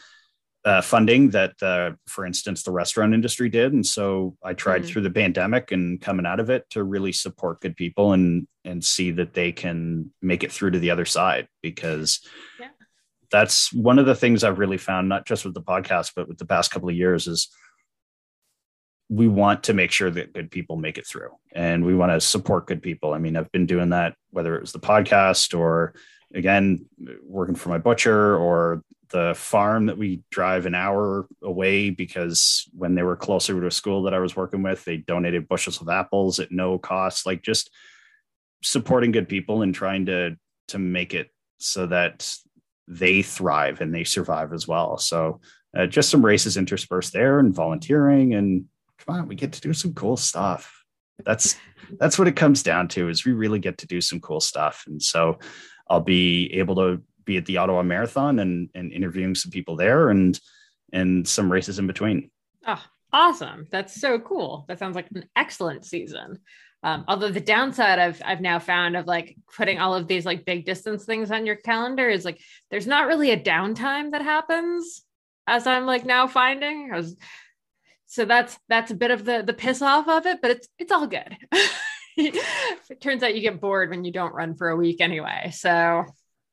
uh, 0.65 0.83
funding 0.83 1.31
that, 1.31 1.55
uh, 1.63 1.93
for 2.07 2.27
instance, 2.27 2.63
the 2.63 2.71
restaurant 2.71 3.15
industry 3.15 3.49
did. 3.49 3.73
And 3.73 3.87
so 3.87 4.37
I 4.45 4.53
tried 4.53 4.83
mm-hmm. 4.83 4.91
through 4.91 5.03
the 5.03 5.11
pandemic 5.11 5.73
and 5.73 6.01
coming 6.01 6.27
out 6.27 6.41
of 6.41 6.51
it 6.51 6.69
to 6.71 6.85
really 6.85 7.13
support 7.13 7.61
good 7.61 7.77
people 7.77 8.13
and 8.13 8.47
and 8.65 8.85
see 8.85 9.11
that 9.13 9.33
they 9.33 9.53
can 9.53 10.13
make 10.21 10.45
it 10.45 10.53
through 10.53 10.73
to 10.73 10.79
the 10.79 10.91
other 10.91 11.07
side 11.07 11.49
because 11.63 12.21
yeah. 12.59 12.69
that's 13.33 13.73
one 13.73 13.99
of 13.99 14.05
the 14.05 14.15
things 14.15 14.45
I've 14.45 14.59
really 14.59 14.77
found, 14.77 15.09
not 15.09 15.27
just 15.27 15.47
with 15.47 15.55
the 15.55 15.63
podcast, 15.63 16.13
but 16.15 16.29
with 16.29 16.37
the 16.37 16.45
past 16.45 16.71
couple 16.71 16.91
of 16.91 16.95
years 16.95 17.27
is 17.27 17.49
we 19.11 19.27
want 19.27 19.65
to 19.65 19.75
make 19.75 19.91
sure 19.91 20.09
that 20.09 20.33
good 20.33 20.51
people 20.53 20.77
make 20.77 20.97
it 20.97 21.07
through 21.07 21.31
and 21.53 21.85
we 21.85 21.97
want 21.97 22.13
to 22.13 22.21
support 22.21 22.69
good 22.69 22.81
people. 22.81 23.13
I 23.13 23.19
mean, 23.19 23.37
I've 23.37 23.51
been 23.51 23.67
doing 23.67 23.91
that, 23.91 24.15
whether 24.31 24.55
it 24.55 24.61
was 24.61 24.71
the 24.71 24.79
podcast 24.79 25.59
or 25.59 25.95
again, 26.33 26.87
working 27.25 27.57
for 27.57 27.71
my 27.71 27.79
butcher 27.79 28.37
or 28.37 28.85
the 29.11 29.35
farm 29.37 29.87
that 29.87 29.99
we 29.99 30.23
drive 30.31 30.65
an 30.65 30.77
hour 30.77 31.27
away 31.43 31.91
because 31.91 32.71
when 32.73 32.95
they 32.95 33.03
were 33.03 33.17
closer 33.17 33.61
to 33.61 33.67
a 33.67 33.71
school 33.73 34.05
that 34.05 34.15
I 34.15 34.21
was 34.21 34.37
working 34.37 34.63
with, 34.63 34.85
they 34.85 34.99
donated 34.99 35.49
bushels 35.49 35.81
of 35.81 35.89
apples 35.89 36.39
at 36.39 36.53
no 36.53 36.79
cost. 36.79 37.27
Like 37.27 37.43
just 37.43 37.71
supporting 38.63 39.11
good 39.11 39.29
people 39.29 39.63
and 39.63 39.75
trying 39.75 40.07
to 40.07 40.37
to 40.69 40.79
make 40.79 41.15
it 41.15 41.31
so 41.59 41.87
that 41.87 42.33
they 42.87 43.23
thrive 43.23 43.81
and 43.81 43.93
they 43.93 44.05
survive 44.05 44.53
as 44.53 44.69
well. 44.69 44.99
So 44.99 45.41
uh, 45.77 45.87
just 45.87 46.11
some 46.11 46.25
races 46.25 46.57
interspersed 46.57 47.13
there 47.13 47.41
and 47.41 47.55
volunteering 47.55 48.35
and 48.35 48.67
come 49.05 49.17
on, 49.17 49.29
we 49.29 49.35
get 49.35 49.53
to 49.53 49.61
do 49.61 49.73
some 49.73 49.95
cool 49.95 50.17
stuff. 50.17 50.85
That's 51.25 51.57
that's 51.99 52.19
what 52.19 52.29
it 52.29 52.37
comes 52.37 52.63
down 52.63 52.89
to 52.89 53.09
is 53.09 53.25
we 53.25 53.33
really 53.33 53.59
get 53.59 53.79
to 53.79 53.87
do 53.87 54.01
some 54.01 54.21
cool 54.21 54.41
stuff. 54.41 54.85
And 54.87 55.03
so 55.03 55.39
I'll 55.89 56.01
be 56.01 56.53
able 56.55 56.77
to 56.77 57.03
be 57.25 57.37
at 57.37 57.47
the 57.47 57.59
Ottawa 57.59 57.83
Marathon 57.83 58.39
and 58.39 58.69
and 58.75 58.93
interviewing 58.93 59.35
some 59.35 59.51
people 59.51 59.77
there 59.77 60.11
and 60.11 60.39
and 60.93 61.27
some 61.27 61.51
races 61.51 61.79
in 61.79 61.87
between. 61.87 62.31
Oh, 62.67 62.83
awesome. 63.13 63.67
That's 63.71 64.01
so 64.01 64.19
cool. 64.19 64.65
That 64.69 64.79
sounds 64.79 64.97
like 64.97 65.09
an 65.15 65.25
excellent 65.37 65.85
season. 65.85 66.39
Um, 66.83 67.05
although 67.09 67.31
the 67.31 67.41
downside 67.41 67.99
I've 67.99 68.23
I've 68.25 68.41
now 68.41 68.59
found 68.59 68.97
of 68.97 69.07
like 69.07 69.37
putting 69.57 69.79
all 69.79 69.95
of 69.95 70.09
these 70.09 70.25
like 70.25 70.47
big 70.47 70.65
distance 70.65 71.05
things 71.05 71.31
on 71.31 71.45
your 71.45 71.57
calendar 71.57 72.09
is 72.09 72.25
like 72.25 72.41
there's 72.71 72.87
not 72.87 73.07
really 73.07 73.31
a 73.33 73.41
downtime 73.41 74.13
that 74.13 74.23
happens 74.23 75.03
as 75.47 75.67
I'm 75.67 75.85
like 75.85 76.07
now 76.07 76.27
finding. 76.27 76.91
I 76.93 76.97
was 76.97 77.17
so 78.11 78.25
that's 78.25 78.59
that's 78.69 78.91
a 78.91 78.97
bit 78.97 79.13
of 79.13 79.25
the 79.25 79.45
the 79.47 79.53
piss 79.53 79.81
off 79.81 80.09
of 80.09 80.27
it, 80.27 80.43
but 80.43 80.51
it's 80.51 80.69
it's 80.81 80.91
all 80.91 81.07
good. 81.07 81.37
it 82.17 83.01
turns 83.01 83.23
out 83.23 83.37
you 83.37 83.41
get 83.41 83.61
bored 83.61 83.89
when 83.89 84.05
you 84.05 84.11
don't 84.11 84.35
run 84.35 84.57
for 84.57 84.69
a 84.69 84.77
week 84.77 85.01
anyway. 85.01 85.53
So 85.55 86.05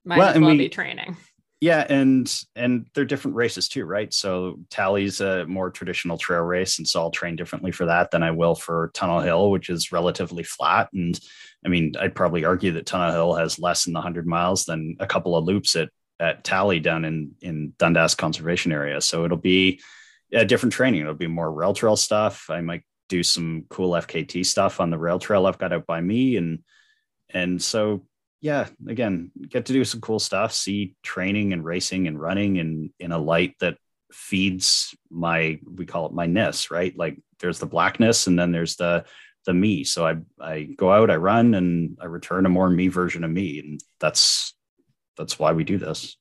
might 0.05 0.19
well, 0.19 0.29
as 0.29 0.39
well 0.39 0.51
we, 0.51 0.57
be 0.59 0.69
training. 0.69 1.17
Yeah, 1.59 1.83
and 1.89 2.31
and 2.55 2.85
they're 2.93 3.05
different 3.05 3.37
races 3.37 3.69
too, 3.69 3.85
right? 3.85 4.13
So 4.13 4.59
Tally's 4.69 5.19
a 5.19 5.47
more 5.47 5.71
traditional 5.71 6.19
trail 6.19 6.41
race, 6.41 6.77
and 6.77 6.87
so 6.87 7.01
I'll 7.01 7.09
train 7.09 7.35
differently 7.35 7.71
for 7.71 7.87
that 7.87 8.11
than 8.11 8.21
I 8.21 8.29
will 8.29 8.53
for 8.53 8.91
Tunnel 8.93 9.21
Hill, 9.21 9.49
which 9.49 9.71
is 9.71 9.91
relatively 9.91 10.43
flat. 10.43 10.89
And 10.93 11.19
I 11.65 11.69
mean, 11.69 11.95
I'd 11.99 12.13
probably 12.13 12.45
argue 12.45 12.73
that 12.73 12.85
Tunnel 12.85 13.13
Hill 13.13 13.33
has 13.33 13.57
less 13.57 13.85
than 13.85 13.95
100 13.95 14.27
miles 14.27 14.65
than 14.65 14.95
a 14.99 15.07
couple 15.07 15.35
of 15.35 15.45
loops 15.45 15.75
at 15.75 15.89
at 16.19 16.43
Tally 16.43 16.79
down 16.79 17.03
in 17.03 17.31
in 17.41 17.73
Dundas 17.79 18.13
Conservation 18.13 18.71
Area. 18.71 19.01
So 19.01 19.25
it'll 19.25 19.37
be 19.37 19.81
a 20.33 20.45
different 20.45 20.73
training. 20.73 21.01
It'll 21.01 21.13
be 21.13 21.27
more 21.27 21.51
rail 21.51 21.73
trail 21.73 21.95
stuff. 21.95 22.49
I 22.49 22.61
might 22.61 22.83
do 23.09 23.23
some 23.23 23.65
cool 23.69 23.91
FKT 23.91 24.45
stuff 24.45 24.79
on 24.79 24.89
the 24.89 24.97
rail 24.97 25.19
trail 25.19 25.45
I've 25.45 25.57
got 25.57 25.73
out 25.73 25.85
by 25.85 26.01
me, 26.01 26.37
and 26.37 26.59
and 27.29 27.61
so 27.61 28.05
yeah, 28.41 28.67
again, 28.87 29.31
get 29.49 29.65
to 29.65 29.73
do 29.73 29.83
some 29.83 30.01
cool 30.01 30.19
stuff, 30.19 30.53
see 30.53 30.95
training 31.03 31.53
and 31.53 31.63
racing 31.65 32.07
and 32.07 32.19
running 32.19 32.57
in 32.57 32.91
in 32.99 33.11
a 33.11 33.17
light 33.17 33.55
that 33.59 33.77
feeds 34.11 34.95
my 35.09 35.59
we 35.65 35.85
call 35.85 36.05
it 36.05 36.13
my 36.13 36.25
ness, 36.25 36.71
right? 36.71 36.97
Like 36.97 37.17
there's 37.39 37.59
the 37.59 37.65
blackness 37.65 38.27
and 38.27 38.37
then 38.37 38.51
there's 38.51 38.75
the 38.75 39.05
the 39.45 39.53
me. 39.53 39.83
So 39.83 40.05
I 40.05 40.17
I 40.39 40.63
go 40.63 40.91
out, 40.91 41.09
I 41.09 41.15
run 41.15 41.55
and 41.55 41.97
I 42.01 42.05
return 42.05 42.45
a 42.45 42.49
more 42.49 42.69
me 42.69 42.89
version 42.89 43.23
of 43.23 43.31
me. 43.31 43.59
And 43.59 43.81
that's 43.99 44.53
that's 45.17 45.39
why 45.39 45.53
we 45.53 45.63
do 45.63 45.77
this. 45.77 46.15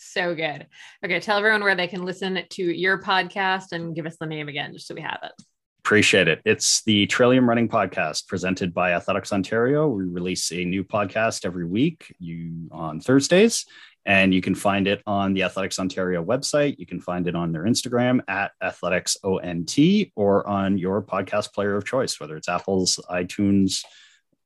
So 0.00 0.32
good. 0.32 0.68
Okay, 1.04 1.18
tell 1.18 1.38
everyone 1.38 1.64
where 1.64 1.74
they 1.74 1.88
can 1.88 2.04
listen 2.04 2.38
to 2.50 2.62
your 2.62 3.02
podcast 3.02 3.72
and 3.72 3.96
give 3.96 4.06
us 4.06 4.16
the 4.16 4.26
name 4.26 4.46
again, 4.46 4.72
just 4.72 4.86
so 4.86 4.94
we 4.94 5.00
have 5.00 5.18
it. 5.24 5.32
Appreciate 5.80 6.28
it. 6.28 6.40
It's 6.44 6.84
the 6.84 7.06
Trillium 7.06 7.48
Running 7.48 7.68
Podcast 7.68 8.28
presented 8.28 8.72
by 8.72 8.92
Athletics 8.92 9.32
Ontario. 9.32 9.88
We 9.88 10.04
release 10.04 10.52
a 10.52 10.64
new 10.64 10.84
podcast 10.84 11.44
every 11.44 11.64
week 11.64 12.14
you 12.20 12.68
on 12.70 13.00
Thursdays, 13.00 13.66
and 14.06 14.32
you 14.32 14.40
can 14.40 14.54
find 14.54 14.86
it 14.86 15.02
on 15.04 15.34
the 15.34 15.42
Athletics 15.42 15.80
Ontario 15.80 16.24
website. 16.24 16.78
You 16.78 16.86
can 16.86 17.00
find 17.00 17.26
it 17.26 17.34
on 17.34 17.50
their 17.50 17.64
Instagram 17.64 18.20
at 18.28 18.52
Athletics 18.62 19.16
ONT 19.24 19.76
or 20.14 20.46
on 20.46 20.78
your 20.78 21.02
podcast 21.02 21.52
player 21.52 21.74
of 21.74 21.84
choice, 21.84 22.20
whether 22.20 22.36
it's 22.36 22.48
Apple's, 22.48 23.00
iTunes, 23.10 23.84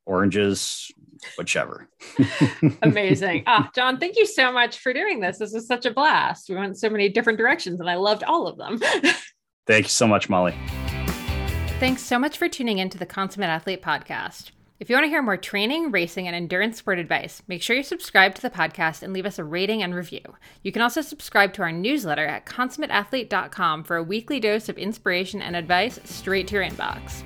Oranges, 0.05 0.91
whichever. 1.37 1.89
Amazing. 2.81 3.43
Ah, 3.47 3.69
John, 3.75 3.99
thank 3.99 4.17
you 4.17 4.25
so 4.25 4.51
much 4.51 4.79
for 4.79 4.93
doing 4.93 5.19
this. 5.19 5.37
This 5.39 5.53
was 5.53 5.67
such 5.67 5.85
a 5.85 5.91
blast. 5.91 6.49
We 6.49 6.55
went 6.55 6.77
so 6.77 6.89
many 6.89 7.09
different 7.09 7.37
directions 7.37 7.79
and 7.79 7.89
I 7.89 7.95
loved 7.95 8.23
all 8.23 8.47
of 8.47 8.57
them. 8.57 8.79
thank 9.67 9.85
you 9.85 9.89
so 9.89 10.07
much, 10.07 10.29
Molly. 10.29 10.53
Thanks 11.79 12.01
so 12.01 12.17
much 12.17 12.37
for 12.37 12.47
tuning 12.47 12.79
in 12.79 12.89
to 12.89 12.97
the 12.97 13.05
Consummate 13.05 13.49
Athlete 13.49 13.81
podcast. 13.81 14.51
If 14.79 14.89
you 14.89 14.95
want 14.95 15.05
to 15.05 15.09
hear 15.09 15.21
more 15.21 15.37
training, 15.37 15.91
racing, 15.91 16.27
and 16.27 16.35
endurance 16.35 16.77
sport 16.77 16.99
advice, 16.99 17.41
make 17.47 17.61
sure 17.61 17.75
you 17.75 17.83
subscribe 17.83 18.35
to 18.35 18.41
the 18.41 18.49
podcast 18.49 19.01
and 19.01 19.13
leave 19.13 19.25
us 19.25 19.39
a 19.39 19.43
rating 19.43 19.81
and 19.81 19.95
review. 19.95 20.21
You 20.61 20.71
can 20.71 20.81
also 20.81 21.01
subscribe 21.01 21.53
to 21.53 21.61
our 21.61 21.71
newsletter 21.71 22.25
at 22.25 22.45
consummateathlete.com 22.45 23.85
for 23.85 23.95
a 23.95 24.03
weekly 24.03 24.41
dose 24.41 24.67
of 24.67 24.77
inspiration 24.77 25.41
and 25.41 25.55
advice 25.55 25.99
straight 26.03 26.47
to 26.47 26.55
your 26.55 26.65
inbox. 26.65 27.23